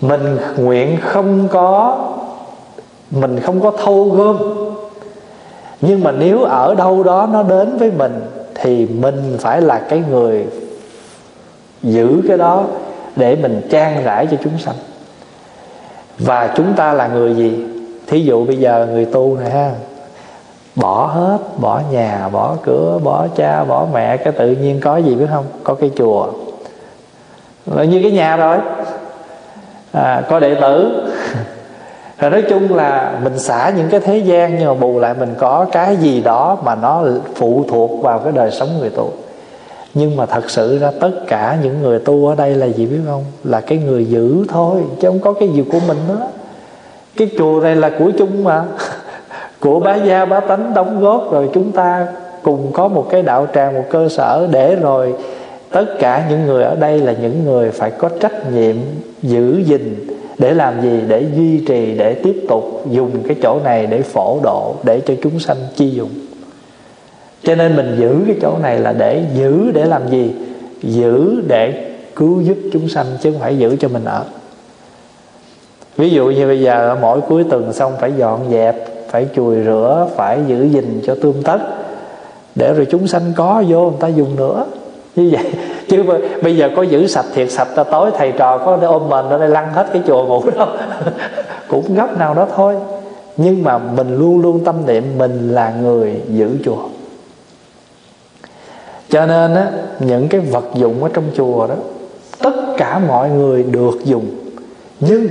[0.00, 1.98] mình nguyện không có,
[3.10, 4.38] mình không có thâu gom.
[5.80, 8.20] Nhưng mà nếu ở đâu đó nó đến với mình,
[8.54, 10.46] thì mình phải là cái người
[11.82, 12.64] giữ cái đó
[13.16, 14.76] để mình trang rãi cho chúng sanh.
[16.18, 17.66] Và chúng ta là người gì?
[18.06, 19.70] Thí dụ bây giờ người tu này ha
[20.76, 25.14] bỏ hết bỏ nhà bỏ cửa bỏ cha bỏ mẹ cái tự nhiên có gì
[25.14, 25.44] biết không?
[25.64, 26.26] Có cái chùa.
[27.66, 28.58] Là như cái nhà rồi.
[29.92, 31.02] À, có đệ tử.
[32.18, 35.34] Rồi nói chung là mình xả những cái thế gian nhưng mà bù lại mình
[35.38, 37.04] có cái gì đó mà nó
[37.34, 39.12] phụ thuộc vào cái đời sống người tu.
[39.94, 43.00] Nhưng mà thật sự ra tất cả những người tu ở đây là gì biết
[43.06, 43.24] không?
[43.44, 46.26] Là cái người giữ thôi chứ không có cái gì của mình nữa.
[47.16, 48.64] Cái chùa này là của chung mà.
[49.62, 52.06] của bá gia, bá tánh đóng góp rồi chúng ta
[52.42, 55.14] cùng có một cái đạo tràng, một cơ sở để rồi
[55.70, 58.76] tất cả những người ở đây là những người phải có trách nhiệm
[59.22, 60.06] giữ gìn
[60.38, 61.00] để làm gì?
[61.08, 65.14] Để duy trì, để tiếp tục dùng cái chỗ này để phổ độ, để cho
[65.22, 66.10] chúng sanh chi dụng.
[67.42, 70.32] Cho nên mình giữ cái chỗ này là để giữ, để làm gì?
[70.82, 74.24] Giữ để cứu giúp chúng sanh chứ không phải giữ cho mình ở.
[75.96, 78.76] Ví dụ như bây giờ mỗi cuối tuần xong phải dọn dẹp
[79.12, 81.58] phải chùi rửa, phải giữ gìn cho tươm tất.
[82.54, 84.66] Để rồi chúng sanh có vô, người ta dùng nữa.
[85.16, 85.52] Như vậy,
[85.88, 86.02] chứ
[86.42, 89.28] bây giờ có giữ sạch thiệt sạch, ta tối thầy trò có để ôm mình
[89.28, 90.66] ở đây lăn hết cái chùa ngủ đâu.
[91.68, 92.76] Cũng gấp nào đó thôi.
[93.36, 96.88] Nhưng mà mình luôn luôn tâm niệm mình là người giữ chùa.
[99.10, 99.70] Cho nên á,
[100.00, 101.74] những cái vật dụng ở trong chùa đó,
[102.38, 104.26] tất cả mọi người được dùng.
[105.00, 105.28] Nhưng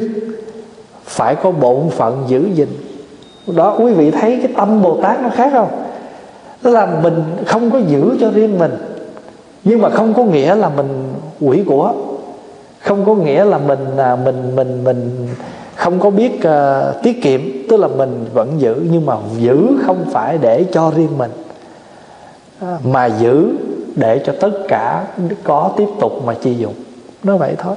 [1.06, 2.70] phải có bổn phận giữ gìn
[3.48, 5.70] đó quý vị thấy cái tâm bồ tát nó khác không?
[6.62, 8.78] Tức là mình không có giữ cho riêng mình
[9.64, 11.94] nhưng mà không có nghĩa là mình quỷ của.
[12.80, 15.28] Không có nghĩa là mình à, mình mình mình
[15.76, 20.06] không có biết uh, tiết kiệm tức là mình vẫn giữ nhưng mà giữ không
[20.12, 21.32] phải để cho riêng mình.
[22.62, 23.50] À, mà giữ
[23.96, 25.04] để cho tất cả
[25.44, 26.74] có tiếp tục mà chi dụng.
[27.24, 27.76] Nó vậy thôi.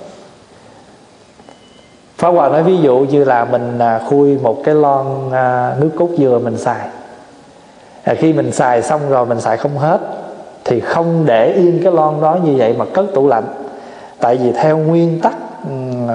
[2.19, 5.91] Pháp Hòa nói ví dụ như là mình à, khui một cái lon à, nước
[5.99, 6.89] cốt dừa mình xài.
[8.05, 9.99] À, Khi mình xài xong rồi mình xài không hết
[10.65, 13.45] Thì không để yên cái lon đó như vậy mà cất tủ lạnh.
[14.19, 15.35] Tại vì theo nguyên tắc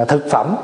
[0.07, 0.55] thực phẩm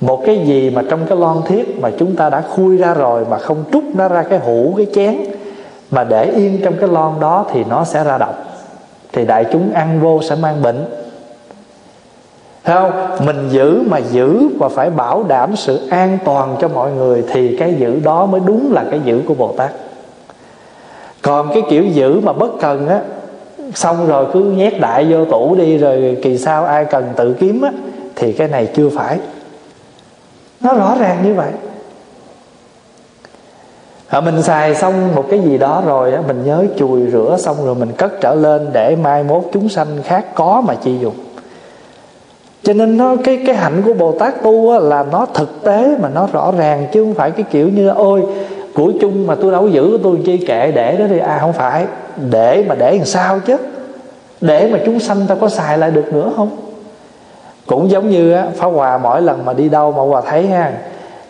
[0.00, 3.24] Một cái gì mà trong cái lon thiết mà chúng ta đã khui ra rồi
[3.30, 5.16] Mà không trút nó ra cái hũ, cái chén
[5.90, 8.34] Mà để yên trong cái lon đó thì nó sẽ ra độc.
[9.12, 10.84] Thì đại chúng ăn vô sẽ mang bệnh
[12.64, 12.92] không
[13.26, 17.56] mình giữ mà giữ và phải bảo đảm sự an toàn cho mọi người thì
[17.56, 19.70] cái giữ đó mới đúng là cái giữ của bồ tát.
[21.22, 23.00] Còn cái kiểu giữ mà bất cần á
[23.74, 27.62] xong rồi cứ nhét đại vô tủ đi rồi kỳ sau ai cần tự kiếm
[27.62, 27.70] á
[28.16, 29.18] thì cái này chưa phải.
[30.60, 31.50] Nó rõ ràng như vậy.
[34.08, 37.56] À, mình xài xong một cái gì đó rồi á mình nhớ chùi rửa xong
[37.64, 41.14] rồi mình cất trở lên để mai mốt chúng sanh khác có mà chi dùng
[42.62, 45.96] cho nên nó cái cái hạnh của bồ tát tu á, là nó thực tế
[46.02, 48.22] mà nó rõ ràng chứ không phải cái kiểu như là, ôi
[48.74, 51.86] của chung mà tôi đâu giữ tôi chi kệ để đó thì à không phải.
[52.30, 53.56] Để mà để làm sao chứ?
[54.40, 56.48] Để mà chúng sanh ta có xài lại được nữa không?
[57.66, 60.72] Cũng giống như á phá hòa mỗi lần mà đi đâu mà hòa thấy ha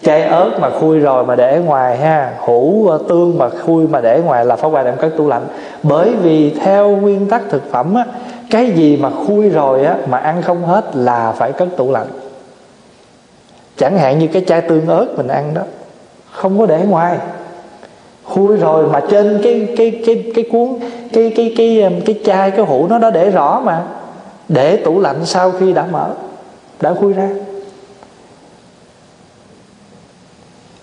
[0.03, 4.21] chai ớt mà khui rồi mà để ngoài ha hũ tương mà khui mà để
[4.25, 5.43] ngoài là phá hòa đem cất tủ lạnh.
[5.83, 8.05] Bởi vì theo nguyên tắc thực phẩm á
[8.51, 12.07] cái gì mà khui rồi á mà ăn không hết là phải cất tủ lạnh.
[13.77, 15.63] Chẳng hạn như cái chai tương ớt mình ăn đó
[16.31, 17.19] không có để ngoài.
[18.25, 20.79] Khui rồi mà trên cái cái cái cái cuốn
[21.13, 23.83] cái cái cái cái, cái chai cái hũ nó đã để rõ mà.
[24.49, 26.11] Để tủ lạnh sau khi đã mở
[26.81, 27.29] đã khui ra.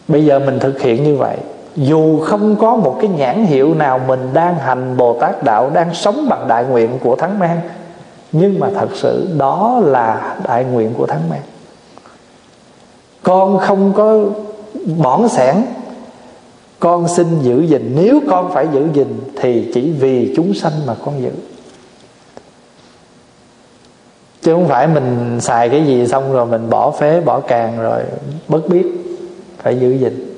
[0.08, 1.38] Bây giờ mình thực hiện như vậy
[1.78, 5.94] dù không có một cái nhãn hiệu nào mình đang hành Bồ Tát Đạo, Đang
[5.94, 7.60] sống bằng đại nguyện của Thắng Mang,
[8.32, 11.42] Nhưng mà thật sự đó là đại nguyện của Thắng Mang.
[13.24, 14.20] Con không có
[14.98, 15.56] bỏn sẻn
[16.80, 17.94] Con xin giữ gìn.
[17.96, 21.32] Nếu con phải giữ gìn Thì chỉ vì chúng sanh mà con giữ.
[24.42, 28.02] Chứ không phải mình xài cái gì xong rồi mình bỏ phế, bỏ càng rồi
[28.48, 28.86] bất biết,
[29.58, 30.37] phải giữ gìn.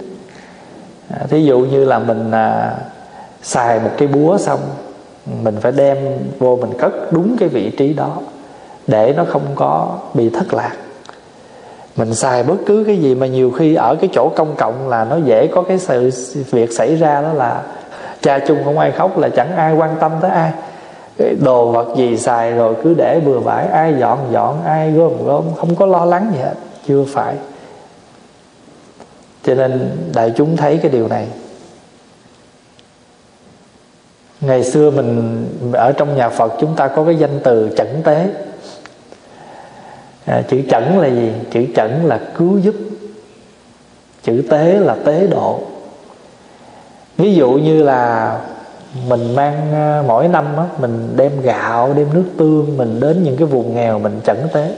[1.13, 2.73] À, thí dụ như là mình à,
[3.41, 4.59] xài một cái búa xong
[5.43, 5.97] mình phải đem
[6.39, 8.17] vô mình cất đúng cái vị trí đó
[8.87, 10.73] để nó không có bị thất lạc.
[11.95, 15.05] Mình xài bất cứ cái gì mà nhiều khi ở cái chỗ công cộng là
[15.05, 16.11] nó dễ có cái sự
[16.51, 17.61] việc xảy ra đó là
[18.21, 20.51] cha chung không ai khóc là chẳng ai quan tâm tới ai.
[21.17, 25.25] Cái đồ vật gì xài rồi cứ để bừa bãi ai dọn dọn ai gom
[25.25, 26.53] gom không có lo lắng gì hết
[26.87, 27.35] chưa phải
[29.43, 31.27] cho nên đại chúng thấy cái điều này.
[34.41, 38.27] Ngày xưa mình ở trong nhà phật chúng ta có cái danh từ chẩn tế.
[40.25, 41.31] À, chữ chẩn là gì?
[41.51, 42.75] Chữ chẩn là cứu giúp.
[44.23, 45.61] Chữ tế là tế độ.
[47.17, 48.37] Ví dụ như là
[49.07, 53.37] mình mang à, mỗi năm á, mình đem gạo đem nước tương mình đến những
[53.37, 54.75] cái vùng nghèo mình chẩn tế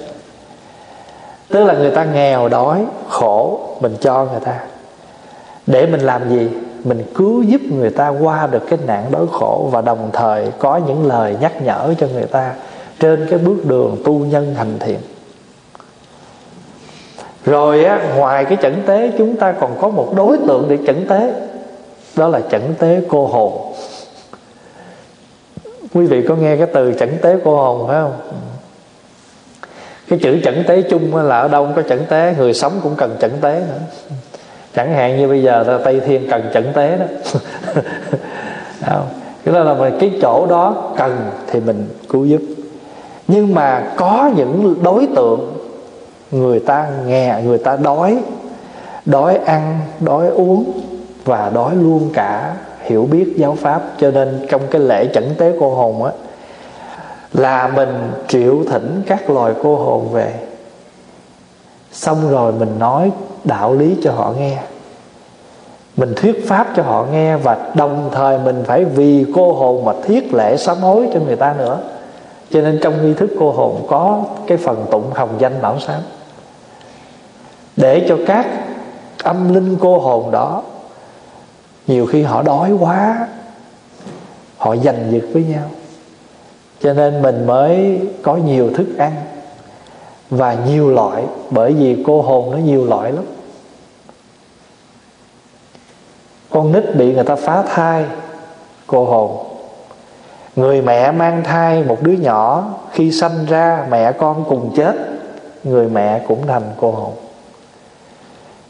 [1.52, 4.60] tức là người ta nghèo đói, khổ, mình cho người ta.
[5.68, 6.50] Để mình làm gì?
[6.84, 10.78] Mình cứu giúp người ta qua được cái nạn đói khổ và đồng thời có
[10.88, 12.54] những lời nhắc nhở cho người ta
[13.00, 15.00] trên cái bước đường tu nhân hành thiện.
[17.46, 21.08] Rồi á, ngoài cái chẩn tế, chúng ta còn có một đối tượng để chẩn
[21.08, 21.34] tế.
[22.16, 23.74] Đó là chẩn tế cô hồn.
[25.94, 28.14] Quý vị có nghe cái từ chẩn tế cô hồn phải không?
[30.12, 32.96] Cái chữ chẩn tế chung là ở đâu cũng có chẩn tế, người sống cũng
[32.98, 33.80] cần chẩn tế nữa.
[34.76, 37.06] Chẳng hạn như bây giờ tây thiên cần chẩn tế đó.
[38.86, 39.08] Không,
[39.46, 41.18] cái đó là cái chỗ đó cần
[41.48, 42.42] thì mình cứu giúp.
[43.28, 45.54] Nhưng mà có những đối tượng,
[46.32, 48.18] người ta nghe, người ta đói
[49.06, 50.82] đói ăn, đói uống
[51.26, 53.82] và đói luôn cả, hiểu biết giáo pháp.
[54.00, 56.12] Cho nên trong cái lễ chẩn tế cô hồn á
[57.34, 60.40] là mình triệu thỉnh các loài cô hồn về.
[61.92, 63.12] Xong rồi mình nói
[63.44, 64.58] đạo lý cho họ nghe.
[65.98, 69.94] Mình thuyết pháp cho họ nghe và đồng thời mình phải vì cô hồn mà
[70.04, 71.80] thiết lễ sám hối cho người ta nữa.
[72.52, 76.02] Cho nên trong nghi thức cô hồn có cái phần tụng hồng danh bảo sám.
[77.76, 78.48] Để cho các
[79.24, 80.64] âm linh cô hồn đó,
[81.88, 83.28] nhiều khi họ đói quá,
[84.58, 85.64] họ giành giật với nhau
[86.84, 89.12] cho nên mình mới có nhiều thức ăn
[90.30, 93.24] và nhiều loại, bởi vì cô hồn nó nhiều loại lắm.
[96.50, 98.06] Con nít bị người ta phá thai,
[98.88, 99.38] cô hồn.
[100.56, 104.96] Người mẹ mang thai một đứa nhỏ, khi sanh ra mẹ con cùng chết,
[105.64, 107.12] người mẹ cũng thành cô hồn.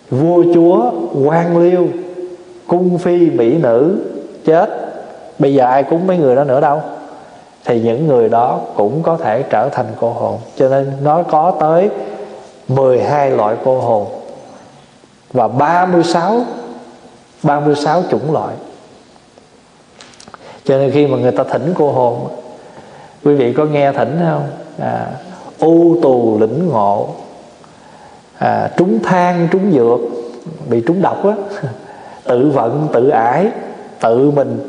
[0.10, 0.92] Vua chúa,
[1.26, 1.88] quan liêu,
[2.68, 4.06] cung phi mỹ nữ,
[4.46, 4.70] chết.
[5.40, 6.82] Bây giờ ai cúng mấy người đó nữa đâu?
[7.66, 10.40] Thì những người đó cũng có thể trở thành cô hồn.
[10.56, 11.90] Cho nên nó có tới
[12.68, 14.08] 12 loại cô hồn
[15.34, 16.42] và 36
[17.44, 18.56] 36 chủng loại.
[20.64, 22.28] Cho nên khi mà người ta thỉnh cô hồn
[23.24, 24.50] quý vị có nghe thỉnh không?
[24.80, 25.08] À,
[25.60, 27.08] u tù lĩnh ngộ
[28.38, 30.00] à, trúng than trúng dược
[30.70, 31.34] bị trúng độc á
[32.24, 33.48] tự vận tự ải
[34.02, 34.60] tự mình,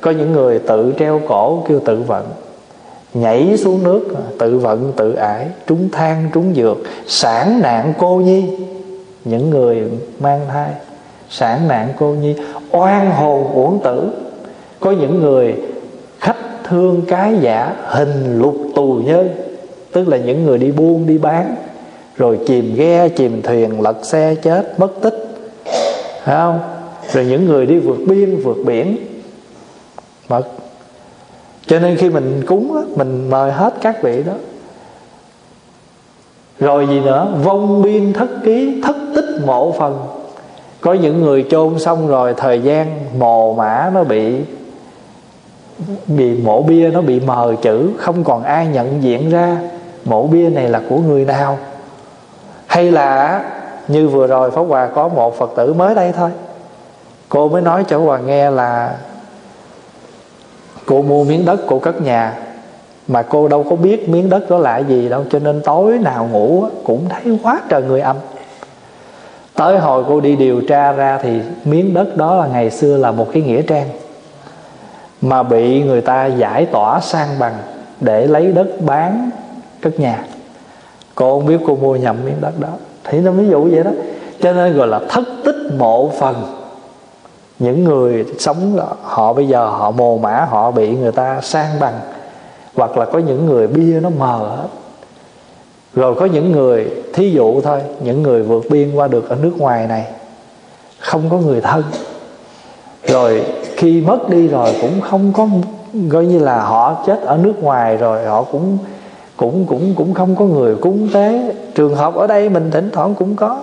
[0.00, 2.26] có những người tự treo cổ kêu tự vận,
[3.14, 4.08] nhảy xuống nước,
[4.38, 8.44] tự vận, tự ải, trúng than, trúng dược sản nạn cô nhi.
[9.24, 9.82] Những người
[10.20, 10.70] mang thai
[11.30, 12.34] sản nạn cô nhi,
[12.70, 14.10] oan hồn uổng tử.
[14.80, 15.54] Có những người
[16.20, 19.28] khách thương cái giả, hình lục tù nhân
[19.92, 21.56] tức là những người đi buôn, đi bán,
[22.16, 25.28] rồi chìm ghe, chìm thuyền, lật xe, chết, mất tích.
[26.24, 26.73] Phải không?
[27.12, 28.96] Rồi những người đi vượt biên vượt biển.
[30.28, 30.48] Mật.
[31.66, 34.32] cho nên khi mình cúng đó, mình mời hết các vị đó.
[36.60, 37.28] Rồi gì nữa?
[37.42, 39.98] Vong biên thất ký thất tích mộ phần.
[40.80, 44.36] Có những người chôn xong rồi thời gian mồ mã nó bị
[46.06, 49.56] bị mộ bia nó bị mờ chữ không còn ai nhận diện ra
[50.04, 51.58] mộ bia này là của người nào.
[52.66, 53.42] Hay là
[53.88, 56.30] như vừa rồi Pháp Hòa có một Phật tử mới đây thôi.
[57.34, 58.96] Cô mới nói cho Hòa nghe là
[60.86, 62.38] Cô mua miếng đất cô cất nhà,
[63.08, 66.28] Mà cô đâu có biết miếng đất đó là gì đâu, Cho nên tối nào
[66.32, 68.16] ngủ cũng thấy quá trời người âm.
[69.54, 73.10] Tới hồi cô đi điều tra ra Thì miếng đất đó là ngày xưa là
[73.10, 73.88] một cái nghĩa trang,
[75.20, 77.54] Mà bị người ta giải tỏa sang bằng
[78.00, 79.30] Để lấy đất bán
[79.82, 80.24] cất nhà.
[81.14, 82.68] Cô không biết cô mua nhầm miếng đất đó.
[83.04, 83.90] Thì nó ví dụ vậy đó.
[84.40, 86.53] Cho nên gọi là thất tích mộ phần
[87.58, 92.00] những người sống họ bây giờ họ mồ mã họ bị người ta sang bằng,
[92.74, 94.68] hoặc là có những người bia nó mờ hết.
[95.94, 99.52] Rồi có những người thí dụ thôi, những người vượt biên qua được ở nước
[99.58, 100.06] ngoài này,
[100.98, 101.82] không có người thân.
[103.06, 103.44] Rồi
[103.76, 105.48] khi mất đi rồi cũng không có,
[106.12, 108.78] coi như là họ chết ở nước ngoài rồi, họ cũng
[109.36, 111.54] cũng cũng cũng không có người cúng tế.
[111.74, 113.62] Trường hợp ở đây mình thỉnh thoảng cũng có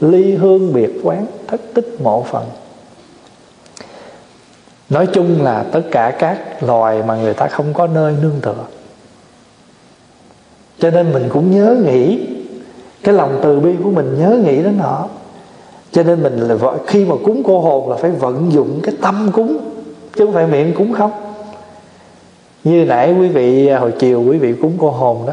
[0.00, 2.44] ly hương biệt quán, thất tích mộ phần
[4.90, 8.64] nói chung là tất cả các loài mà người ta không có nơi nương tựa.
[10.78, 12.26] Cho nên mình cũng nhớ nghĩ,
[13.04, 15.08] cái lòng từ bi của mình nhớ nghĩ đến họ.
[15.92, 16.56] Cho nên mình là
[16.86, 19.58] khi mà cúng cô hồn là phải vận dụng cái tâm cúng,
[20.16, 21.10] chứ không phải miệng cúng không.
[22.64, 25.32] Như nãy quý vị à, hồi chiều quý vị cúng cô hồn đó.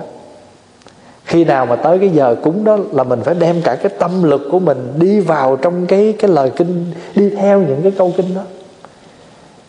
[1.23, 4.23] Khi nào mà tới cái giờ cúng đó là mình phải đem cả cái tâm
[4.23, 8.13] lực của mình đi vào trong cái cái lời kinh, đi theo những cái câu
[8.17, 8.41] kinh đó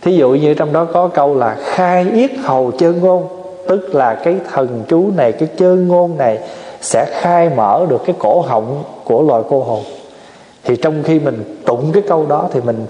[0.07, 3.29] thí dụ như trong đó có câu là khai yết hầu chơn ngôn,
[3.69, 6.39] tức là cái thần chú này, cái chơn ngôn này
[6.81, 9.85] sẽ khai mở được cái cổ họng của loài cô hồn.
[10.65, 12.87] Thì trong khi mình tụng cái câu đó thì mình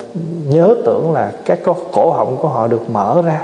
[0.48, 1.59] nhớ tưởng là các
[1.93, 3.43] cổ họng của họ được mở ra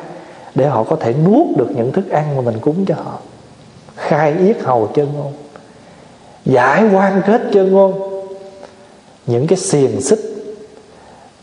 [0.55, 3.19] để họ có thể nuốt được những thức ăn mà mình cúng cho họ.
[3.97, 5.33] Khai yết hầu chân ngôn.
[6.45, 7.93] Giải quan kết chân ngôn.
[9.27, 10.32] Những cái xiềng xích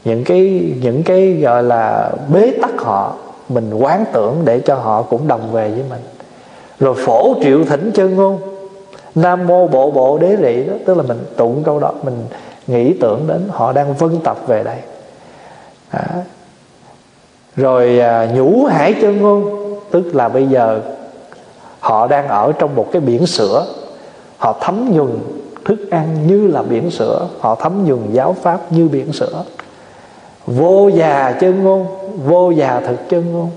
[0.04, 3.16] những cái những cái gọi là bế tắc họ
[3.50, 6.02] mình quán tưởng để cho họ cũng đồng về với mình.
[6.80, 8.40] Rồi phổ triệu thỉnh chân ngôn.
[9.16, 12.26] Nam mô bộ bộ đế rị đó tức là mình tụng câu đó mình
[12.68, 14.78] nghĩ tưởng đến họ đang vân tập về đây.
[15.90, 16.08] À.
[17.56, 20.82] rồi à, nhũ hải chân ngôn tức là bây giờ
[21.80, 23.66] họ đang ở trong một cái biển sữa.
[24.38, 25.20] Họ thấm nhuần
[25.66, 29.44] thức ăn như là biển sữa họ thấm nhuần giáo pháp như biển sữa
[30.56, 31.88] vô già chân ngôn
[32.26, 33.50] vô già thực chân ngôn.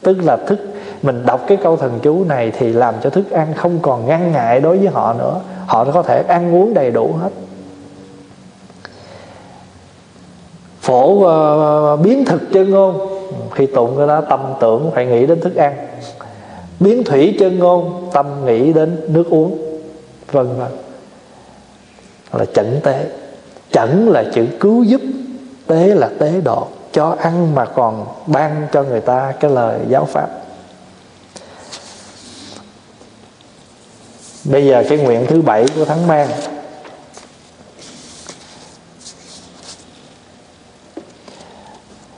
[0.00, 0.58] Tức là thức
[1.02, 4.32] mình đọc cái câu thần chú này thì làm cho thức ăn không còn ngăn
[4.32, 5.40] ngại đối với họ nữa.
[5.66, 7.30] Họ có thể ăn uống đầy đủ hết.
[10.80, 13.08] Phổ uh, biến thực chân ngôn.
[13.50, 15.76] Khi tụng cái đó tâm tưởng phải nghĩ đến thức ăn.
[16.80, 19.58] Biến thủy chân ngôn tâm nghĩ đến nước uống
[20.32, 20.72] vân vân.
[22.32, 23.06] Là chẩn tế.
[23.72, 25.00] Chẩn là chữ cứu giúp
[25.70, 30.04] tế là tế độ cho ăn mà còn ban cho người ta cái lời giáo
[30.04, 30.28] pháp.
[34.44, 36.28] Bây giờ cái nguyện thứ bảy của thắng mang.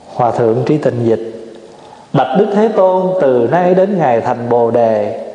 [0.07, 1.55] Hòa thượng trí tình dịch,
[2.13, 5.25] bạch đức thế tôn, từ nay đến ngày thành bồ đề,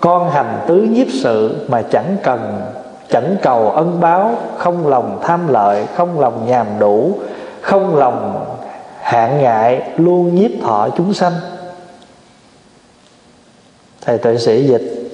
[0.00, 2.62] con hành tứ nhiếp sự mà chẳng cần,
[3.10, 7.18] chẳng cầu ân báo, không lòng tham lợi, không lòng nhàm đủ
[7.60, 8.46] không lòng
[9.00, 11.32] hạn ngại luôn nhiếp thọ chúng sanh.
[14.00, 15.10] Thầy tuệ sĩ dịch,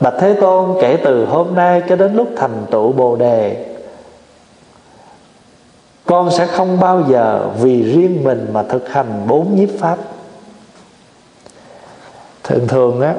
[0.00, 3.66] bạch thế tôn, kể từ hôm nay cho đến lúc thành tựu bồ đề,
[6.06, 9.98] con sẽ không bao giờ vì riêng mình mà thực hành bốn nhiếp pháp.
[12.42, 13.14] Thường thường á,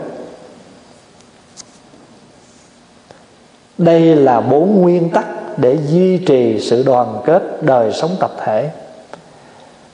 [3.77, 5.25] đây là bốn nguyên tắc
[5.57, 8.69] để duy trì sự đoàn kết đời sống tập thể.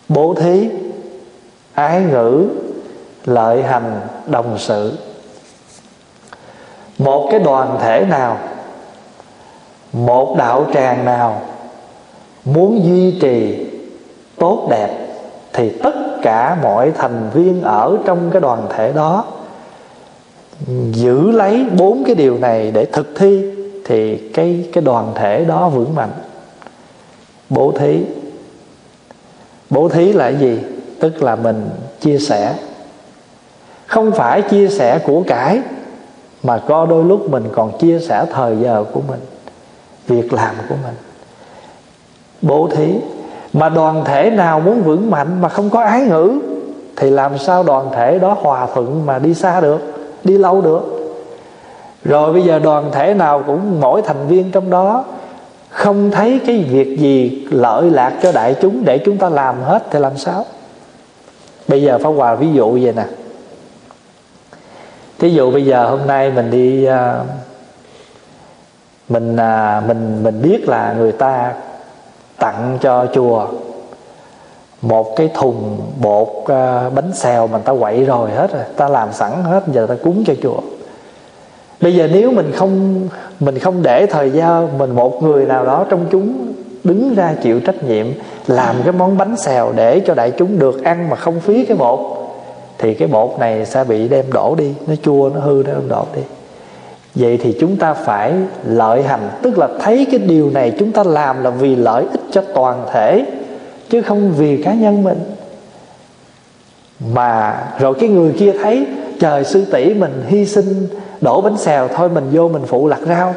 [0.10, 0.70] Bố thí,
[1.74, 2.48] ái ngữ,
[3.26, 4.98] lợi hành, đồng sự.
[6.98, 8.38] Một cái đoàn thể nào,
[9.94, 11.42] một đạo tràng nào
[12.46, 13.66] muốn duy trì
[14.40, 15.08] tốt đẹp
[15.54, 19.26] thì tất cả mọi thành viên ở trong cái đoàn thể đó
[20.92, 25.70] giữ lấy bốn cái điều này để thực thi thì cái cái đoàn thể đó
[25.70, 26.12] vững mạnh.
[27.50, 28.04] Bố thí.
[29.70, 30.60] Bố thí là gì?
[31.00, 32.56] Tức là mình chia sẻ.
[33.88, 35.62] Không phải chia sẻ của cải,
[36.44, 39.20] mà có đôi lúc mình còn chia sẻ thời giờ của mình,
[40.08, 40.96] việc làm của mình.
[42.42, 42.94] Bố thí.
[43.54, 46.40] Mà đoàn thể nào muốn vững mạnh mà không có ái ngữ,
[46.96, 49.80] thì làm sao đoàn thể đó hòa thuận mà đi xa được,
[50.24, 51.01] đi lâu được?
[52.04, 55.06] Rồi bây giờ đoàn thể nào cũng mỗi thành viên trong đó
[55.70, 59.84] không thấy cái việc gì lợi lạc cho đại chúng để chúng ta làm hết
[59.92, 60.46] thì làm sao?
[61.68, 63.06] Bây giờ Pháp Hòa ví dụ vậy nè.
[65.20, 67.20] Thí dụ bây giờ hôm nay mình đi à,
[69.10, 71.54] mình à, mình mình biết là người ta
[72.38, 73.48] tặng cho chùa
[74.82, 79.14] một cái thùng bột à, bánh xèo mà ta quậy rồi hết rồi, ta làm
[79.14, 80.60] sẵn hết, giờ ta cúng cho chùa
[81.82, 83.02] bây giờ nếu mình không
[83.40, 86.54] mình không để thời gian mình một người nào đó trong chúng
[86.84, 88.08] đứng ra chịu trách nhiệm,
[88.48, 91.78] làm cái món bánh xèo để cho đại chúng được ăn mà không phí cái
[91.78, 92.00] bột,
[92.78, 95.88] thì cái bột này sẽ bị đem đổ đi, nó chua, nó hư, nó đem
[95.88, 96.22] đổ đi.
[97.16, 98.34] Vậy thì chúng ta phải
[98.68, 102.22] lợi hành, tức là thấy cái điều này chúng ta làm là vì lợi ích
[102.32, 103.26] cho toàn thể,
[103.90, 105.20] chứ không vì cá nhân mình.
[107.14, 108.86] Mà rồi cái người kia thấy
[109.22, 110.88] trời sư tỷ mình hy sinh
[111.22, 113.36] đổ bánh xèo thôi mình vô mình phụ lặt rau.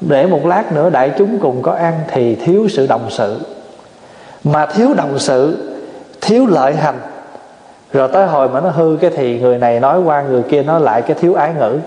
[0.00, 3.40] Để một lát nữa đại chúng cùng có ăn thì thiếu sự đồng sự.
[4.44, 5.56] Mà thiếu đồng sự
[6.20, 6.98] thiếu lợi hành.
[7.92, 10.80] Rồi tới hồi mà nó hư cái thì người này nói qua người kia nói
[10.80, 11.78] lại cái thiếu ái ngữ.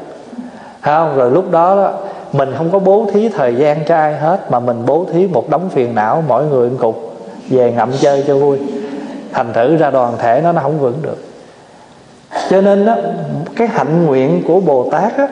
[0.82, 1.94] Không rồi lúc đó, đó
[2.34, 5.50] mình không có bố thí thời gian cho ai hết mà mình bố thí một
[5.50, 7.18] đống phiền não mỗi người một cục
[7.50, 8.58] về ngậm chơi cho vui.
[9.34, 11.18] Thành thử ra đoàn thể nó nó không vững được
[12.50, 12.96] cho nên đó,
[13.56, 15.28] cái hạnh nguyện của bồ tát á,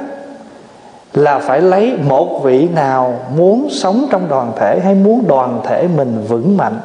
[1.13, 5.87] là phải lấy một vị nào muốn sống trong đoàn thể hay muốn đoàn thể
[5.97, 6.79] mình vững mạnh.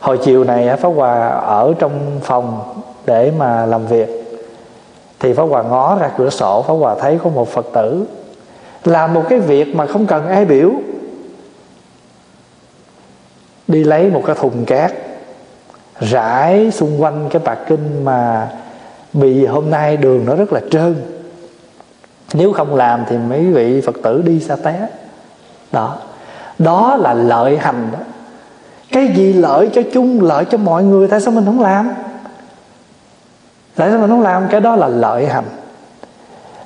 [0.00, 2.60] Hồi chiều này pháp hòa ở trong phòng
[3.06, 4.08] để mà làm việc
[5.20, 8.06] thì pháp hòa ngó ra cửa sổ pháp hòa thấy có một phật tử
[8.84, 10.70] làm một cái việc mà không cần ai biểu
[13.68, 14.92] đi lấy một cái thùng cát
[16.10, 18.48] rải xung quanh cái bạc kinh mà
[19.12, 20.94] vì hôm nay đường nó rất là trơn.
[22.34, 24.86] Nếu không làm thì mấy vị phật tử đi xa té.
[25.72, 25.96] Đó.
[26.58, 27.98] Đó là lợi hành đó.
[28.92, 31.90] Cái gì lợi cho chung, lợi cho mọi người, tại sao mình không làm?
[33.76, 34.48] Tại sao mình không làm?
[34.48, 35.44] Cái đó là lợi hành.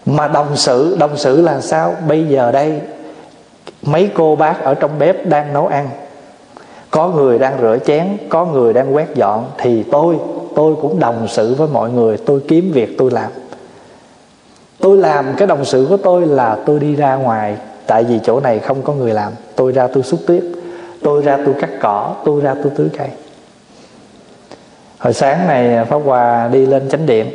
[0.06, 1.94] Mà đồng sự đồng sự là sao?
[2.08, 2.80] Bây giờ đây,
[3.82, 5.88] mấy cô bác ở trong bếp đang nấu ăn
[6.96, 10.16] có người đang rửa chén, có người đang quét dọn, thì tôi
[10.54, 13.30] tôi cũng đồng sự với mọi người, tôi kiếm việc, tôi làm.
[14.80, 17.56] Tôi làm cái đồng sự của tôi là tôi đi ra ngoài,
[17.86, 19.32] tại vì chỗ này không có người làm.
[19.56, 20.42] Tôi ra tôi xúc tuyết
[21.02, 23.08] tôi ra tôi cắt cỏ, tôi ra tôi tưới cây.
[24.98, 27.26] Hồi sáng này, pháp hòa đi lên chánh điện.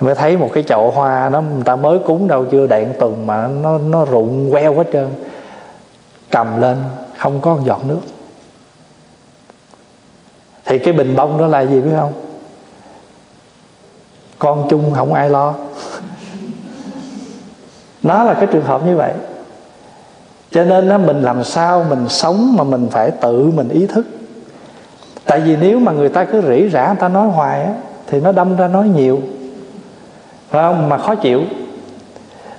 [0.00, 3.26] Mới thấy một cái chậu hoa nó, người ta mới cúng đâu, chưa đèn tuần
[3.26, 5.08] mà nó nó rụng queo hết trơn.
[6.30, 6.76] Cầm lên,
[7.18, 8.00] không có giọt nước
[10.64, 12.12] thì cái bình bông đó là gì biết không?
[14.38, 15.54] Con chung không ai lo.
[18.02, 19.12] Nó là cái trường hợp như vậy.
[20.50, 24.06] Cho nên á, mình làm sao mình sống mà mình phải tự mình ý thức.
[25.24, 27.74] Tại vì nếu mà người ta cứ rỉ rả người ta nói hoài á,
[28.06, 29.20] thì nó đâm ra nói nhiều.
[30.50, 30.88] Phải không?
[30.88, 31.42] Mà khó chịu.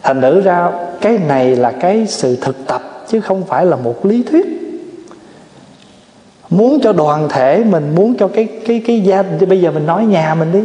[0.03, 0.71] Thành thử ra
[1.01, 4.62] cái này là cái sự thực tập chứ không phải là một lý thuyết
[6.57, 10.05] muốn cho đoàn thể mình, muốn cho cái cái cái gia, bây giờ mình nói
[10.05, 10.63] nhà mình đi.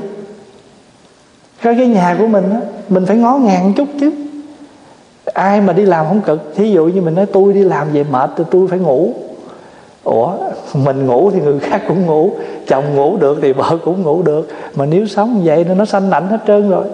[1.62, 4.12] Cái cái nhà của mình á, mình phải ngó ngàng chút chứ.
[5.24, 8.04] Ai mà đi làm không cực, thí dụ như mình nói, tôi đi làm về
[8.04, 9.14] mệt thì tôi phải ngủ.
[10.04, 10.32] Ủa,
[10.74, 12.30] mình ngủ thì người khác cũng ngủ,
[12.66, 16.10] chồng ngủ được thì vợ cũng ngủ được, mà nếu sống vậy nó nó sanh
[16.10, 16.84] lạnh hết trơn rồi.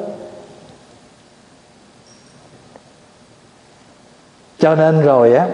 [4.58, 5.46] Cho nên rồi á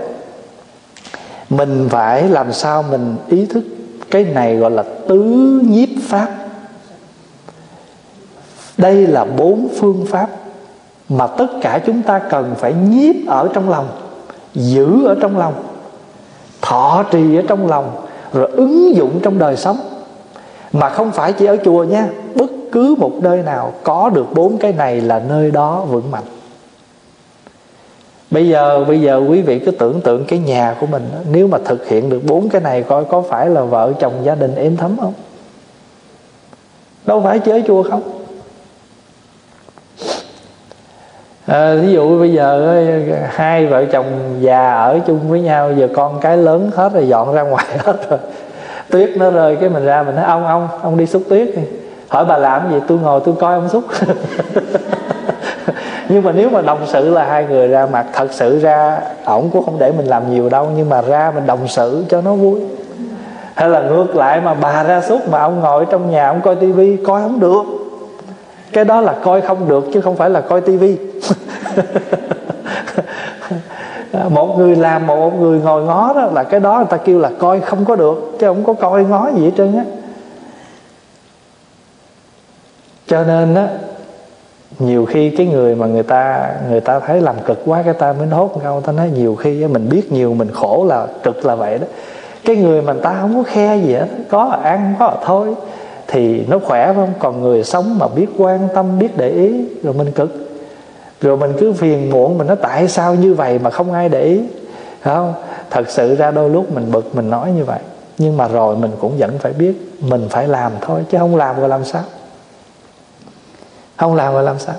[1.51, 3.65] mình phải làm sao mình ý thức
[4.11, 5.23] cái này gọi là tứ
[5.65, 6.29] nhiếp pháp.
[8.79, 10.29] Đây là bốn phương pháp
[11.09, 13.89] mà tất cả chúng ta cần phải nhiếp ở trong lòng,
[14.55, 15.55] giữ ở trong lòng,
[16.61, 19.79] thọ trì ở trong lòng, rồi ứng dụng trong đời sống.
[20.73, 24.59] Mà không phải chỉ ở chùa nha, bất cứ một nơi nào có được bốn
[24.59, 26.25] cái này là nơi đó vững mạnh
[28.31, 31.59] bây giờ bây giờ quý vị cứ tưởng tượng cái nhà của mình nếu mà
[31.65, 34.77] thực hiện được bốn cái này coi có phải là vợ chồng gia đình êm
[34.77, 35.13] thấm không?
[37.07, 38.03] Đâu phải chế chua không?
[41.47, 42.77] À, ví dụ bây giờ
[43.31, 44.07] hai vợ chồng
[44.41, 48.11] già ở chung với nhau giờ con cái lớn hết rồi dọn ra ngoài hết
[48.11, 48.19] rồi.
[48.91, 51.63] Tuyết nó rơi cái mình ra mình nói ông ông ông đi xúc tuyết đi.
[52.09, 52.81] Hỏi bà làm gì?
[52.89, 53.85] Tôi ngồi tôi coi ông xúc.
[56.13, 59.51] nhưng mà nếu mà đồng sự là hai người ra mặt thật sự ra, ổng
[59.53, 62.35] cũng không để mình làm nhiều đâu, nhưng mà ra mình đồng sự cho nó
[62.35, 62.61] vui.
[63.55, 66.57] Hay là ngược lại mà bà ra suốt mà ông ngồi trong nhà ông coi
[66.57, 67.63] tivi, coi không được.
[68.73, 70.97] Cái đó là coi không được chứ không phải là coi tivi.
[74.29, 77.31] Một người làm một người ngồi ngó đó là cái đó người ta kêu là
[77.39, 79.85] coi không có được, chứ không có coi ngó gì hết trơn á.
[83.07, 83.69] Cho nên á
[84.79, 88.13] nhiều khi cái người mà người ta người ta thấy làm cực quá, cái ta
[88.13, 91.55] mới hốt câu, ta nói nhiều khi mình biết nhiều, mình khổ là cực là
[91.55, 91.87] vậy đó.
[92.45, 95.55] Cái người mà ta không có khe gì hết, có là ăn, có là thôi,
[96.07, 97.13] thì nó khỏe phải không?
[97.19, 100.31] Còn người sống mà biết quan tâm, biết để ý, rồi mình cực.
[101.21, 104.23] Rồi mình cứ phiền muộn, mình nói, tại sao như vậy mà không ai để
[104.23, 104.41] ý?
[105.01, 105.35] Phải không?
[105.71, 107.79] Thật sự ra đôi lúc mình bực, mình nói như vậy.
[108.19, 111.61] Nhưng mà rồi mình cũng vẫn phải biết, mình phải làm thôi, chứ không làm
[111.61, 112.03] rồi làm sao?
[114.01, 114.75] Không làm là làm sao?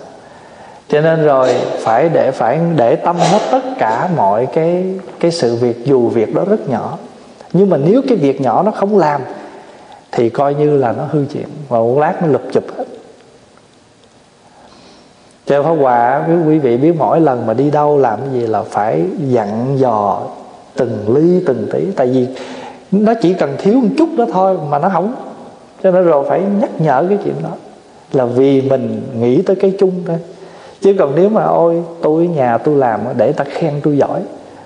[0.89, 1.49] Cho nên rồi
[1.79, 4.85] phải để phải để tâm hết tất cả mọi cái
[5.19, 6.97] cái sự việc, dù việc đó rất nhỏ.
[7.53, 9.21] Nhưng mà nếu cái việc nhỏ nó không làm,
[10.11, 12.83] thì coi như là nó hư chuyện và một lát nó lụp chụp hết.
[15.45, 18.63] Cho Pháp Hòa, quý vị biết mỗi lần mà đi đâu làm cái gì là
[18.63, 20.21] phải dặn dò
[20.75, 21.85] từng ly, từng tí.
[21.95, 22.27] Tại vì
[22.91, 25.13] nó chỉ cần thiếu một chút đó thôi mà nó không
[25.83, 27.49] cho nên rồi phải nhắc nhở cái chuyện đó
[28.13, 30.17] là vì mình nghĩ tới cái chung thôi.
[30.81, 34.21] Chứ còn nếu mà, ôi, tôi ở nhà tôi làm để ta khen tôi giỏi.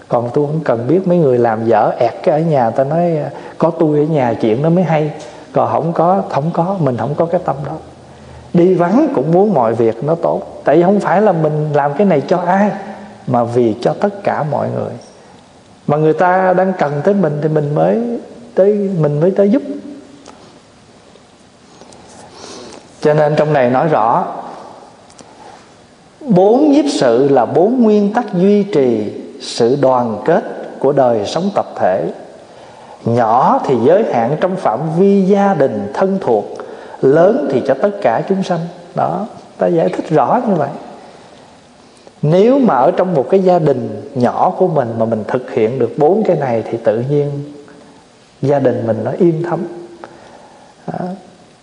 [0.07, 3.17] Còn tôi không cần biết mấy người làm dở ẹt cái ở nhà, ta nói
[3.17, 5.11] à, có tôi ở nhà chuyện nó mới hay.
[5.53, 7.73] Còn không có không có, mình không có cái tâm đó.
[8.53, 10.61] Đi vắng cũng muốn mọi việc nó tốt.
[10.63, 12.71] Tại vì không phải là mình làm cái này cho ai,
[13.27, 14.91] mà vì cho tất cả mọi người.
[15.87, 18.19] Mà người ta đang cần tới mình thì mình mới
[18.55, 19.61] tới, mình mới tới giúp.
[23.05, 24.25] Cho nên trong này nói rõ,
[26.21, 30.43] bốn nhiếp sự là bốn nguyên tắc duy trì sự đoàn kết
[30.79, 32.11] của đời sống tập thể.
[33.05, 36.45] Nhỏ thì giới hạn trong phạm vi gia đình, thân thuộc,
[37.01, 38.59] lớn thì cho tất cả chúng sanh.
[38.95, 39.27] Đó,
[39.57, 40.69] ta giải thích rõ như vậy.
[42.21, 45.79] Nếu mà ở trong một cái gia đình nhỏ của mình mà mình thực hiện
[45.79, 47.53] được bốn cái này thì tự nhiên
[48.41, 49.59] gia đình mình nó yên thấm.
[50.87, 51.05] Đó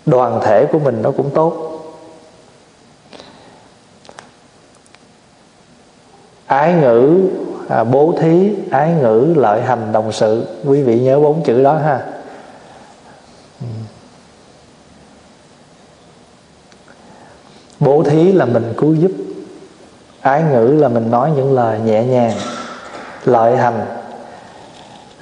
[0.07, 1.69] đoàn thể của mình nó cũng tốt.
[6.47, 7.29] Ái ngữ
[7.69, 10.47] à, bố thí ái ngữ lợi hành đồng sự.
[10.65, 12.07] Quý vị nhớ bốn chữ đó ha.
[17.81, 19.11] Bố thí là mình cứu giúp.
[20.21, 22.37] Ái ngữ là mình nói những lời nhẹ nhàng
[23.25, 24.02] lợi hành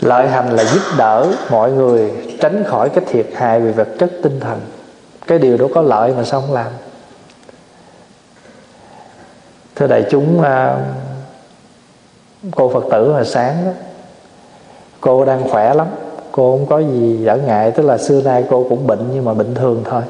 [0.01, 4.11] lợi hành là giúp đỡ mọi người tránh khỏi cái thiệt hại về vật chất
[4.23, 4.61] tinh thần.
[5.27, 6.73] Cái điều đó có lợi mà sao không làm?
[9.77, 10.79] Thưa đại chúng à,
[12.57, 13.71] cô phật tử hồi sáng đó,
[15.01, 15.87] cô đang khỏe lắm.
[16.33, 19.35] Cô không có gì trở ngại, tức là xưa nay cô cũng bệnh nhưng mà
[19.35, 20.03] bệnh thường thôi.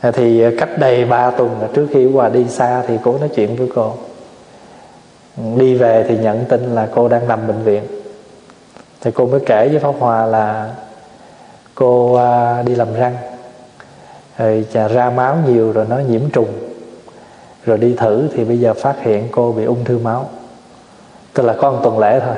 [0.00, 3.56] À, thì cách đây ba tuần trước khi qua đi xa thì cô nói chuyện
[3.56, 3.92] với cô.
[5.56, 7.93] Đi về thì nhận tin là cô đang nằm bệnh viện
[9.04, 10.70] thì cô mới kể với pháp hòa là
[11.74, 13.16] cô à, đi làm răng.
[14.38, 16.48] Rồi ra máu nhiều rồi nó nhiễm trùng.
[17.64, 20.28] Rồi đi thử thì bây giờ phát hiện cô bị ung thư máu.
[21.34, 22.36] Tức là có một tuần lễ thôi.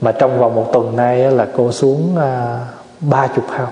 [0.00, 2.58] Mà trong vòng một tuần nay là cô xuống à,
[3.00, 3.68] ba chục hao.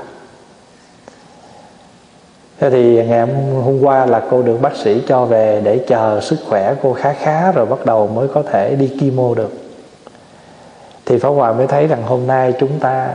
[2.60, 3.26] Thế thì ngày
[3.64, 6.74] hôm qua là cô được bác sĩ cho về để chờ sức khỏe.
[6.82, 9.69] Cô khá khá rồi bắt đầu mới có thể đi chemo được
[11.10, 13.08] thì Pháp Hòa mới thấy rằng hôm nay chúng ta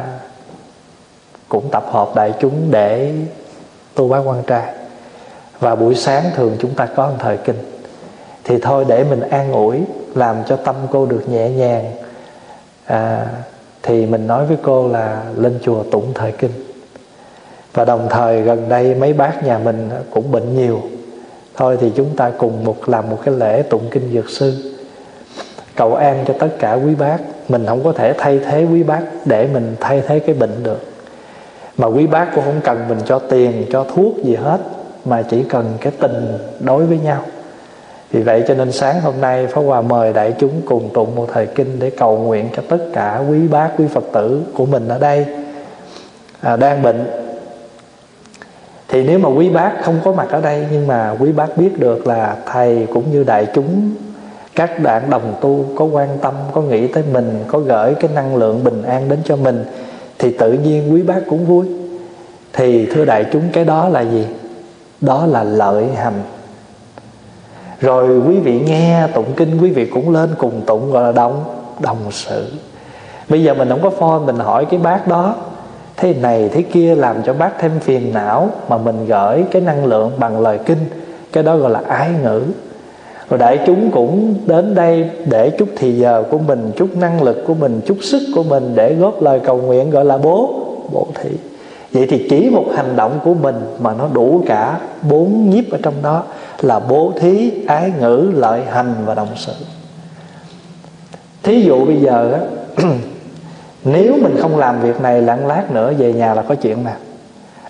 [1.50, 3.14] cũng tập hợp đại chúng để
[3.96, 4.74] tu bác quan trai.
[5.60, 7.56] Và buổi sáng thường chúng ta có một thời kinh.
[8.44, 9.82] Thì thôi để mình an ủi
[10.16, 11.92] làm cho tâm cô được nhẹ nhàng.
[12.86, 13.28] À,
[13.84, 16.52] thì mình nói với cô là lên chùa tụng thời kinh.
[17.74, 20.82] Và đồng thời gần đây mấy bác nhà mình cũng bệnh nhiều.
[21.56, 24.76] Thôi thì chúng ta cùng một làm một cái lễ tụng kinh dược sư.
[25.76, 27.18] Cầu an cho tất cả quý bác
[27.50, 30.80] mình không có thể thay thế quý bác để mình thay thế cái bệnh được.
[31.78, 34.60] Mà quý bác cũng không cần mình cho tiền cho thuốc gì hết
[35.06, 37.22] mà chỉ cần cái tình đối với nhau.
[38.12, 41.28] Vì vậy cho nên sáng hôm nay Pháp Hòa mời đại chúng cùng tụng một
[41.34, 44.88] thời kinh để cầu nguyện cho tất cả quý bác, quý Phật tử của mình
[44.88, 45.26] ở đây.
[46.42, 47.08] À, đang bệnh.
[48.88, 51.80] Thì nếu mà quý bác không có mặt ở đây nhưng mà quý bác biết
[51.80, 53.92] được là thầy cũng như đại chúng
[54.56, 58.36] các bạn đồng tu có quan tâm, có nghĩ tới mình, có gửi cái năng
[58.36, 59.66] lượng bình an đến cho mình
[60.20, 61.66] thì tự nhiên quý bác cũng vui.
[62.54, 64.28] Thì thưa đại chúng cái đó là gì?
[65.02, 66.22] Đó là lợi hành
[67.82, 71.44] rồi quý vị nghe tụng kinh quý vị cũng lên cùng tụng gọi là đồng
[71.80, 72.52] đồng sự
[73.30, 75.36] bây giờ mình không có phone mình hỏi cái bác đó
[75.98, 79.86] thế này thế kia làm cho bác thêm phiền não mà mình gửi cái năng
[79.86, 80.86] lượng bằng lời kinh
[81.34, 82.42] cái đó gọi là ái ngữ
[83.30, 87.44] rồi đại chúng cũng đến đây để chút thì giờ của mình, chút năng lực
[87.48, 90.54] của mình, chút sức của mình để góp lời cầu nguyện gọi là bố
[90.92, 91.30] bố thị
[91.92, 94.80] vậy thì chỉ một hành động của mình mà nó đủ cả
[95.10, 96.24] bốn nhiếp ở trong đó
[96.62, 99.54] là bố thí, ái ngữ, lợi hành và đồng sự.
[101.44, 102.40] Thí dụ bây giờ á,
[103.84, 106.92] nếu mình không làm việc này lặng lát nữa về nhà là có chuyện nè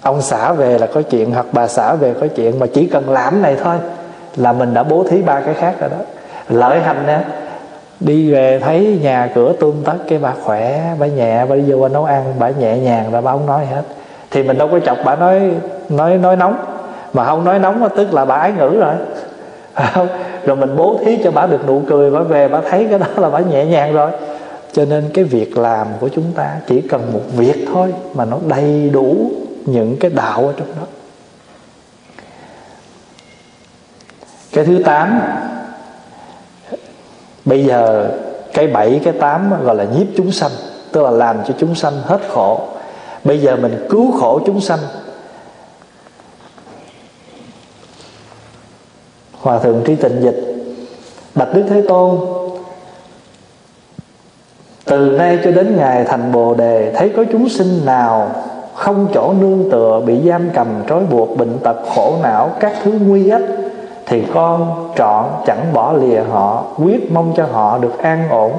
[0.06, 3.10] ông xã về là có chuyện, hoặc bà xã về có chuyện mà chỉ cần
[3.10, 3.76] làm này thôi
[4.36, 5.98] là mình đã bố thí ba cái khác rồi đó.
[6.50, 7.24] Lợi hành á
[8.00, 11.78] đi về thấy nhà cửa tươm tất, cái bà khỏe, bà nhẹ, bà đi vô
[11.78, 13.82] bà nấu ăn, bà nhẹ nhàng bà không nói hết.
[14.32, 15.52] Thì mình đâu có chọc bà nói
[15.90, 16.56] nói nói nóng.
[17.14, 18.94] Mà không nói nóng tức là bà ái ngữ rồi.
[19.94, 20.08] Không?
[20.46, 23.08] rồi mình bố thí cho bà được nụ cười, bà về bà thấy cái đó
[23.18, 24.12] là bà nhẹ nhàng rồi.
[24.72, 28.38] Cho nên cái việc làm của chúng ta chỉ cần một việc thôi mà nó
[28.48, 29.16] đầy đủ
[29.66, 30.88] những cái đạo ở trong đó.
[34.56, 35.22] Cái thứ tám,
[37.46, 38.10] bây giờ
[38.54, 40.52] cái bảy, cái tám gọi là nhiếp chúng sanh,
[40.92, 42.62] tức là làm cho chúng sanh hết khổ.
[43.24, 44.80] Bây giờ mình cứu khổ chúng sanh.
[49.42, 50.56] Hòa thượng tri tịnh dịch,
[51.36, 52.20] bạch đức thế tôn,
[54.86, 58.32] từ nay cho đến ngày thành bồ đề, thấy có chúng sinh nào
[58.76, 62.92] không chỗ nương tựa, bị giam cầm, trói buộc, bệnh tật, khổ não, các thứ
[62.92, 63.42] nguy ách
[64.06, 68.52] thì con trọn chẳng bỏ lìa họ quyết mong cho họ được an ổn.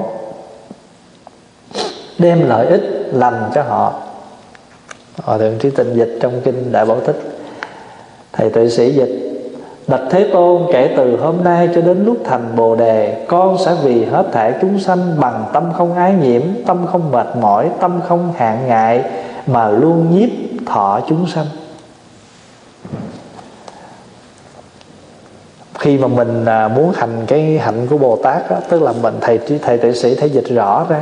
[2.19, 3.93] Đem lợi ích lành cho họ.
[5.23, 7.37] Họ thượng trí tịnh dịch trong kinh đại bảo thích
[8.33, 9.27] thầy tự sĩ dịch
[9.87, 13.75] Bạch Thế Tôn kể từ hôm nay cho đến lúc thành Bồ Đề Con sẽ
[13.83, 17.99] vì hết thể chúng sanh bằng tâm không ái nhiễm Tâm không mệt mỏi, tâm
[18.07, 19.03] không hạn ngại
[19.47, 20.29] Mà luôn nhiếp
[20.65, 21.45] thọ chúng sanh.
[25.79, 29.13] Khi mà mình à, muốn hành cái hạnh của Bồ Tát đó, Tức là mình
[29.21, 31.01] thầy thầy tuệ sĩ thấy dịch rõ ra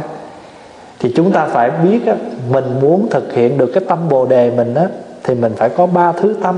[1.00, 2.14] Thì chúng ta phải biết đó,
[2.50, 4.86] Mình muốn thực hiện được cái tâm Bồ Đề mình đó,
[5.24, 6.56] Thì mình phải có ba thứ tâm.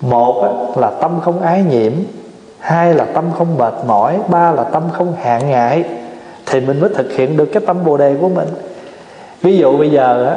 [0.00, 1.92] Một là tâm không ái nhiễm
[2.58, 5.84] hai là tâm không mệt mỏi ba là tâm không hạn ngại
[6.46, 8.48] thì mình mới thực hiện được cái tâm bồ đề của mình.
[9.42, 10.36] Ví dụ bây giờ á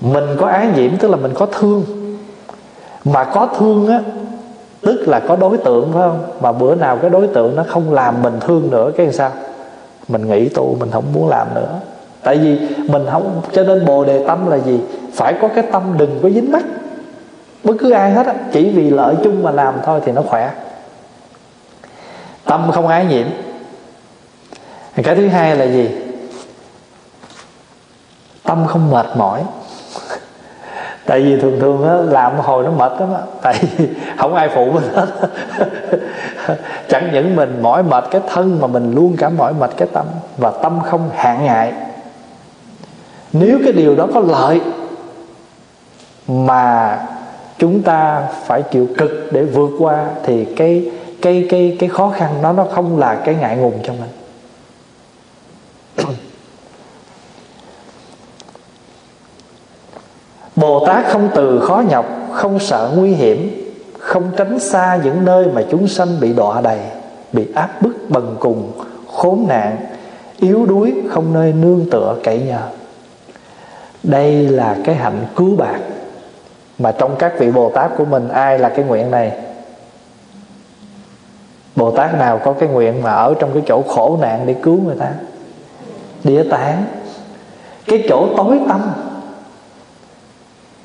[0.00, 1.84] mình có ái nhiễm tức là mình có thương
[3.04, 4.00] mà có thương á
[4.80, 6.22] tức là có đối tượng, phải không?
[6.40, 9.30] Mà bữa nào cái đối tượng nó không làm mình thương nữa, cái sao?
[10.08, 11.80] Mình nghĩ tu mình không muốn làm nữa.
[12.22, 14.80] Tại vì mình không, cho nên bồ đề tâm là gì?
[15.12, 16.64] Phải có cái tâm đừng có dính mắt
[17.64, 20.50] bất cứ ai hết á, chỉ vì lợi chung mà làm thôi thì nó khỏe.
[22.44, 23.26] Tâm không ái nhiễm.
[25.02, 25.90] Cái thứ hai là gì?
[28.42, 29.42] Tâm không mệt mỏi
[31.08, 34.48] tại vì thường thường á, làm hồi nó mệt lắm á tại vì không ai
[34.54, 35.06] phụ mình hết.
[36.88, 40.06] Chẳng những mình mỏi mệt cái thân mà mình luôn cả mỏi mệt cái tâm
[40.36, 41.72] và tâm không hạn ngại.
[43.32, 44.60] Nếu cái điều đó có lợi
[46.28, 46.98] mà
[47.58, 50.90] chúng ta phải chịu cực để vượt qua thì cái
[51.22, 54.17] cái cái cái khó khăn đó nó không là cái ngại ngùng cho mình.
[60.60, 65.46] Bồ Tát không từ khó nhọc, Không sợ nguy hiểm, Không tránh xa những nơi
[65.54, 66.78] mà chúng sanh bị đọa đầy,
[67.32, 68.72] Bị áp bức bần cùng,
[69.12, 69.76] Khốn nạn,
[70.38, 72.60] Yếu đuối, không nơi nương tựa cậy nhờ.
[74.02, 75.80] Đây là cái hạnh cứu bạn.
[76.78, 79.32] Mà trong các vị bồ tát của mình, ai là cái nguyện này?
[81.76, 84.80] Bồ tát nào có cái nguyện mà ở trong cái chỗ khổ nạn để cứu
[84.84, 85.12] người ta?
[86.24, 86.84] Địa tạng.
[87.86, 88.80] Cái chỗ tối tâm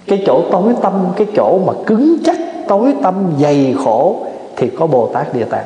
[0.08, 4.26] cái chỗ tối tâm, cái chỗ mà cứng chắc tối tâm dày khổ
[4.56, 5.66] thì có bồ tát địa tạng.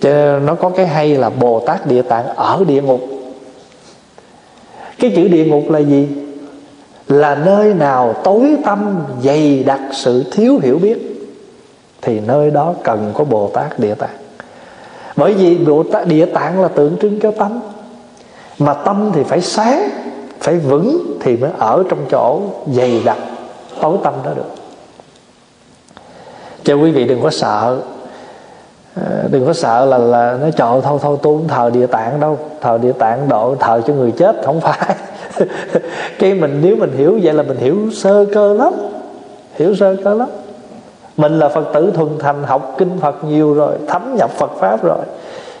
[0.00, 3.00] Cho nó có cái hay là bồ tát địa tạng ở địa ngục.
[4.98, 6.08] Cái chữ địa ngục là gì?
[7.08, 10.98] Là nơi nào tối tâm dày đặc sự thiếu hiểu biết
[12.02, 14.16] thì nơi đó cần có bồ tát địa tạng.
[15.16, 17.60] Bởi vì bồ tát địa tạng là tượng trưng cho tâm.
[18.58, 19.90] Mà tâm thì phải sáng
[20.40, 23.18] phải vững thì mới ở trong chỗ dày đặc,
[23.80, 24.50] tối tâm đó được.
[26.64, 27.80] Cho quý vị đừng có sợ.
[28.94, 32.20] Ờ, đừng có sợ là là nó chọn thôi thôi, tôi không thờ địa tạng
[32.20, 32.38] đâu.
[32.60, 34.96] Thờ địa tạng độ, thờ cho người chết không phải.
[36.18, 38.72] Cái mình, nếu mình hiểu vậy là mình hiểu sơ cơ lắm.
[39.54, 40.28] Hiểu sơ cơ lắm.
[41.16, 44.82] Mình là phật tử thuần thành, học kinh phật nhiều rồi, thấm nhập phật pháp
[44.82, 45.04] rồi,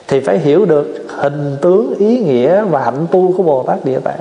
[0.08, 3.98] thì phải hiểu được hình tướng, ý nghĩa và hạnh tu của bồ tát địa
[4.00, 4.20] tạng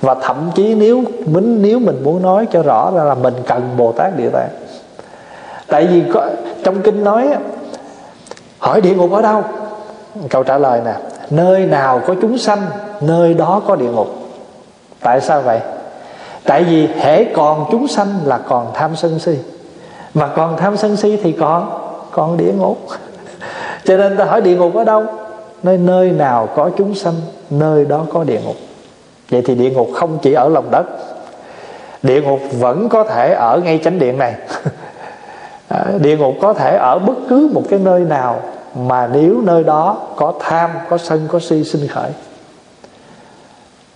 [0.00, 3.70] và thậm chí nếu mình nếu mình muốn nói cho rõ ra là mình cần
[3.76, 4.50] bồ tát địa tạng.
[5.66, 6.28] Tại vì có,
[6.64, 7.28] trong kinh nói
[8.58, 9.42] hỏi địa ngục ở đâu?
[10.30, 10.94] Câu trả lời nè
[11.30, 12.62] nơi nào có chúng sanh
[13.00, 14.08] nơi đó có địa ngục.
[15.00, 15.60] Tại sao vậy?
[16.44, 19.38] Tại vì hễ còn chúng sanh là còn tham sân si.
[20.14, 21.70] Mà còn tham sân si thì còn
[22.10, 22.78] còn địa ngục.
[23.84, 25.04] Cho nên ta hỏi địa ngục ở đâu?
[25.62, 27.14] Nơi nơi nào có chúng sanh
[27.50, 28.56] nơi đó có địa ngục
[29.30, 30.86] vậy thì địa ngục không chỉ ở lòng đất
[32.02, 34.34] địa ngục vẫn có thể ở ngay chánh điện này.
[35.68, 38.42] À, địa ngục có thể ở bất cứ một cái nơi nào
[38.74, 42.10] mà nếu nơi đó có tham có sân có si sinh khởi.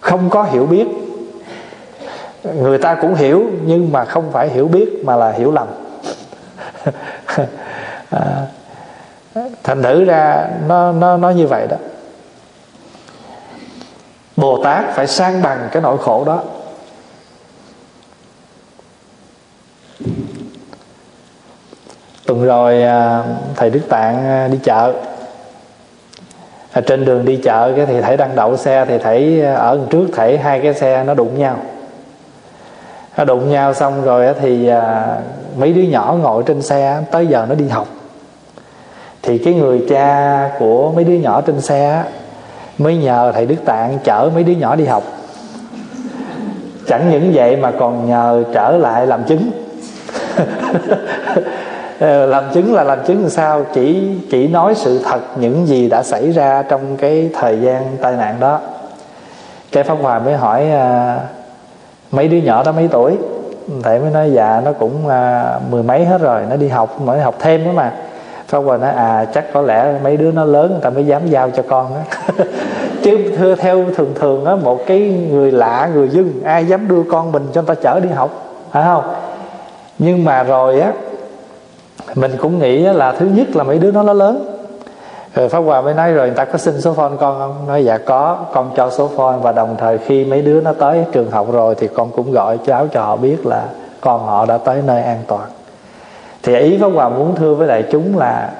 [0.00, 0.86] Không có hiểu biết.
[2.54, 5.68] Người ta cũng hiểu nhưng mà không phải hiểu biết mà là hiểu lầm.
[8.10, 8.46] À,
[9.62, 11.76] thành thử ra nó nó nó như vậy đó
[14.36, 16.42] bồ tát phải sang bằng cái nỗi khổ đó.
[22.26, 23.22] Tuần rồi à,
[23.56, 24.94] thầy đức tạng à, đi chợ.
[26.72, 30.06] Ở trên đường đi chợ cái thì thấy đang đậu xe thì thấy ở trước
[30.12, 31.56] thấy hai cái xe nó đụng nhau.
[33.16, 34.70] Nó đụng nhau xong rồi thì
[35.56, 37.88] mấy đứa nhỏ ngồi trên xe, tới giờ nó đi học.
[39.22, 42.04] Thì cái người cha của mấy đứa nhỏ trên xe
[42.78, 45.02] mới nhờ thầy đức tạng chở mấy đứa nhỏ đi học.
[46.86, 49.50] Chẳng những vậy mà còn nhờ trở lại làm chứng.
[52.00, 53.64] Làm chứng là làm chứng làm sao?
[53.74, 58.16] Chỉ chỉ nói sự thật những gì đã xảy ra trong cái thời gian tai
[58.16, 58.60] nạn đó.
[59.72, 61.18] Cái pháp hòa mới hỏi à,
[62.10, 63.16] mấy đứa nhỏ đó mấy tuổi?
[63.82, 67.16] Thầy mới nói dạ nó cũng à, mười mấy hết rồi nó đi học nó
[67.22, 67.92] học thêm đó mà.
[68.48, 71.26] Pháp Hòa nói à chắc có lẽ mấy đứa nó lớn, người ta mới dám
[71.26, 72.24] giao cho con đó.
[73.02, 75.00] chứ thưa, theo thường thường á, một cái
[75.30, 78.30] người lạ, người dưng, ai dám đưa con mình cho người ta chở đi học,
[78.70, 79.04] phải không?
[79.98, 80.92] Nhưng mà rồi á,
[82.14, 84.54] mình cũng nghĩ là thứ nhất là mấy đứa nó nó lớn.
[85.34, 87.66] Rồi Pháp Hòa mới nói, rồi người ta có xin số phone con không?
[87.68, 89.36] Nói dạ có, con cho số phone.
[89.42, 92.58] Và đồng thời khi mấy đứa nó tới trường học rồi thì con cũng gọi
[92.66, 93.64] cháu cho họ biết là
[94.00, 95.44] con họ đã tới nơi an toàn
[96.44, 98.50] thì ý Pháp Hòa muốn thưa với đại chúng là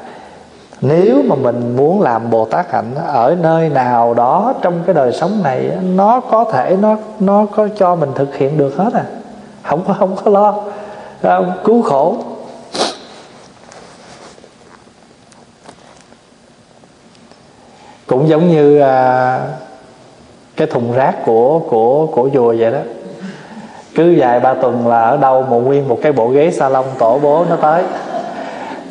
[0.80, 5.12] nếu mà mình muốn làm Bồ Tát hạnh ở nơi nào đó trong cái đời
[5.12, 9.04] sống này nó có thể nó nó có cho mình thực hiện được hết à?
[9.62, 10.62] Không có không có lo.
[11.22, 11.52] Không?
[11.64, 12.16] cứu khổ.
[18.06, 19.40] Cũng giống như à,
[20.56, 22.78] cái thùng rác của của của chùa vậy đó
[23.94, 27.18] cứ vài ba tuần là ở đâu một nguyên một cái bộ ghế salon tổ
[27.22, 27.82] bố nó tới.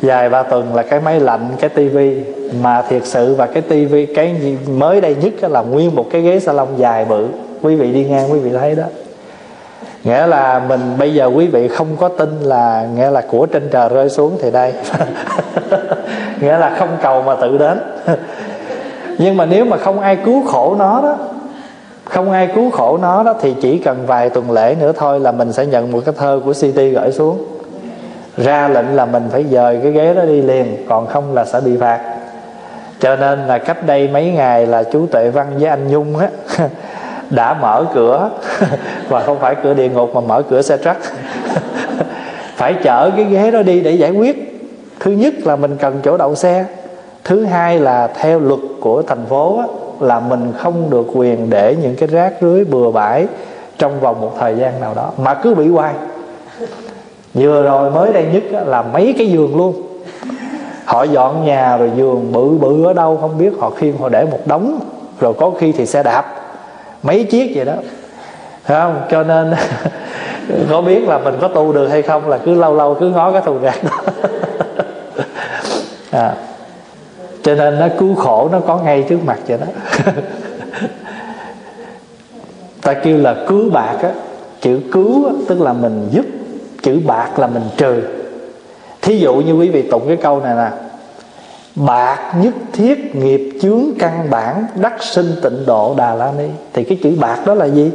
[0.02, 2.20] Vài ba tuần là cái máy lạnh, cái tivi.
[2.62, 6.40] Mà thiệt sự và cái tivi, cái mới đây nhất là nguyên một cái ghế
[6.40, 7.26] salon dài bự.
[7.62, 8.84] Quý vị đi ngang, quý vị thấy đó.
[10.04, 13.68] Nghĩa là mình bây giờ quý vị không có tin là, nghĩa là của trên
[13.70, 14.72] trời rơi xuống thì đây.
[16.40, 17.78] Nghĩa là không cầu mà tự đến.
[19.18, 21.16] Nhưng mà nếu mà không ai cứu khổ nó đó
[22.04, 25.32] không ai cứu khổ nó đó thì chỉ cần vài tuần lễ nữa thôi là
[25.32, 27.44] mình sẽ nhận một cái thơ của CT gửi xuống.
[28.36, 31.60] Ra lệnh là mình phải dời cái ghế đó đi liền còn không là sẽ
[31.60, 32.00] bị phạt.
[33.00, 36.28] Cho nên là cách đây mấy ngày là chú Tuệ Văn với anh Nhung á
[37.30, 38.30] đã mở cửa.
[39.08, 40.96] Và không phải cửa địa ngục mà mở cửa xe truck.
[42.56, 44.60] Phải chở cái ghế đó đi để giải quyết.
[45.00, 46.64] Thứ nhất là mình cần chỗ đậu xe.
[47.24, 49.66] Thứ hai là theo luật của thành phố á,
[50.00, 53.26] là mình không được quyền để những cái rác rưới bừa bãi
[53.78, 55.94] trong vòng một thời gian nào đó, mà cứ bị hoài.
[57.34, 59.74] Vừa rồi mới đây nhất là mấy cái giường luôn.
[60.84, 64.26] Họ dọn nhà rồi giường bự bự ở đâu không biết, họ khiêng, họ để
[64.30, 64.80] một đống,
[65.20, 66.24] rồi có khi thì xe đạp,
[67.02, 67.74] mấy chiếc vậy đó.
[68.66, 69.00] Thấy không?
[69.10, 69.54] Cho nên
[70.70, 73.32] có biết là mình có tu được hay không là cứ lâu lâu cứ ngó
[73.32, 73.90] cái thùng rác đó.
[76.10, 76.34] À
[77.44, 79.66] cho nên nó cứu khổ nó có ngay trước mặt vậy đó.
[82.82, 84.10] Ta kêu là cứu bạc á
[84.60, 86.24] chữ cứu á, tức là mình giúp
[86.82, 88.02] chữ bạc là mình trừ.
[89.02, 90.70] Thí dụ như quý vị tụng cái câu này nè
[91.74, 96.48] bạc nhất thiết nghiệp chướng căn bản đắc sinh tịnh độ đà la ni.
[96.72, 97.90] Thì cái chữ bạc đó là gì?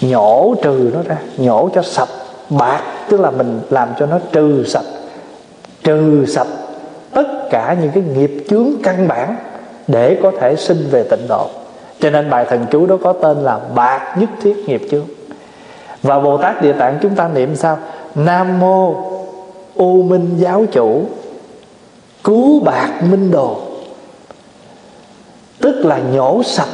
[0.00, 2.08] Nhổ trừ nó ra nhổ cho sạch.
[2.50, 4.84] Bạc tức là mình làm cho nó trừ sạch
[5.84, 6.46] trừ sạch
[7.14, 9.36] tất cả những cái nghiệp chướng căn bản
[9.86, 11.48] để có thể sinh về tịnh độ.
[12.00, 15.06] Cho nên bài thần chú đó có tên là bạc nhất thiết nghiệp chướng.
[16.02, 17.78] Và bồ tát địa tạng chúng ta niệm sao?
[18.14, 18.94] Nam mô
[19.74, 21.04] u minh giáo chủ,
[22.24, 23.60] cứu bạc minh đồ.
[25.60, 26.68] Tức là nhổ sạch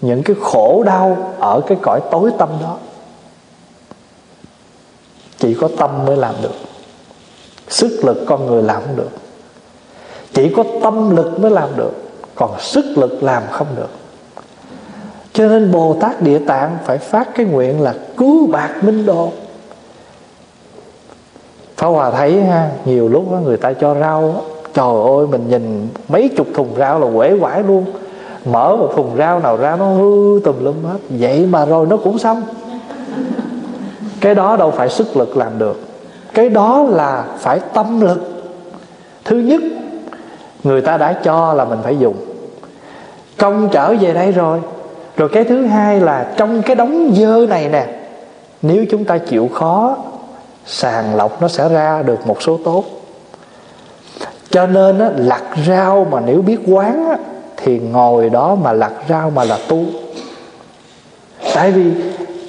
[0.00, 2.76] những cái khổ đau ở cái cõi tối tâm đó.
[5.38, 6.54] Chỉ có tâm mới làm được
[7.68, 9.10] sức lực con người làm không được.
[10.34, 11.92] Chỉ có tâm lực mới làm được
[12.34, 13.90] còn sức lực làm không được.
[15.32, 19.32] Cho nên bồ tát địa tạng phải phát cái nguyện là cứu bạc minh đồ.
[21.76, 24.40] Pháp Hòa thấy ha, nhiều lúc đó người ta cho rau đó,
[24.74, 27.84] Trời ơi mình nhìn mấy chục thùng rau là quể quải luôn.
[28.44, 30.98] Mở một thùng rau nào ra nó hư tùm lum hết.
[31.08, 32.42] Vậy mà rồi nó cũng xong.
[34.20, 35.87] Cái đó đâu phải sức lực làm được.
[36.38, 38.20] Cái đó là phải tâm lực.
[39.24, 39.60] Thứ nhất
[40.64, 42.16] Người ta đã cho là mình phải dùng.
[43.38, 44.60] Công trở về đây rồi.
[45.16, 47.86] Rồi cái thứ hai là Trong cái đống dơ này nè
[48.62, 49.96] Nếu chúng ta chịu khó
[50.66, 52.84] sàng lọc nó sẽ ra được một số tốt.
[54.50, 57.16] Cho nên á, lặt rau mà nếu biết quán á,
[57.56, 59.84] thì ngồi đó mà lặt rau mà là tu.
[61.54, 61.92] Tại vì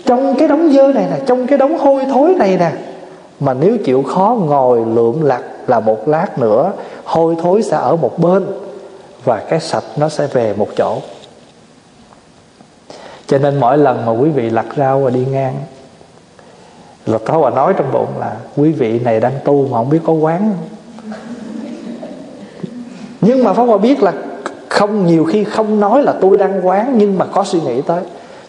[0.06, 2.72] trong cái đống dơ này nè trong cái đống hôi thối này nè
[3.40, 6.72] mà nếu chịu khó ngồi lượm lặt là một lát nữa,
[7.04, 8.46] hôi thối sẽ ở một bên
[9.26, 10.98] và cái sạch nó sẽ về một chỗ.
[13.28, 15.56] Cho nên mỗi lần mà quý vị lặt rau và đi ngang
[17.06, 20.00] là có và nói trong bụng là, quý vị này đang tu mà không biết
[20.06, 20.54] có quán
[23.22, 24.14] nhưng mà Pháp Hòa biết là
[24.70, 28.04] không, nhiều khi không nói là tôi đang quán, nhưng mà có suy nghĩ tới,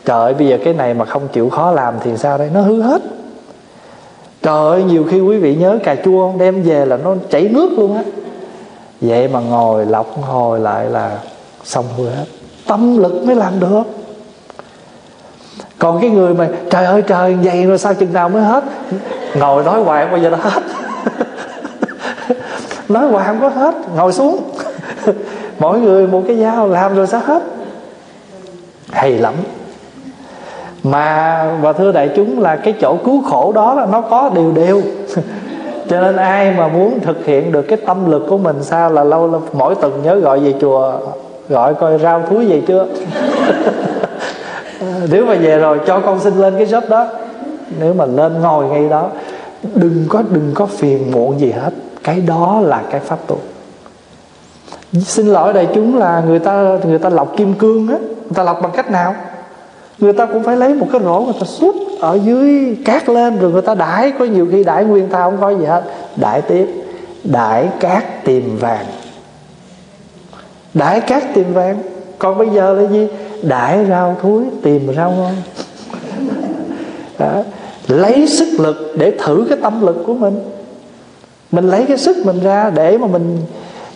[0.04, 2.50] trời ơi, bây giờ cái này mà không chịu khó làm thì sao đây?
[2.54, 3.02] Nó hư hết
[4.42, 7.70] trời ơi, nhiều khi quý vị nhớ cà chua đem về là nó chảy nước
[7.78, 8.02] luôn á.
[9.00, 11.18] Vậy mà ngồi lọc hồi lại là
[11.64, 12.24] xong rồi hết
[12.66, 13.82] tâm lực mới làm được.
[15.78, 18.64] Còn cái người mà, trời ơi, trời, vậy rồi sao chừng nào mới hết?
[19.34, 20.62] Ngồi nói hoài không bao giờ nó hết.
[22.88, 24.50] Nói hoài không có hết, ngồi xuống.
[25.58, 27.42] Mỗi người một cái dao, làm rồi sao hết.
[28.90, 29.34] Hay lắm
[30.82, 34.52] mà, và thưa đại chúng là cái chỗ cứu khổ đó là nó có đều
[34.52, 34.82] đều.
[35.88, 39.04] Cho nên ai mà muốn thực hiện được cái tâm lực của mình sao là
[39.04, 40.92] lâu lâu mỗi tuần nhớ gọi về chùa,
[41.48, 42.86] gọi coi rau thúi về chưa?
[45.10, 47.06] Nếu mà về rồi cho con xin lên cái shop đó.
[47.80, 49.08] Nếu mà lên ngồi ngay đó,
[49.74, 51.70] đừng có đừng có phiền muộn gì hết.
[52.04, 53.38] Cái đó là cái pháp tu.
[54.92, 57.96] Xin lỗi đại chúng là người ta người ta lọc kim cương á.
[58.00, 59.14] Người ta lọc bằng cách nào?
[60.00, 63.38] Người ta cũng phải lấy một cái rổ người ta xúc ở dưới cát lên,
[63.38, 64.12] rồi người ta đãi.
[64.18, 65.82] Có nhiều khi đãi nguyên thao không có gì hết.
[66.16, 66.66] Đãi tiếp,
[67.24, 68.86] đãi cát tìm vàng.
[70.74, 71.82] Đãi cát tìm vàng.
[72.18, 73.08] Còn bây giờ là gì?
[73.42, 75.32] Đãi rau thúi tìm rau ngon.
[77.18, 77.42] Đó.
[77.88, 80.40] lấy sức lực để thử cái tâm lực của mình.
[81.52, 83.38] Mình lấy cái sức mình ra để mà mình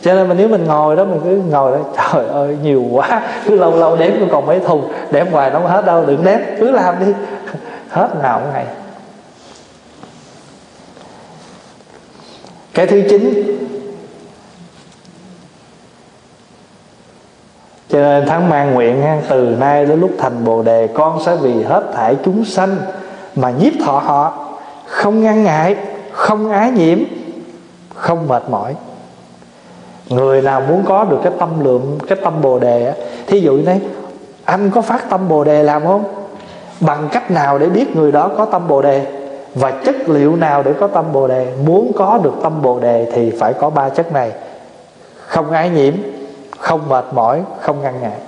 [0.04, 3.22] cho nên mà nếu mình ngồi đó mình cứ ngồi đó trời ơi nhiều quá.
[3.46, 6.24] Cứ lâu lâu đếm cũng còn mấy thùng đếm hoài nó không hết đâu đừng
[6.24, 7.12] đếm cứ làm đi.
[7.90, 8.66] Hết nào cũng ngày
[12.74, 13.42] cái thứ chín.
[17.88, 21.36] Cho nên thắng mang nguyện ha, từ nay đến lúc thành bồ đề con sẽ
[21.36, 22.76] vì hết thảy chúng sanh
[23.36, 24.48] mà nhiếp thọ họ.
[24.86, 25.76] Không ngăn ngại
[26.12, 26.98] không ái nhiễm
[27.94, 28.74] không mệt mỏi
[30.08, 32.94] người nào muốn có được cái tâm lượng cái tâm bồ đề á,
[33.26, 33.80] thí dụ như này
[34.44, 36.04] anh có phát tâm bồ đề làm không?
[36.80, 39.06] Bằng cách nào để biết người đó có tâm bồ đề?
[39.54, 41.52] Và chất liệu nào để có tâm bồ đề?
[41.66, 44.32] Muốn có được tâm bồ đề thì phải có ba chất này.
[45.26, 45.94] Không ái nhiễm,
[46.58, 48.18] không mệt mỏi, không ngăn ngại.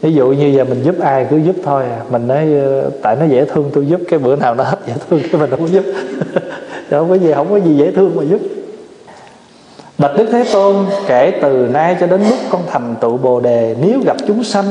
[0.00, 2.00] Ví dụ như giờ mình giúp ai cứ giúp thôi à.
[2.10, 4.94] mình nói ờ, tại nó dễ thương tôi giúp, cái bữa nào nó hết dễ
[5.10, 5.84] thương, cái mình không giúp.
[6.90, 8.40] Không có gì, không có gì dễ thương mà giúp.
[10.00, 13.76] Bạch Đức Thế Tôn kể từ nay cho đến lúc con thành tựu Bồ Đề,
[13.80, 14.64] Nếu gặp chúng sanh,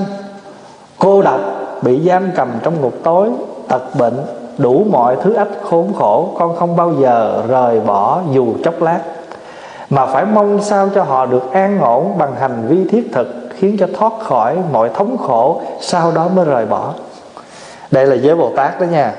[0.98, 1.40] Cô độc,
[1.82, 3.30] bị giam cầm trong ngục tối,
[3.68, 4.14] Tật bệnh,
[4.58, 9.00] đủ mọi thứ ách khốn khổ, Con không bao giờ rời bỏ dù chốc lát.
[9.90, 13.78] Mà phải mong sao cho họ được an ổn Bằng hành vi thiết thực, Khiến
[13.80, 16.94] cho thoát khỏi mọi thống khổ, Sau đó mới rời bỏ.
[17.92, 19.14] Đây là giới Bồ Tát đó nha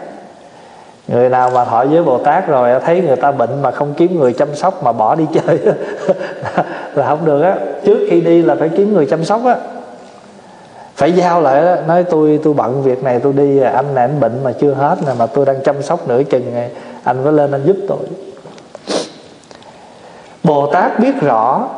[1.10, 4.20] người nào mà thọ với bồ tát rồi, thấy người ta bệnh mà không kiếm
[4.20, 5.58] người chăm sóc mà bỏ đi chơi
[6.94, 7.56] là không được á.
[7.84, 9.56] Trước khi đi là phải kiếm người chăm sóc á.
[10.94, 14.20] Phải giao lại đó nói tôi tôi bận việc này, tôi đi, anh này anh
[14.20, 16.70] bệnh mà chưa hết nè, mà tôi đang chăm sóc nửa chừng này,
[17.04, 17.98] anh phải lên anh giúp tôi.
[20.44, 21.68] Bồ tát biết rõ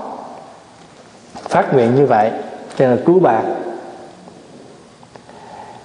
[1.48, 2.30] phát nguyện như vậy,
[2.78, 3.42] cho nên cứu bạc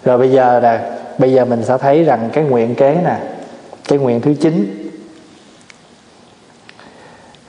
[0.05, 0.79] rồi bây giờ nè,
[1.17, 3.15] bây giờ mình sẽ thấy rằng cái nguyện kế nè
[3.87, 4.83] cái nguyện thứ chín.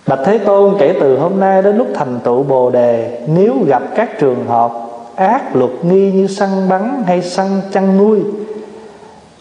[0.06, 3.82] Bạch Thế Tôn kể từ hôm nay đến lúc thành tựu Bồ Đề, Nếu gặp
[3.94, 4.72] các trường hợp
[5.16, 8.20] ác luật nghi như săn bắn hay săn chăn nuôi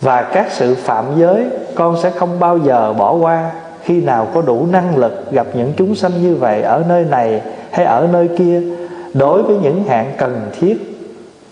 [0.01, 1.45] Và các sự phạm giới,
[1.75, 3.51] Con sẽ không bao giờ bỏ qua.
[3.83, 7.41] Khi nào có đủ năng lực gặp những chúng sanh như vậy Ở nơi này
[7.71, 8.61] hay ở nơi kia,
[9.13, 10.77] Đối với những hạn cần thiết,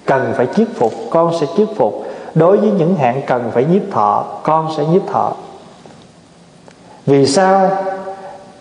[0.06, 2.05] Cần phải chiết phục, Con sẽ chiết phục
[2.36, 5.34] đối với những hạn cần phải nhiếp thọ con sẽ nhiếp thọ
[7.06, 7.70] vì sao?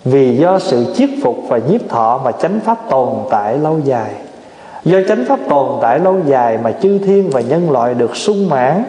[0.05, 4.11] Vì do sự chiết phục và nhiếp thọ mà chánh pháp tồn tại lâu dài.
[4.85, 8.49] Do chánh pháp tồn tại lâu dài mà chư thiên và nhân loại được sung
[8.49, 8.85] mãn,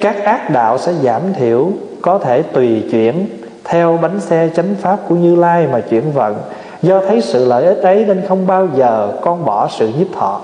[0.00, 1.70] các ác đạo sẽ giảm thiểu,
[2.02, 3.26] có thể tùy chuyển
[3.64, 6.36] theo bánh xe chánh pháp của như lai mà chuyển vận.
[6.82, 10.40] Do thấy sự lợi ích ấy nên không bao giờ con bỏ sự nhiếp thọ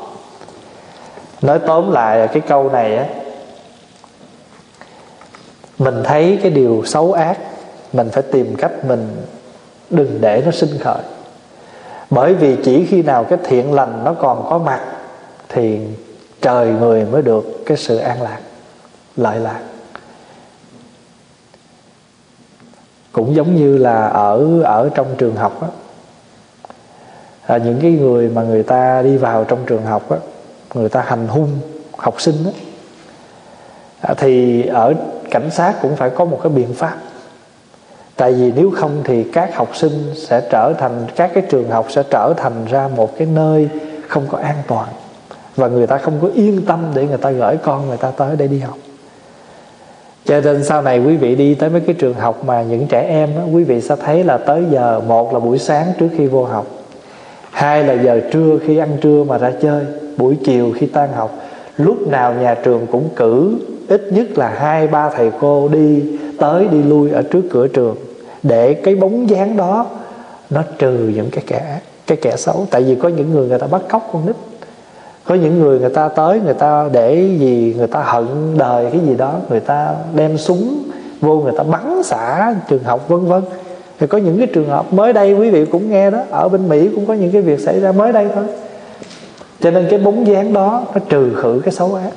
[1.43, 3.05] nói tóm lại cái câu này á
[5.79, 7.39] mình thấy cái điều xấu ác
[7.93, 9.09] mình phải tìm cách mình
[9.91, 11.03] đừng để nó sinh khởi.
[12.11, 14.81] Bởi vì chỉ khi nào cái thiện lành nó còn có mặt
[15.49, 15.81] thì
[16.41, 18.41] trời người mới được cái sự an lạc
[19.17, 19.61] lợi lạc.
[23.13, 25.69] Cũng giống như là ở ở trong trường học á
[27.49, 30.17] à, những cái người mà người ta đi vào trong trường học á
[30.75, 31.49] người ta hành hung
[31.97, 32.51] học sinh á
[34.01, 34.95] à, thì ở
[35.31, 36.97] cảnh sát cũng phải có một cái biện pháp.
[38.17, 41.87] Tại vì nếu không thì các học sinh sẽ trở thành các cái trường học
[41.89, 43.69] sẽ trở thành ra một cái nơi
[44.09, 44.89] không có an toàn.
[45.57, 48.37] Và người ta không có yên tâm để người ta gửi con người ta tới
[48.37, 48.77] để đi học.
[50.25, 53.07] Cho nên sau này quý vị đi tới mấy cái trường học mà những trẻ
[53.09, 56.27] em đó, quý vị sẽ thấy là tới giờ một là buổi sáng trước khi
[56.27, 56.67] vô học.
[57.51, 59.85] Hai là giờ trưa khi ăn trưa mà ra chơi
[60.17, 61.31] buổi chiều khi tan học.
[61.77, 63.59] Lúc nào nhà trường cũng cử
[63.89, 66.03] ít nhất là hai, ba thầy cô đi
[66.39, 67.97] tới, đi lui ở trước cửa trường
[68.43, 69.87] để cái bóng dáng đó
[70.51, 72.67] nó trừ những cái kẻ cái kẻ xấu.
[72.71, 74.37] Tại vì có những người người ta bắt cóc con nít,
[75.25, 78.27] có những người người ta tới người ta để gì, người ta hận
[78.59, 80.83] đời cái gì đó, người ta đem súng
[81.21, 83.43] vô, người ta bắn xả trường học, vân vân.
[83.99, 86.69] Thì có những cái trường hợp mới đây quý vị cũng nghe đó, ở bên
[86.69, 88.45] mỹ cũng có những cái việc xảy ra mới đây thôi.
[89.61, 92.11] Cho nên cái bóng dáng đó nó trừ khử cái xấu ác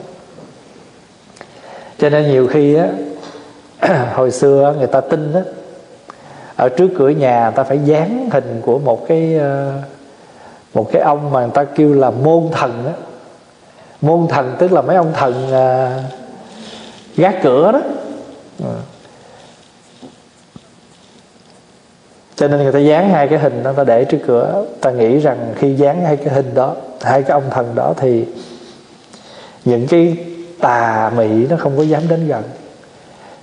[2.02, 2.88] cho nên nhiều khi á,
[4.14, 5.42] hồi xưa người ta tin á,
[6.56, 9.74] ở trước cửa nhà người ta phải dán hình của một cái ờ,
[10.74, 12.94] một cái ông mà người ta kêu là môn thần á.
[14.02, 15.92] Môn thần tức là mấy ông thần ờ,
[17.16, 17.82] gác cửa đó.
[18.60, 18.76] Ừ.
[22.36, 25.20] Cho nên người ta dán hai cái hình đó ta để trước cửa, ta nghĩ
[25.20, 28.26] rằng khi dán hai cái hình đó, hai cái ông thần đó thì
[29.66, 30.18] những cái
[30.62, 32.44] tà mị nó không có dám đến gần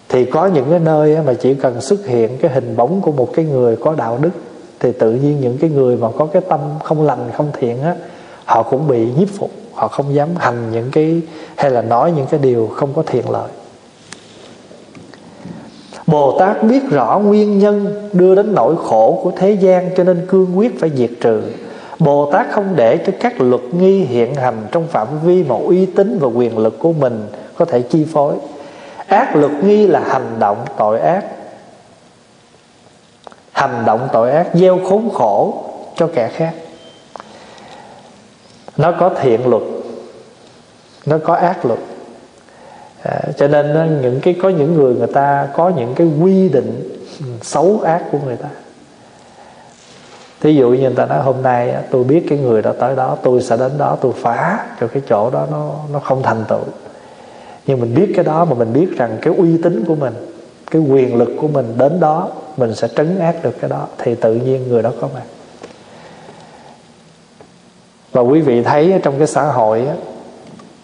[0.08, 3.32] thì có những cái nơi mà chỉ cần xuất hiện cái hình bóng của một
[3.34, 4.30] cái người có đạo đức,
[4.80, 7.94] thì tự nhiên những cái người mà có cái tâm không lành, không thiện á,
[8.44, 11.20] họ cũng bị nhiếp phục, họ không dám hành những cái,
[11.56, 13.48] hay là nói những cái điều không có thiện lợi
[16.06, 20.26] Bồ Tát biết rõ nguyên nhân đưa đến nỗi khổ của thế gian cho nên
[20.28, 21.42] cương quyết phải diệt trừ.
[21.98, 25.86] Bồ Tát không để cho các luật nghi hiện hành trong phạm vi mà uy
[25.86, 27.26] tín và quyền lực của mình
[27.56, 28.34] có thể chi phối.
[29.06, 31.24] Ác luật nghi là hành động tội ác.
[33.52, 35.64] Hành động tội ác gieo khốn khổ
[35.96, 36.54] cho kẻ khác.
[38.76, 39.62] Nó có thiện luật,
[41.06, 41.78] nó có ác luật
[43.02, 46.98] à, cho nên những cái có những người người ta có những cái quy định
[47.42, 48.48] xấu ác của người ta
[50.40, 53.16] thí dụ như người ta nói hôm nay tôi biết cái người đó tới đó
[53.22, 56.64] tôi sẽ đến đó tôi phá cho cái chỗ đó nó nó không thành tựu.
[57.66, 60.14] Nhưng mình biết cái đó mà mình biết rằng cái uy tín của mình
[60.70, 64.14] cái quyền lực của mình đến đó mình sẽ trấn áp được cái đó thì
[64.14, 65.22] tự nhiên người đó có mặt.
[68.12, 69.94] Và quý vị thấy trong cái xã hội á,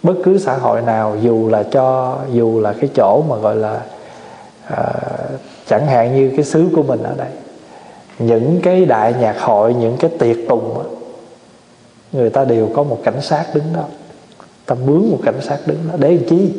[0.03, 3.81] bất cứ xã hội nào dù là cho dù là cái chỗ mà gọi là
[4.67, 4.93] à,
[5.67, 7.29] chẳng hạn như cái xứ của mình ở đây
[8.19, 10.79] những cái đại nhạc hội những cái tiệc tùng
[12.13, 13.85] người ta đều có một cảnh sát đứng đó.
[14.67, 15.95] Ta mướn một cảnh sát đứng đó.
[15.99, 16.53] Để làm chi?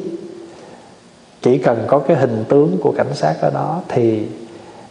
[1.42, 4.24] Chỉ cần có cái hình tướng của cảnh sát ở đó thì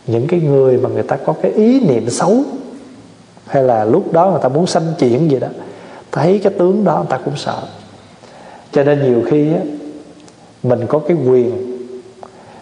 [0.06, 2.42] những cái người mà người ta có cái ý niệm xấu
[3.46, 5.48] hay là lúc đó người ta muốn sanh chuyện gì đó
[6.12, 7.62] thấy cái tướng đó người ta cũng sợ.
[8.72, 9.60] Cho nên nhiều khi á,
[10.62, 11.76] mình có cái quyền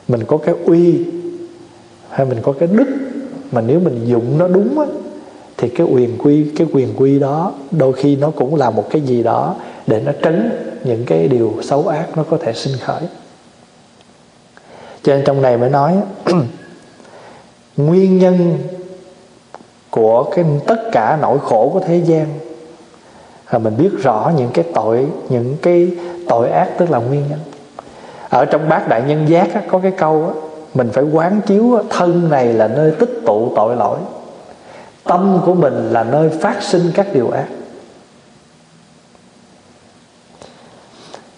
[0.09, 1.05] mình có cái uy
[2.11, 3.02] hay mình có cái đức
[3.53, 4.87] mà nếu mình dụng nó đúng á,
[5.57, 9.03] thì cái quyền quy cái quyền quy đó đôi khi nó cũng là một cái
[9.03, 9.55] gì đó
[9.87, 10.51] để nó tránh
[10.85, 13.03] những cái điều xấu ác nó có thể sinh khởi.
[15.03, 15.97] Cho nên trong này mới nói
[17.77, 18.59] nguyên nhân
[19.91, 22.27] của cái tất cả nỗi khổ của thế gian
[23.51, 25.91] là mình biết rõ những cái tội những cái
[26.29, 27.39] tội ác tức là nguyên nhân.
[28.29, 31.78] Ở trong bát đại nhân giác á, có cái câu á, mình phải quán chiếu
[31.90, 33.99] thân này là nơi tích tụ tội lỗi.
[35.05, 37.47] Tâm của mình là nơi phát sinh các điều ác.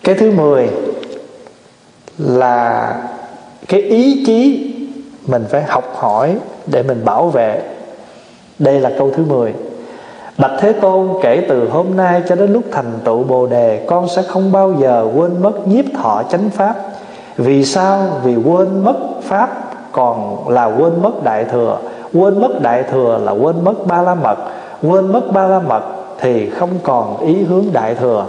[0.04, 0.70] Cái thứ mười
[2.18, 2.94] là
[3.68, 4.70] cái ý chí
[5.26, 6.36] mình phải học hỏi
[6.66, 7.62] để mình bảo vệ.
[8.58, 9.54] Đây là câu thứ mười.
[10.38, 14.08] Bạch Thế Tôn kể từ hôm nay cho đến lúc thành tựu Bồ Đề, Con
[14.16, 16.74] sẽ không bao giờ quên mất nhiếp thọ chánh Pháp.
[17.36, 18.20] Vì sao?
[18.24, 21.78] Vì quên mất Pháp còn là quên mất Đại Thừa.
[22.12, 24.38] Quên mất Đại Thừa là quên mất Ba La Mật.
[24.82, 25.82] Quên mất Ba La Mật
[26.20, 28.26] thì không còn ý hướng Đại Thừa.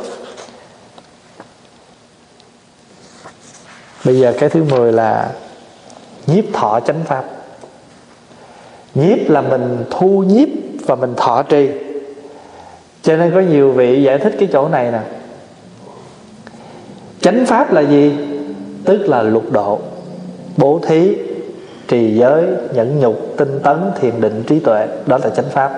[4.05, 5.31] Bây giờ cái thứ 10 là
[6.27, 7.23] nhiếp thọ chánh Pháp.
[8.95, 10.47] Nhiếp là mình thu nhiếp
[10.85, 11.69] và mình thọ trì.
[13.01, 14.99] Cho nên có nhiều vị giải thích cái chỗ này nè.
[17.21, 18.17] Chánh pháp là gì?
[18.85, 19.79] Tức là lục độ
[20.57, 21.15] bố thí
[21.87, 25.71] trì giới nhẫn nhục tinh tấn thiền định trí tuệ đó là chánh pháp.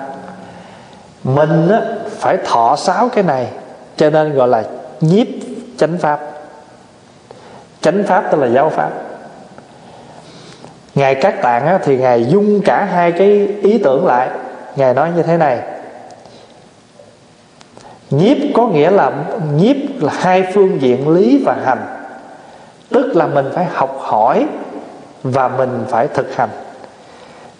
[1.24, 3.46] Mình á, phải thọ sáu cái này
[3.96, 4.64] cho nên gọi là
[5.00, 5.26] nhiếp
[5.76, 6.20] chánh pháp.
[7.80, 8.90] Chánh pháp tức là giáo pháp.
[10.94, 14.28] Ngài các tạng á, thì ngài dung cả hai cái ý tưởng lại.
[14.76, 15.58] Ngài nói như thế này
[18.10, 19.12] nhiếp có nghĩa là
[19.56, 21.97] nhiếp là hai phương diện lý và hành
[22.90, 24.46] tức là mình phải học hỏi
[25.22, 26.50] và mình phải thực hành.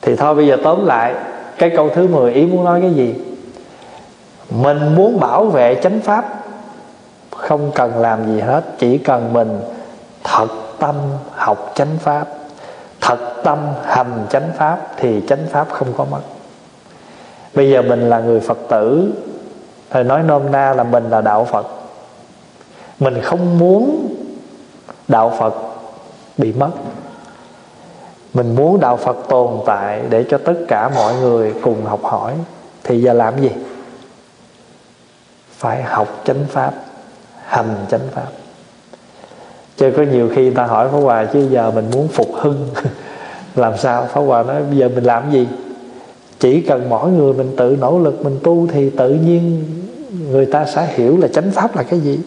[0.03, 1.15] Thì thôi, bây giờ tóm lại,
[1.59, 3.15] cái câu thứ 10 ý muốn nói cái gì?
[4.51, 6.25] Mình muốn bảo vệ chánh pháp,
[7.37, 9.61] không cần làm gì hết, chỉ cần mình
[10.25, 10.49] thật
[10.79, 10.95] tâm
[11.35, 12.27] học chánh pháp,
[13.01, 16.21] thật tâm hành chánh pháp thì chánh pháp không có mất.
[17.55, 19.13] Bây giờ mình là người phật tử
[19.91, 21.67] thầy nói nôm na là mình là đạo phật.
[23.01, 24.09] Mình không muốn
[25.09, 25.55] đạo phật
[26.39, 26.71] bị mất.
[28.35, 32.35] Mình muốn đạo phật tồn tại để cho tất cả mọi người cùng học hỏi,
[32.85, 33.51] thì giờ làm gì?
[35.53, 36.73] Phải học chánh pháp,
[37.45, 38.27] hành chánh pháp.
[39.77, 42.69] Chứ có nhiều khi ta hỏi Pháp Hòa, chứ giờ mình muốn phục hưng,
[43.57, 44.07] làm sao?
[44.13, 45.49] Pháp Hòa nói, bây giờ mình làm gì?
[46.41, 49.65] Chỉ cần mỗi người mình tự nỗ lực, mình tu thì tự nhiên
[50.31, 52.19] người ta sẽ hiểu là chánh pháp là cái gì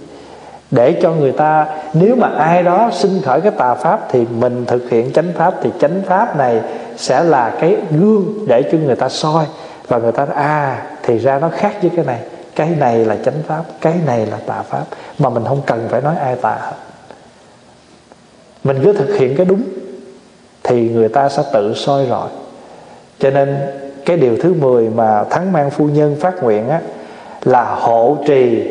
[0.71, 4.65] để cho người ta, nếu mà ai đó sinh khởi cái tà pháp thì mình
[4.65, 6.61] thực hiện chánh pháp thì chánh pháp này
[6.97, 9.45] sẽ là cái gương để cho người ta soi.
[9.87, 12.19] Và người ta à thì ra nó khác với cái này.
[12.55, 14.83] Cái này là chánh pháp, cái này là tà pháp.
[15.19, 16.73] Mà mình không cần phải nói ai tà hết.
[18.63, 19.63] Mình cứ thực hiện cái đúng
[20.63, 22.29] thì người ta sẽ tự soi rọi
[23.19, 23.57] cho nên
[24.05, 26.81] cái điều thứ 10 mà thắng mang phu nhân phát nguyện á,
[27.43, 28.67] là hộ trì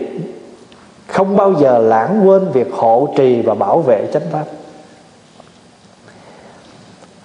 [1.20, 4.44] không bao giờ lãng quên việc hộ trì và bảo vệ chánh pháp.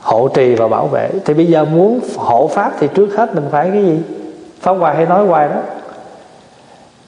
[0.02, 1.10] Hộ trì và bảo vệ.
[1.26, 4.00] Thì bây giờ muốn hộ pháp thì trước hết mình phải cái gì?
[4.62, 5.62] Pháp hoài hay nói hoài đó.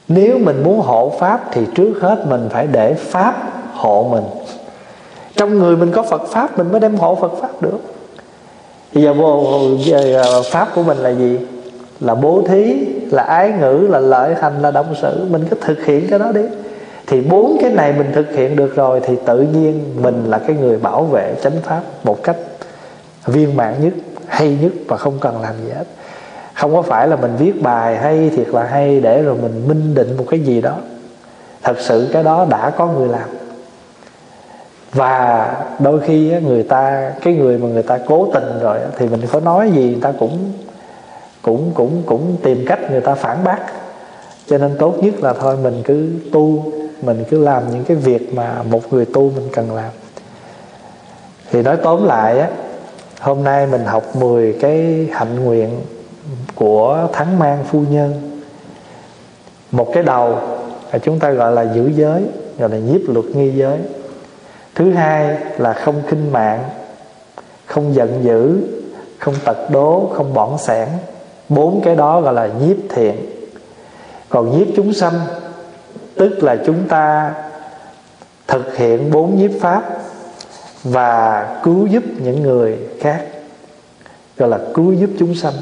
[0.07, 3.35] Nếu mình muốn hộ pháp thì trước hết mình phải để pháp
[3.73, 4.23] hộ mình.
[5.35, 7.79] Trong người mình có phật pháp, mình mới đem hộ phật pháp được.
[8.93, 9.43] Bây giờ vô
[9.93, 11.39] à, pháp của mình là gì?
[11.99, 15.27] Là bố thí, là ái ngữ, là lợi hành, là động sự.
[15.29, 16.41] Mình cứ thực hiện cái đó đi
[17.07, 20.55] thì bốn cái này mình thực hiện được rồi thì tự nhiên mình là cái
[20.55, 22.37] người bảo vệ chánh pháp một cách
[23.25, 23.93] viên mãn nhất,
[24.27, 25.85] hay nhất và không cần làm gì hết.
[26.53, 29.95] Không có phải là mình viết bài hay, thiệt là hay, để rồi mình minh
[29.95, 30.77] định một cái gì đó.
[31.63, 33.29] Thật sự cái đó đã có người làm.
[34.93, 39.21] Và đôi khi người ta, cái người mà người ta cố tình rồi thì mình
[39.31, 40.51] có nói gì người ta cũng
[41.41, 43.59] cũng cũng cũng tìm cách người ta phản bác.
[44.47, 46.71] Cho nên tốt nhất là thôi mình cứ tu
[47.01, 49.89] mình cứ làm những cái việc mà một người tu mình cần làm.
[51.51, 52.49] Thì nói tóm lại á,
[53.19, 55.69] hôm nay mình học 10 cái hạnh nguyện
[56.55, 58.41] của thắng mang phu nhân.
[59.71, 60.39] Một cái đầu
[60.91, 62.23] là chúng ta gọi là giữ giới,
[62.59, 63.79] gọi là nhiếp luật nghi giới.
[64.75, 66.63] Thứ hai là không khinh mạng,
[67.65, 68.57] không giận dữ,
[69.19, 70.87] không tật đố, không bỏng sẻn.
[71.49, 73.15] Bốn cái đó gọi là nhiếp thiện.
[74.29, 75.13] Còn nhiếp chúng sanh
[76.17, 77.33] tức là chúng ta
[78.47, 79.83] thực hiện bốn nhiếp pháp
[80.83, 83.21] và cứu giúp những người khác,
[84.37, 85.53] gọi là cứu giúp chúng sanh.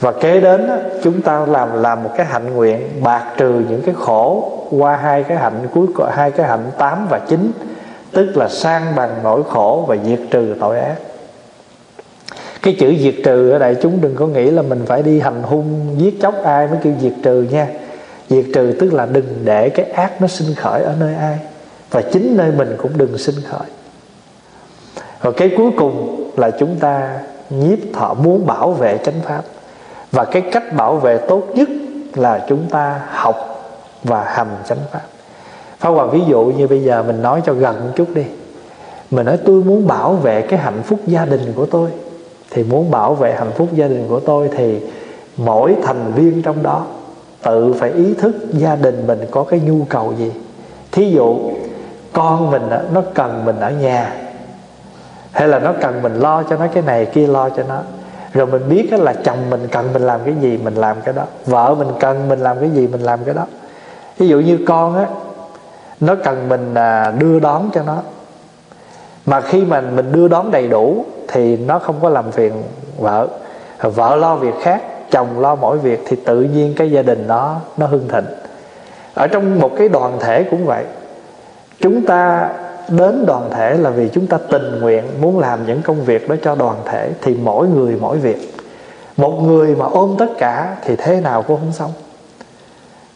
[0.00, 0.70] Và kế đến
[1.02, 5.22] chúng ta làm làm một cái hạnh nguyện bạc trừ những cái khổ qua hai
[5.22, 7.52] cái hạnh, cuối hai cái hạnh 8 và 9
[8.12, 10.94] tức là sang bằng nỗi khổ và diệt trừ tội ác.
[12.62, 15.42] Cái chữ diệt trừ ở đây, chúng đừng có nghĩ là mình phải đi hành
[15.42, 17.66] hung, giết chóc ai mới kêu diệt trừ nha
[18.32, 21.38] diệt trừ tức là đừng để cái ác nó sinh khởi ở nơi ai.
[21.90, 23.68] Và chính nơi mình cũng đừng sinh khởi.
[25.20, 27.18] Và cái cuối cùng là chúng ta
[27.50, 29.42] nhiếp thọ muốn bảo vệ chánh pháp.
[30.12, 31.68] Và cái cách bảo vệ tốt nhất
[32.14, 33.36] là chúng ta học
[34.04, 35.02] và hành chánh pháp.
[35.78, 38.24] Pháp Hòa ví dụ như bây giờ mình nói cho gần một chút đi.
[39.10, 41.90] Mình nói tôi muốn bảo vệ cái hạnh phúc gia đình của tôi.
[42.50, 44.80] Thì muốn bảo vệ hạnh phúc gia đình của tôi Thì
[45.36, 46.86] mỗi thành viên trong đó
[47.42, 50.32] Tự phải ý thức gia đình mình có cái nhu cầu gì.
[50.92, 51.38] Thí dụ,
[52.12, 52.62] con mình
[52.92, 54.12] nó cần mình ở nhà,
[55.32, 57.78] Hay là nó cần mình lo cho nó cái này kia lo cho nó,
[58.32, 61.22] rồi mình biết là chồng mình cần mình làm cái gì, mình làm cái đó.
[61.46, 63.46] Vợ mình cần mình làm cái gì, mình làm cái đó.
[64.18, 65.06] Ví dụ như con á,
[66.00, 67.96] nó cần mình à, đưa đón cho nó.
[69.26, 72.52] Mà khi mà mình đưa đón đầy đủ thì nó không có làm phiền
[72.98, 73.28] vợ.
[73.82, 74.82] Vợ lo việc khác
[75.12, 78.24] chồng lo mỗi việc thì tự nhiên cái gia đình đó nó hưng thịnh.
[79.14, 80.84] Ở trong một cái đoàn thể cũng vậy.
[81.80, 82.50] Chúng ta
[82.88, 86.36] đến đoàn thể là vì chúng ta tình nguyện muốn làm những công việc đó
[86.42, 88.54] cho đoàn thể thì mỗi người mỗi việc.
[89.16, 91.92] Một người mà ôm tất cả thì thế nào cũng không xong.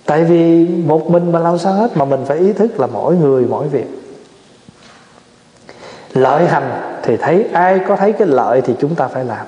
[0.06, 3.14] Tại vì một mình mà làm sao hết, mà mình phải ý thức là mỗi
[3.14, 3.86] người mỗi việc.
[6.14, 9.46] Lợi hành thì thấy, ai có thấy cái lợi thì chúng ta phải làm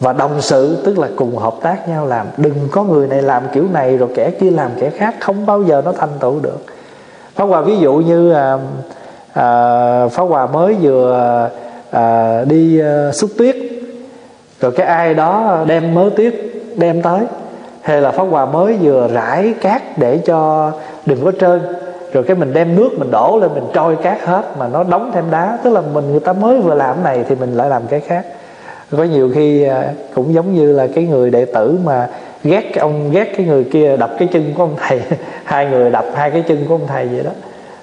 [0.00, 2.26] và đồng sự tức là cùng hợp tác nhau làm.
[2.36, 5.62] Đừng có người này làm kiểu này rồi kẻ kia làm kẻ khác không bao
[5.62, 6.58] giờ nó thành tựu được.
[7.34, 8.58] Phá Hòa ví dụ như à,
[9.32, 11.48] à, Pháp Hòa mới vừa
[11.90, 13.56] à, đi à, xúc tuyết
[14.60, 16.34] rồi cái ai đó đem mớ tuyết
[16.76, 17.20] đem tới.
[17.82, 20.70] Hay là phá Hòa mới vừa rải cát để cho
[21.06, 21.60] đừng có trơn.
[22.12, 25.10] Rồi cái mình đem nước mình đổ lên mình trôi cát hết mà nó đóng
[25.14, 25.58] thêm đá.
[25.64, 28.26] Tức là mình người ta mới vừa làm này thì mình lại làm cái khác
[28.90, 32.08] có nhiều khi à, cũng giống như là cái người đệ tử mà
[32.44, 35.00] ghét cái ông, ghét cái người kia đập cái chân của ông thầy,
[35.44, 37.30] hai người đập hai cái chân của ông thầy vậy đó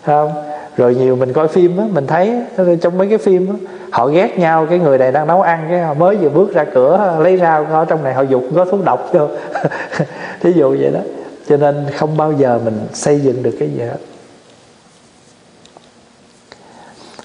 [0.06, 0.32] không?
[0.78, 2.42] Rồi nhiều mình coi phim á, mình thấy,
[2.82, 3.56] trong mấy cái phim á,
[3.92, 6.66] họ ghét nhau, cái người này đang nấu ăn, cái họ mới vừa bước ra
[6.74, 9.30] cửa lấy rau ở trong này họ dục, có thuốc độc cho
[10.42, 11.00] thí dụ vậy đó.
[11.50, 14.15] Cho nên không bao giờ mình xây dựng được cái gì hết.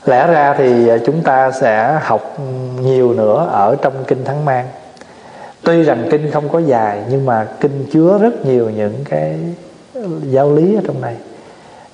[0.04, 2.36] Lẽ ra thì à, chúng ta sẽ học
[2.82, 4.68] nhiều nữa ở trong kinh thắng mang.
[5.62, 9.38] Tuy rằng kinh không có dài, nhưng mà kinh chứa rất nhiều những cái
[10.22, 11.16] giáo lý ở trong này.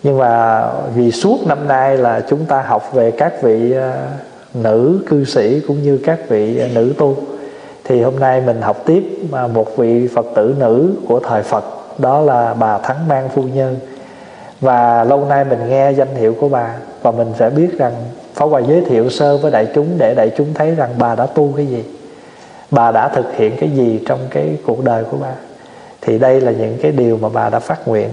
[0.03, 0.65] Nhưng mà
[0.95, 4.09] vì suốt năm nay là chúng ta học về các vị à,
[4.55, 7.17] nữ cư sĩ cũng như các vị à, nữ tu,
[7.85, 9.03] thì hôm nay mình học tiếp
[9.55, 11.65] một vị phật tử nữ của thời phật,
[11.99, 13.77] đó là bà thắng mang phu nhân
[14.61, 17.93] và lâu nay mình nghe danh hiệu của bà và mình sẽ biết rằng
[18.35, 21.27] Pháp Hòa giới thiệu sơ với đại chúng để đại chúng thấy rằng bà đã
[21.27, 21.85] tu cái gì,
[22.71, 25.33] bà đã thực hiện cái gì trong cái cuộc đời của bà.
[26.01, 28.09] Thì đây là những cái điều mà bà đã phát nguyện.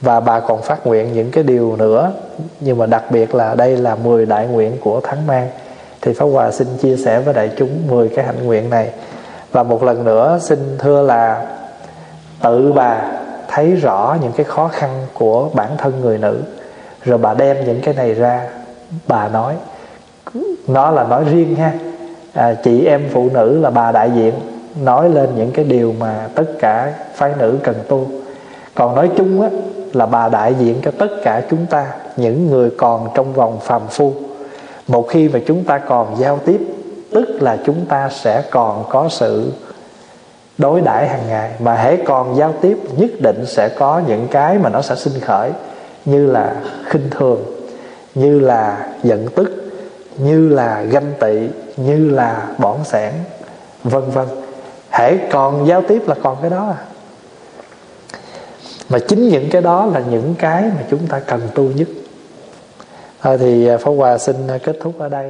[0.00, 2.12] Và bà còn phát nguyện những cái điều nữa,
[2.60, 5.48] nhưng mà đặc biệt là đây là 10 đại nguyện của Thắng Mang.
[6.02, 8.90] Thì Pháp Hòa xin chia sẻ với đại chúng 10 cái hạnh nguyện này.
[9.52, 11.46] Và một lần nữa xin thưa là
[12.42, 13.15] tự bà
[13.48, 16.42] thấy rõ những cái khó khăn của bản thân người nữ.
[17.04, 18.48] Rồi bà đem những cái này ra
[19.06, 19.54] bà nói
[20.66, 21.72] nó là nói riêng ha.
[22.34, 24.34] À, chị em phụ nữ là bà đại diện
[24.82, 28.06] nói lên những cái điều mà tất cả phái nữ cần tu.
[28.74, 29.48] Còn nói chung á
[29.92, 31.86] là bà đại diện cho tất cả chúng ta
[32.16, 34.12] những người còn trong vòng phàm phu.
[34.88, 36.60] Một khi mà chúng ta còn giao tiếp
[37.10, 39.52] tức là chúng ta sẽ còn có sự
[40.58, 44.58] đối đãi hàng ngày, mà hãy còn giao tiếp nhất định sẽ có những cái
[44.58, 45.50] mà nó sẽ sinh khởi,
[46.04, 47.44] như là khinh thường,
[48.14, 49.72] như là giận tức,
[50.18, 53.12] như là ganh tị, như là bỏng sẻn,
[53.84, 54.26] vân vân.
[54.90, 56.80] Hãy còn giao tiếp là còn cái đó à.
[58.88, 61.88] Mà chính những cái đó là những cái mà chúng ta cần tu nhất.
[63.22, 65.24] Thôi thì à, phó Hòa xin kết thúc ở đây.